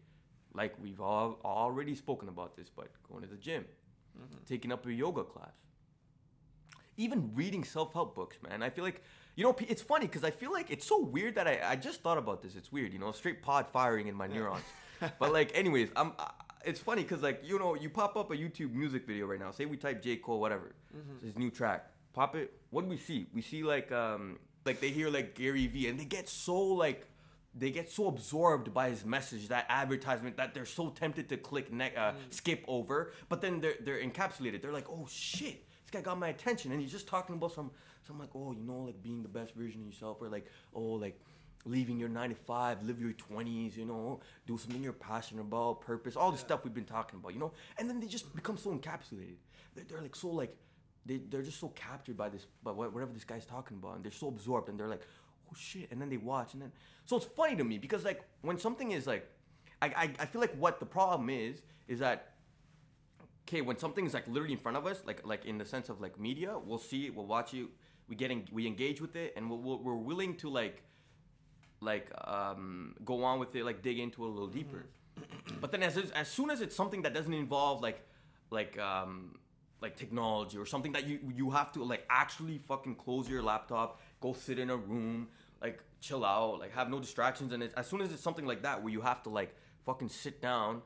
[0.53, 3.65] like we've all already spoken about this, but going to the gym,
[4.17, 4.37] mm-hmm.
[4.45, 5.53] taking up a yoga class,
[6.97, 9.03] even reading self-help books man i feel like
[9.35, 12.01] you know it's funny because i feel like it's so weird that I, I just
[12.01, 12.55] thought about this.
[12.55, 14.63] It's weird you know straight pod firing in my neurons.
[15.19, 16.31] But like anyways i'm I,
[16.65, 19.51] it's funny because like you know you pop up a youtube music video right now.
[19.51, 20.15] Say we type j.
[20.17, 20.73] Cole whatever.
[21.23, 21.91] His new track.
[22.13, 22.51] Pop it.
[22.71, 23.27] What do we see?
[23.33, 27.07] We see like um like they hear like gary vee and they get so like
[27.53, 31.71] they get so absorbed by his message, that advertisement, that they're so tempted to click
[31.73, 33.13] ne- uh, skip over.
[33.29, 34.61] But then they're they're encapsulated.
[34.61, 37.71] They're like, oh shit, this guy got my attention, and he's just talking about some
[38.05, 40.81] some like, oh, you know, like being the best version of yourself, or like, oh,
[40.81, 41.19] like
[41.65, 45.79] leaving your nine to five, live your twenties, you know, do something you're passionate about,
[45.79, 47.53] purpose, all the stuff we've been talking about, you know.
[47.77, 49.37] And then they just become so encapsulated.
[49.75, 50.57] They're, they're like so like
[51.05, 54.11] they they're just so captured by this by whatever this guy's talking about, and they're
[54.11, 55.03] so absorbed, and they're like,
[55.49, 56.71] oh shit, and then they watch, and then
[57.05, 59.25] so it's funny to me because like when something is like,
[59.81, 62.33] I I, I feel like what the problem is is that
[63.47, 65.89] okay when something is like literally in front of us, like like in the sense
[65.89, 67.67] of like media, we'll see it, we'll watch it,
[68.07, 70.83] we get in, we engage with it, and we'll, we'll, we're willing to like
[71.79, 74.85] like um go on with it, like dig into it a little deeper.
[75.61, 78.01] But then as as soon as it's something that doesn't involve like
[78.51, 79.39] like um
[79.81, 84.01] like technology or something that you you have to like actually fucking close your laptop,
[84.19, 85.27] go sit in a room,
[85.61, 88.63] like chill out, like have no distractions and it's, as soon as it's something like
[88.63, 90.81] that where you have to like fucking sit down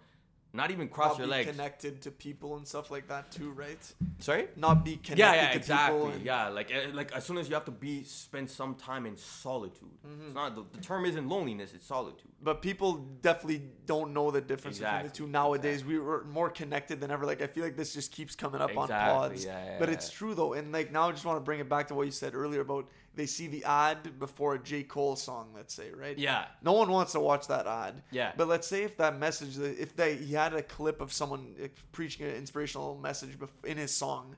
[0.53, 1.51] not even cross Not your be legs.
[1.51, 3.79] connected to people and stuff like that too, right?
[4.19, 4.47] Sorry.
[4.55, 6.21] Not be connected Yeah, yeah, to exactly.
[6.23, 9.15] Yeah, like eh, like as soon as you have to be spend some time in
[9.15, 9.89] solitude.
[10.05, 10.25] Mm-hmm.
[10.25, 12.31] It's not the, the term isn't loneliness; it's solitude.
[12.43, 15.85] But people definitely don't know the difference between the two nowadays.
[15.85, 17.25] We were more connected than ever.
[17.25, 19.45] Like I feel like this just keeps coming up on Exactly, pods.
[19.45, 21.69] yeah, yeah, but it's true though, and like now I just want to bring it
[21.69, 25.15] back to what you said earlier about they see the ad before a J Cole
[25.15, 26.17] song, let's say, right?
[26.17, 28.03] Yeah, No one wants to watch that ad.
[28.11, 28.31] Yeah.
[28.37, 31.55] But let's say if that message, if they he had a clip of someone
[31.91, 34.35] preaching an inspirational message in his song,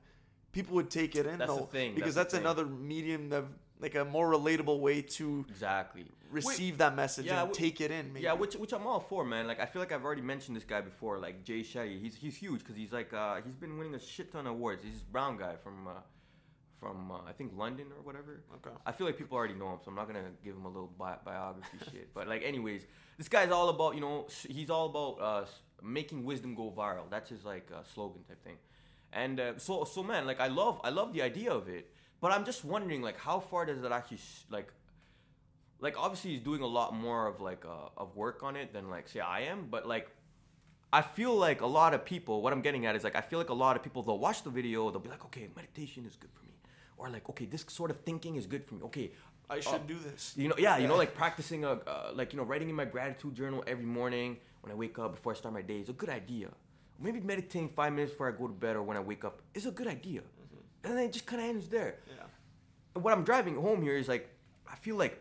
[0.52, 3.46] people would take it in That's the though, thing, because that's that's, another medium of
[3.80, 6.06] like a more relatable way to exactly.
[6.30, 8.12] receive that message yeah, and wait- take it in.
[8.12, 8.24] Maybe.
[8.24, 9.46] Yeah, which which I'm all for, man.
[9.46, 12.00] Like I feel like I've already mentioned this guy before, like Jay Shetty.
[12.00, 14.82] He's he's huge because he's like uh, he's been winning a shit ton of awards.
[14.82, 15.92] He's this brown guy from uh,
[16.84, 18.32] from uh, I think London or whatever.
[18.56, 18.76] Okay.
[18.84, 20.92] I feel like people already know him, so I'm not gonna give him a little
[20.98, 22.12] bi- biography shit.
[22.12, 22.82] But like, anyways,
[23.18, 24.26] this guy's all about you know
[24.56, 25.44] he's all about uh,
[25.82, 27.06] making wisdom go viral.
[27.10, 28.58] That's his like uh, slogan type thing.
[29.12, 32.30] And uh, so so man, like I love I love the idea of it, but
[32.32, 34.70] I'm just wondering like how far does it actually s- like
[35.80, 38.90] like obviously he's doing a lot more of like uh, of work on it than
[38.90, 40.10] like say I am, but like
[40.92, 42.40] I feel like a lot of people.
[42.42, 44.42] What I'm getting at is like I feel like a lot of people they'll watch
[44.42, 46.52] the video, they'll be like, okay, meditation is good for me,
[46.96, 48.82] or like okay, this sort of thinking is good for me.
[48.84, 49.12] Okay,
[49.50, 50.34] I should uh, do this.
[50.36, 52.84] you know, yeah, you know, like practicing a uh, like you know writing in my
[52.84, 55.92] gratitude journal every morning when I wake up before I start my day is a
[55.92, 56.48] good idea.
[57.00, 59.66] Maybe meditating five minutes before I go to bed or when I wake up is
[59.66, 60.22] a good idea,
[60.84, 63.00] and then it just kind of ends there Yeah.
[63.02, 64.28] what I'm driving home here is like,
[64.70, 65.20] I feel like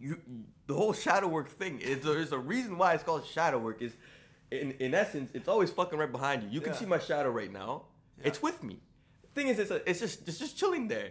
[0.00, 0.18] you,
[0.66, 3.92] the whole shadow work thing is there's a reason why it's called shadow work is,
[4.50, 6.48] in in essence, it's always fucking right behind you.
[6.50, 7.84] You can see my shadow right now.
[8.18, 8.28] Yeah.
[8.28, 8.80] It's with me.
[9.34, 11.10] Thing is, it's a, it's just it's just chilling there.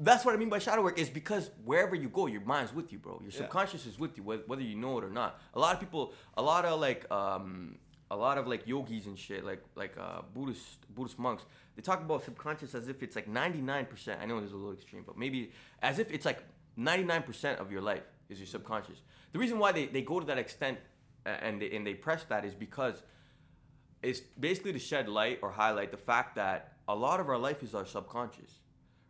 [0.00, 2.92] That's what I mean by shadow work is because wherever you go, your mind's with
[2.92, 3.20] you, bro.
[3.22, 3.38] Your Yeah.
[3.38, 5.40] subconscious is with you, whether, you know it or not.
[5.54, 7.78] A lot of people, a lot of like, um,
[8.10, 11.44] a lot of like yogis and shit, like like uh, Buddhist Buddhist monks,
[11.76, 14.20] they talk about subconscious as if it's like ninety nine percent.
[14.20, 16.42] I know this is a little extreme, but maybe as if it's like
[16.76, 18.98] ninety nine percent of your life is your subconscious.
[19.32, 20.78] The reason why they, they go to that extent
[21.24, 23.02] and they, and they press that is because
[24.02, 27.62] it's basically to shed light or highlight the fact that a lot of our life
[27.62, 28.50] is our subconscious,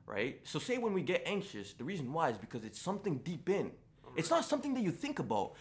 [0.06, 0.40] right?
[0.44, 3.72] So say when we get anxious, the reason why is because it's something deep in.
[4.16, 5.54] It's not something that you think about,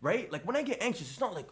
[0.00, 0.30] right?
[0.32, 1.48] Like when I get anxious, it's not like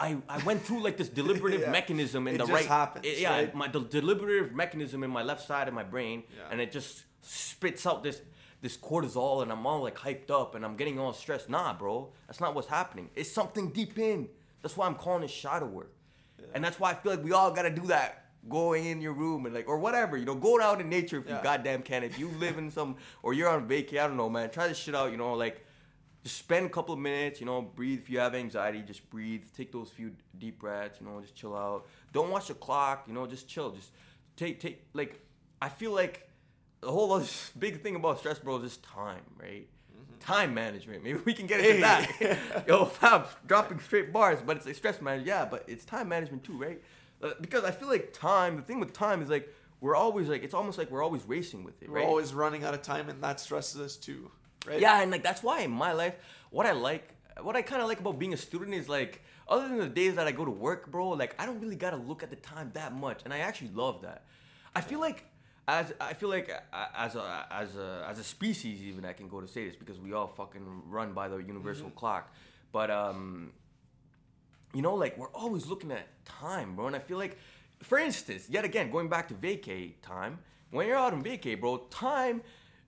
[0.00, 1.70] I, I went through like this deliberative Yeah.
[1.70, 3.54] mechanism in It the just right happens, yeah right?
[3.54, 6.48] my the deliberative mechanism in my left side of my brain Yeah.
[6.50, 8.20] and it just spits out this
[8.60, 11.50] this cortisol and I'm all like hyped up and I'm getting all stressed.
[11.50, 13.10] Nah, bro, that's not what's happening.
[13.14, 14.28] It's something deep in.
[14.62, 15.92] That's why I'm calling it shadow work.
[16.54, 18.23] And that's why I feel like we all gotta do that.
[18.48, 21.28] Going in your room and like or whatever, you know, go out in nature if
[21.28, 22.02] you goddamn can.
[22.04, 24.50] If you live in some or you're on vacation, I don't know, man.
[24.50, 25.64] Try this shit out, you know, like
[26.22, 28.00] just spend a couple of minutes, you know, breathe.
[28.00, 29.44] If you have anxiety, just breathe.
[29.56, 31.86] Take those few deep breaths, you know, just chill out.
[32.12, 33.70] Don't watch the clock, you know, just chill.
[33.70, 33.92] Just
[34.36, 35.20] take take like
[35.62, 36.28] I feel like
[36.80, 37.24] the whole other
[37.58, 39.66] big thing about stress, bro, is just time, right?
[39.90, 40.18] Mm-hmm.
[40.20, 41.02] Time management.
[41.02, 41.80] Maybe we can get into Hey.
[41.80, 42.64] that.
[42.68, 45.28] Yo, fam, dropping straight bars, but it's like stress management.
[45.28, 46.82] Yeah, but it's time management too, right?
[47.22, 48.56] Uh, because I feel like time.
[48.56, 49.48] The thing with time is like
[49.80, 52.06] we're always like it's almost like we're always racing with it, We're right?
[52.06, 54.30] always running out of time, and that stresses us too,
[54.66, 54.80] right?
[54.80, 56.16] Yeah, and like that's why in my life,
[56.50, 59.68] what I like, what I kind of like about being a student is like, other
[59.68, 62.22] than the days that I go to work, bro, like I don't really gotta look
[62.22, 64.24] at the time that much, and I actually love that.
[64.74, 65.24] I feel like.
[65.66, 69.28] As I feel like uh, as a as a as a species even I can
[69.28, 72.34] go to say this because we all fucking run by the universal clock,
[72.70, 73.50] but um,
[74.74, 77.38] you know like we're always looking at time, bro, and I feel like,
[77.82, 80.38] for instance, yet again going back to vacay time,
[80.70, 82.42] when you're out on vacay, bro, time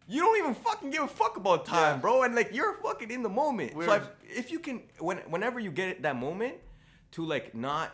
[0.08, 2.00] you don't even fucking give a fuck about time, Yeah.
[2.00, 3.74] bro, and like you're fucking in the moment.
[3.74, 6.54] We're- so if, if you can, when whenever you get that moment,
[7.12, 7.92] to like not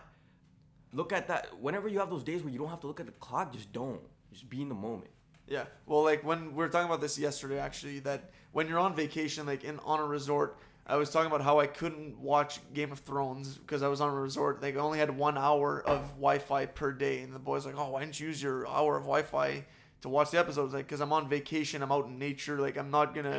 [0.93, 1.47] look at that.
[1.61, 3.73] Whenever you have those days where you don't have to look at the clock, just
[3.73, 4.01] don't.
[4.33, 5.11] Just be in the moment.
[5.47, 5.65] Yeah.
[5.87, 9.47] Well, like when we were talking about this yesterday, actually, that when you're on vacation,
[9.47, 12.99] like in on a resort, I was talking about how I couldn't watch Game of
[12.99, 14.61] Thrones because I was on a resort.
[14.61, 18.01] They only had one hour of Wi-Fi per day, and the boys like, "Oh, why
[18.01, 19.65] didn't you use your hour of Wi-Fi
[20.01, 22.59] to watch the episodes?" Like, because I'm on vacation, I'm out in nature.
[22.59, 23.39] Like, I'm not gonna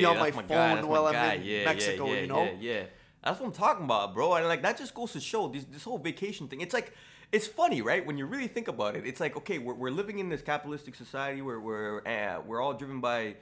[0.00, 2.06] be on my phone while I'm in Mexico.
[2.12, 2.44] yeah, you know?
[2.44, 2.82] Yeah, yeah.
[3.24, 4.34] That's what I'm talking about, bro.
[4.34, 6.60] And like that just goes to show this this whole vacation thing.
[6.60, 6.92] It's like
[7.32, 8.04] it's funny, right?
[8.04, 10.94] When you really think about it, it's like okay, we're, we're living in this capitalistic
[10.94, 13.36] society where we're uh, we're all driven by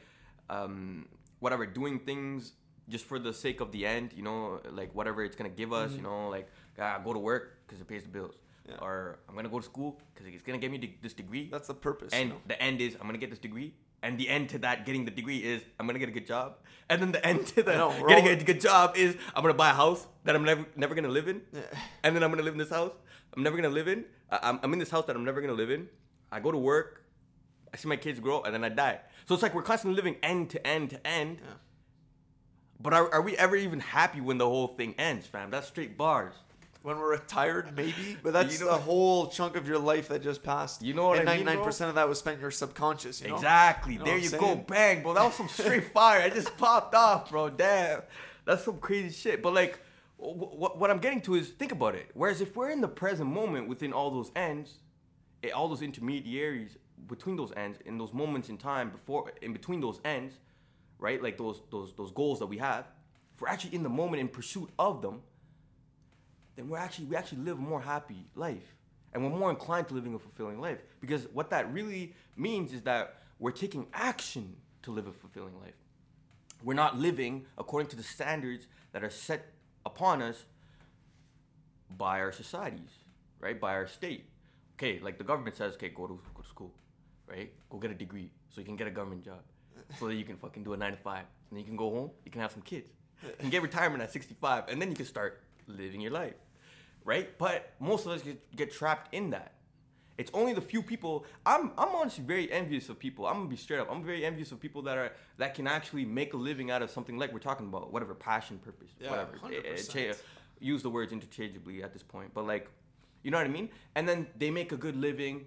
[0.48, 1.08] um,
[1.40, 2.52] whatever doing things
[2.90, 5.92] just for the sake of the end, you know, like whatever it's gonna give us,
[5.92, 8.34] you know, like ah, go to work because it pays the bills,
[8.68, 8.76] Yeah.
[8.84, 11.68] or I'm gonna go to school because it's gonna give me de- this degree, That's
[11.68, 12.12] the purpose.
[12.12, 12.40] and you know?
[12.52, 15.10] the end is I'm gonna get this degree and the end to that getting the
[15.20, 17.90] degree is I'm gonna get a good job, and then the end to the know,
[18.08, 20.94] getting all- a good job is I'm gonna buy a house that I'm never never
[20.94, 21.60] gonna live in, Yeah.
[22.04, 22.94] and then I'm gonna live in this house
[23.36, 24.04] I'm never gonna live in.
[24.34, 25.88] I, I'm I'm in this house that I'm never gonna live in.
[26.32, 27.04] I go to work,
[27.72, 28.98] I see my kids grow, and then I die.
[29.26, 31.38] So it's like we're constantly living end to end to end.
[31.40, 31.54] Yeah.
[32.82, 35.50] But are, are we ever even happy when the whole thing ends, fam?
[35.50, 36.34] That's straight bars.
[36.82, 40.22] When we're retired, maybe, but that's You know- the whole chunk of your life that
[40.22, 40.80] just passed.
[40.80, 41.62] You know what and I mean, bro?
[41.62, 43.20] percent of that was spent in your subconscious.
[43.20, 43.34] You know?
[43.34, 43.98] Exactly.
[43.98, 44.56] know there you I'm go.
[44.56, 45.12] Bang, bro.
[45.12, 46.22] That was some straight fire.
[46.22, 47.50] I just popped off, bro.
[47.50, 48.00] Damn.
[48.46, 49.42] That's some crazy shit.
[49.42, 49.78] But like,
[50.16, 52.10] what, what I'm getting to is think about it.
[52.14, 54.78] Whereas if we're in the present moment within all those ends,
[55.44, 59.80] eh, all those intermediaries between those ends, in those moments in time before, in between
[59.82, 60.38] those ends,
[61.00, 61.22] right?
[61.22, 62.86] Like those those those goals that we have.
[63.34, 65.22] If we're actually in the moment in pursuit of them,
[66.56, 68.76] then we're actually we actually live a more happy life.
[69.12, 70.78] And we're more inclined to living a fulfilling life.
[71.00, 75.74] Because what that really means is that we're taking action to live a fulfilling life.
[76.62, 79.52] We're not living according to the standards that are set
[79.84, 80.44] upon us
[81.90, 82.90] by our societies
[83.40, 83.58] right?
[83.58, 84.26] By our state.
[84.74, 86.72] Okay like the government says okay go to go to school
[87.26, 87.52] right?
[87.68, 89.42] Go get a degree so you can get a government job
[89.98, 91.24] so that you can fucking do a nine to five.
[91.50, 92.90] And then you can go home you can have some kids.
[93.22, 96.34] You can get retirement at 65 and then you can start living your life
[97.04, 97.36] right?
[97.38, 99.54] But most of us get, get trapped in that.
[100.18, 103.26] It's only the few people i'm i'm honestly very envious of people.
[103.26, 103.88] I'm gonna be straight up.
[103.90, 106.90] I'm very envious of people that are that can actually make a living out of
[106.90, 109.38] something like we're talking about whatever passion purpose Yeah, whatever.
[109.38, 109.64] 100%.
[109.64, 110.18] Eh, eh, cha-
[110.60, 112.68] use the words interchangeably at this point but like
[113.22, 113.70] you know what i mean?
[113.94, 115.46] And then they make a good living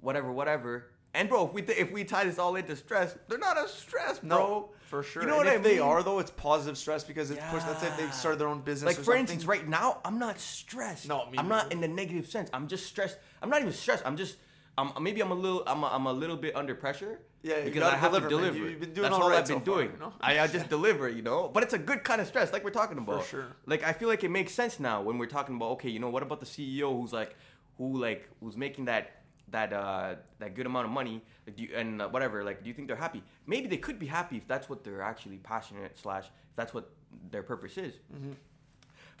[0.00, 3.38] whatever whatever and bro if we th- if we tie this all into stress they're
[3.48, 5.22] not as stressed No, for sure.
[5.22, 7.66] you know And what if I they are though, it's positive stress because it's pushed.
[7.66, 8.10] Let's say they Yeah.
[8.22, 8.86] started their own business.
[8.90, 9.20] like or for something.
[9.22, 12.66] instance right now i'm not stressed No, me i'm not in the negative sense i'm
[12.74, 14.36] just stressed i'm not even stressed i'm just
[14.80, 17.18] I'm, maybe I'm a little I'm a, I'm a little bit under pressure.
[17.42, 18.44] Yeah, because I have deliver, to man.
[18.52, 18.70] deliver.
[18.70, 19.90] You've been doing That's all all right I've been so far, doing.
[19.94, 20.12] you know?
[20.20, 21.50] I, I just deliver, you know.
[21.52, 23.24] But it's a good kind of stress, like we're talking about.
[23.24, 23.46] For sure.
[23.66, 26.10] Like I feel like it makes sense now when we're talking about okay, you know,
[26.10, 27.34] what about the CEO who's like,
[27.76, 29.10] who like who's making that
[29.50, 32.44] that uh that good amount of money, like, do you, and uh, whatever.
[32.44, 33.22] Like, do you think they're happy?
[33.46, 36.90] Maybe they could be happy if that's what they're actually passionate slash if that's what
[37.30, 38.32] their purpose is Mm-hmm.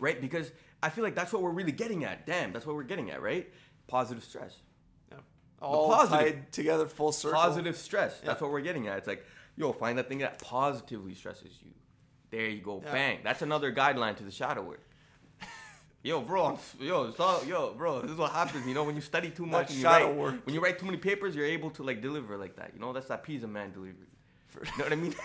[0.00, 0.20] right?
[0.20, 0.52] Because
[0.82, 2.26] I feel like that's what we're really getting at.
[2.26, 3.50] Damn, that's what we're getting at, right?
[3.86, 4.56] Positive stress.
[5.10, 5.18] Yeah.
[5.62, 7.38] all positive- tied together, full circle.
[7.38, 8.20] Positive stress.
[8.20, 8.98] That's what we're getting at.
[8.98, 9.24] It's like,
[9.56, 11.70] yo, find that thing that positively stresses you.
[12.30, 12.82] There you go.
[12.84, 12.92] Yeah.
[12.92, 13.18] Bang.
[13.24, 14.82] That's another guideline to the shadow work.
[16.02, 18.00] Yo, bro, I'm- yo, all, yo, bro.
[18.02, 18.66] This is what happens.
[18.66, 20.46] You know, when you study too much, and you write, work.
[20.46, 22.70] when you write too many papers, you're able to like deliver like that.
[22.72, 24.06] You know, that's that pizza man delivery.
[24.54, 25.14] You know what I mean?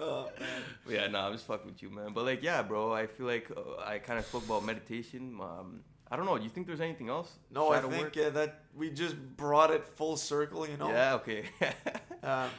[0.00, 0.62] Oh, man.
[0.88, 2.12] yeah, no, I'm just fucking with you, man.
[2.14, 5.36] But like, yeah, bro, I feel like uh, I kind of spoke about meditation.
[5.40, 6.38] Um, I don't know.
[6.38, 7.32] Do you think there's anything else?
[7.50, 8.16] No, I think work?
[8.16, 10.68] uh, that we just brought it full circle.
[10.68, 10.88] You know.
[10.88, 11.14] Yeah.
[11.14, 11.44] Okay.
[12.20, 12.50] Um,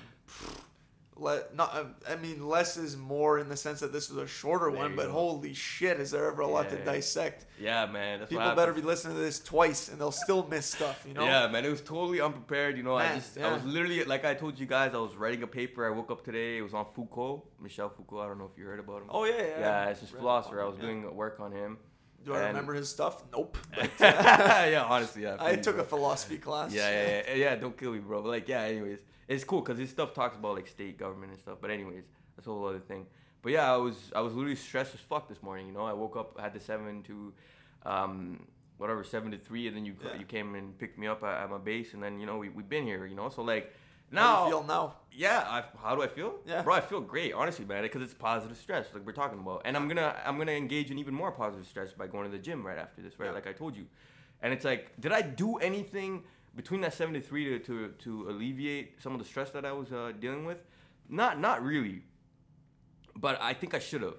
[1.20, 4.26] le- not, uh, I mean, less is more in the sense that this is a
[4.28, 5.12] shorter There one, but go.
[5.12, 6.86] holy shit, is there ever a lot to Yeah.
[6.86, 7.46] dissect?
[7.60, 8.20] yeah, man.
[8.20, 11.04] That's People better be listening to this twice, and they'll still miss stuff.
[11.08, 11.26] You know.
[11.26, 12.78] Yeah, man, it was totally unprepared.
[12.78, 15.16] You know, I Man, just, I was literally, like I told you guys, I was
[15.16, 15.86] writing a paper.
[15.86, 16.58] I woke up today.
[16.58, 18.20] It was on Foucault, Michel Foucault.
[18.22, 19.08] I don't know if you heard about him.
[19.10, 19.60] Oh yeah, yeah.
[19.60, 20.62] yeah, it's Read philosopher.
[20.62, 20.82] I was yeah.
[20.86, 21.78] doing work on him.
[22.26, 23.24] Do I and- remember his stuff?
[23.32, 23.58] Nope.
[23.74, 25.38] But, yeah, honestly, yeah.
[25.40, 25.84] I took bro.
[25.84, 26.74] a philosophy class.
[26.74, 27.56] Yeah, yeah, yeah, yeah.
[27.56, 28.22] Don't kill me, bro.
[28.22, 28.62] But like, yeah.
[28.64, 29.00] Anyways,
[29.30, 31.60] it's cool because this stuff talks about like state government and stuff.
[31.62, 32.04] But anyways,
[32.36, 33.06] that's a whole other thing.
[33.42, 35.68] But yeah, I was I was literally stressed as fuck this morning.
[35.68, 37.34] You know, I woke up, I had the seven to,
[37.86, 40.16] um, whatever seven to three, and then you Yeah.
[40.20, 42.50] you came and picked me up at, at my base, and then you know we
[42.50, 43.06] we've been here.
[43.06, 43.74] You know, so like
[44.12, 44.96] How now, do you feel now?
[45.12, 45.44] yeah.
[45.48, 46.32] I, how do I feel?
[46.46, 46.64] Yeah.
[46.64, 49.78] bro, I feel great, honestly, man, because it's positive stress, like we're talking about, and
[49.78, 52.66] I'm gonna I'm gonna engage in even more positive stress by going to the gym
[52.66, 53.28] right after this, right?
[53.28, 53.34] Yeah.
[53.34, 53.86] Like I told you,
[54.42, 56.24] and it's like, did I do anything
[56.60, 60.12] between that 73 to to to, alleviate some of the stress that I was uh,
[60.24, 60.60] dealing with?
[61.22, 61.98] Not not really,
[63.16, 64.18] but I think I should have,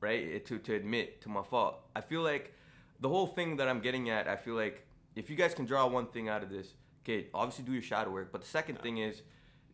[0.00, 0.20] right?
[0.36, 1.74] It- To to admit to my fault.
[1.94, 2.54] I feel like
[3.00, 4.28] the whole thing that I'm getting at.
[4.28, 7.64] I feel like if you guys can draw one thing out of this, okay, obviously
[7.64, 8.28] do your shadow work.
[8.32, 9.22] But the second thing is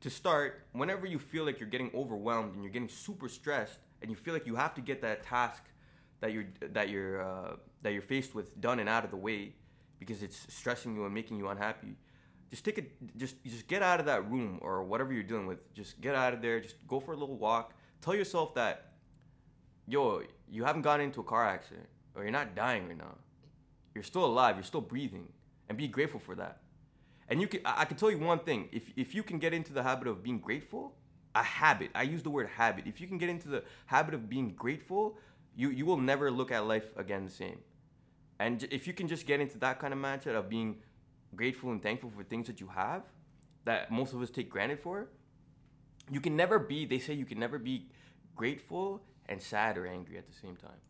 [0.01, 4.11] to start whenever you feel like you're getting overwhelmed and you're getting super stressed and
[4.11, 5.63] you feel like you have to get that task
[6.21, 6.47] that you're
[6.77, 9.55] that you're uh, that you're faced with done and out of the way
[9.99, 11.97] because it's stressing you and making you unhappy
[12.51, 15.73] just take it just just get out of that room or whatever you're dealing with.
[15.75, 16.61] Just get out of there.
[16.61, 17.75] Just go for a little walk.
[18.01, 18.93] Tell yourself that
[19.87, 23.17] yo you haven't gotten into a car accident or you're not dying right now.
[23.95, 24.57] You're still alive.
[24.57, 25.29] You're still breathing.
[25.69, 26.61] And be grateful for that.
[27.29, 28.69] And you can i I can tell you one thing.
[28.73, 30.95] If if you can get into the habit of being grateful
[31.35, 32.87] a habit i use the word habit.
[32.87, 35.19] If you can get into the habit of being grateful
[35.55, 37.59] you you will never look at life again the same
[38.39, 40.77] and if you can just get into that kind of mindset of being
[41.35, 43.03] grateful and thankful for things that you have
[43.67, 45.09] that most of us take granted for.
[46.11, 46.87] You can never be.
[46.87, 47.89] They say you can never be
[48.35, 50.81] grateful and sad or angry at the same time.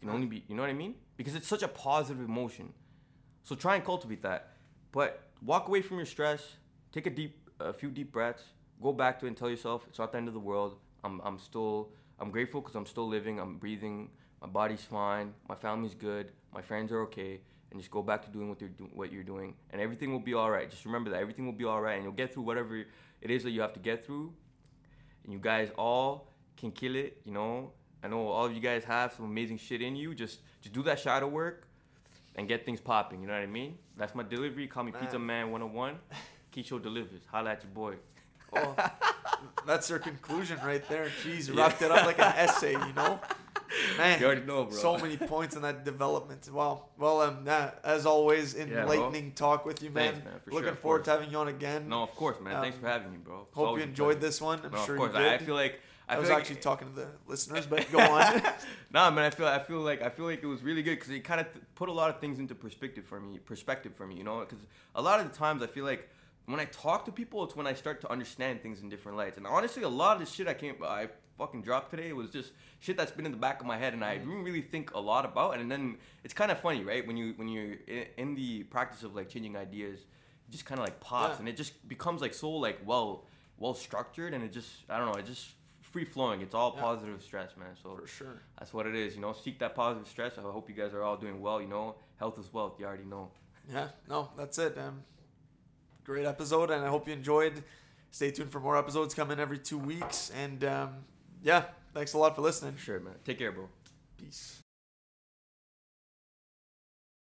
[0.00, 0.44] You can only be.
[0.48, 0.94] You know what I mean?
[1.16, 2.72] Because it's such a positive emotion.
[3.42, 4.54] So try and cultivate that.
[4.92, 6.56] But walk away from your stress.
[6.92, 8.44] Take a deep, a few deep breaths.
[8.80, 10.76] Go back to it and tell yourself it's not the end of the world.
[11.02, 13.40] I'm, I'm still, I'm grateful because I'm still living.
[13.40, 14.10] I'm breathing.
[14.42, 15.32] My body's fine.
[15.48, 16.32] My family's good.
[16.52, 17.40] My friends are okay.
[17.70, 20.20] And just go back to doing what you're doing, what you're doing, and everything will
[20.20, 20.68] be all right.
[20.68, 23.44] Just remember that everything will be all right, and you'll get through whatever it is
[23.44, 24.34] that you have to get through.
[25.24, 27.22] And you guys all can kill it.
[27.24, 30.14] You know, I know all of you guys have some amazing shit in you.
[30.14, 31.66] Just, just do that shadow work
[32.34, 33.22] and get things popping.
[33.22, 33.78] You know what I mean?
[33.96, 34.66] That's my delivery.
[34.66, 35.00] Call me Man.
[35.00, 35.98] Pizza Man 101.
[36.54, 37.22] Keisho delivers.
[37.30, 37.94] Holla at your boy.
[38.54, 38.76] Oh,
[39.66, 41.10] that's their conclusion right there.
[41.24, 43.18] Jeez, wrapped it up like an essay, you know?
[43.96, 44.76] Man, You already know, bro.
[44.76, 46.48] so many points in that development.
[46.52, 46.86] Wow.
[46.98, 50.12] Well, um, nah, as always, Yeah, enlightening talk with you, man.
[50.12, 51.88] Thanks, man, for Looking sure, forward to having you on again.
[51.88, 52.60] No, of course, man.
[52.60, 53.42] Thanks Um, for having me, bro.
[53.42, 54.60] It's Hope you enjoyed this one.
[54.64, 55.12] I'm No, sure of course.
[55.14, 55.32] you I, did.
[55.32, 58.42] I feel like I, I, was like actually talking to the listeners, but go on.
[58.92, 59.24] nah, man.
[59.24, 61.40] I feel I feel like I feel like it was really good because it kind
[61.40, 63.38] of th- put a lot of things into perspective for me.
[63.38, 64.58] Perspective for me, you know, because
[64.94, 66.08] a lot of the times I feel like
[66.46, 69.36] when I talk to people, it's when I start to understand things in different lights.
[69.36, 71.08] And honestly, a lot of the shit I came I
[71.38, 74.04] fucking dropped today was just shit that's been in the back of my head, and
[74.04, 75.58] I didn't really think a lot about.
[75.58, 77.06] And then it's kind of funny, right?
[77.06, 77.76] When you when you're
[78.16, 81.38] in the practice of like changing ideas, it just kind of like pops, Yeah.
[81.40, 83.24] and it just becomes like so like well
[83.58, 85.46] well structured, and it just I don't know, it just
[85.80, 86.40] free flowing.
[86.40, 86.82] It's all Yeah.
[86.82, 87.76] positive stress, man.
[87.82, 88.42] So For sure.
[88.58, 89.32] that's what it is, you know.
[89.32, 90.38] Seek that positive stress.
[90.38, 91.60] I hope you guys are all doing well.
[91.60, 92.74] You know, health is wealth.
[92.80, 93.30] You already know.
[93.70, 94.76] Yeah, no, that's it.
[94.78, 95.04] Um,
[96.04, 97.62] great episode, and I hope you enjoyed.
[98.10, 100.30] Stay tuned for more episodes coming every two weeks.
[100.36, 100.90] And um,
[101.42, 101.64] yeah,
[101.94, 102.76] thanks a lot for listening.
[102.76, 103.14] Sure, man.
[103.24, 103.68] Take care, bro.
[104.18, 104.61] Peace.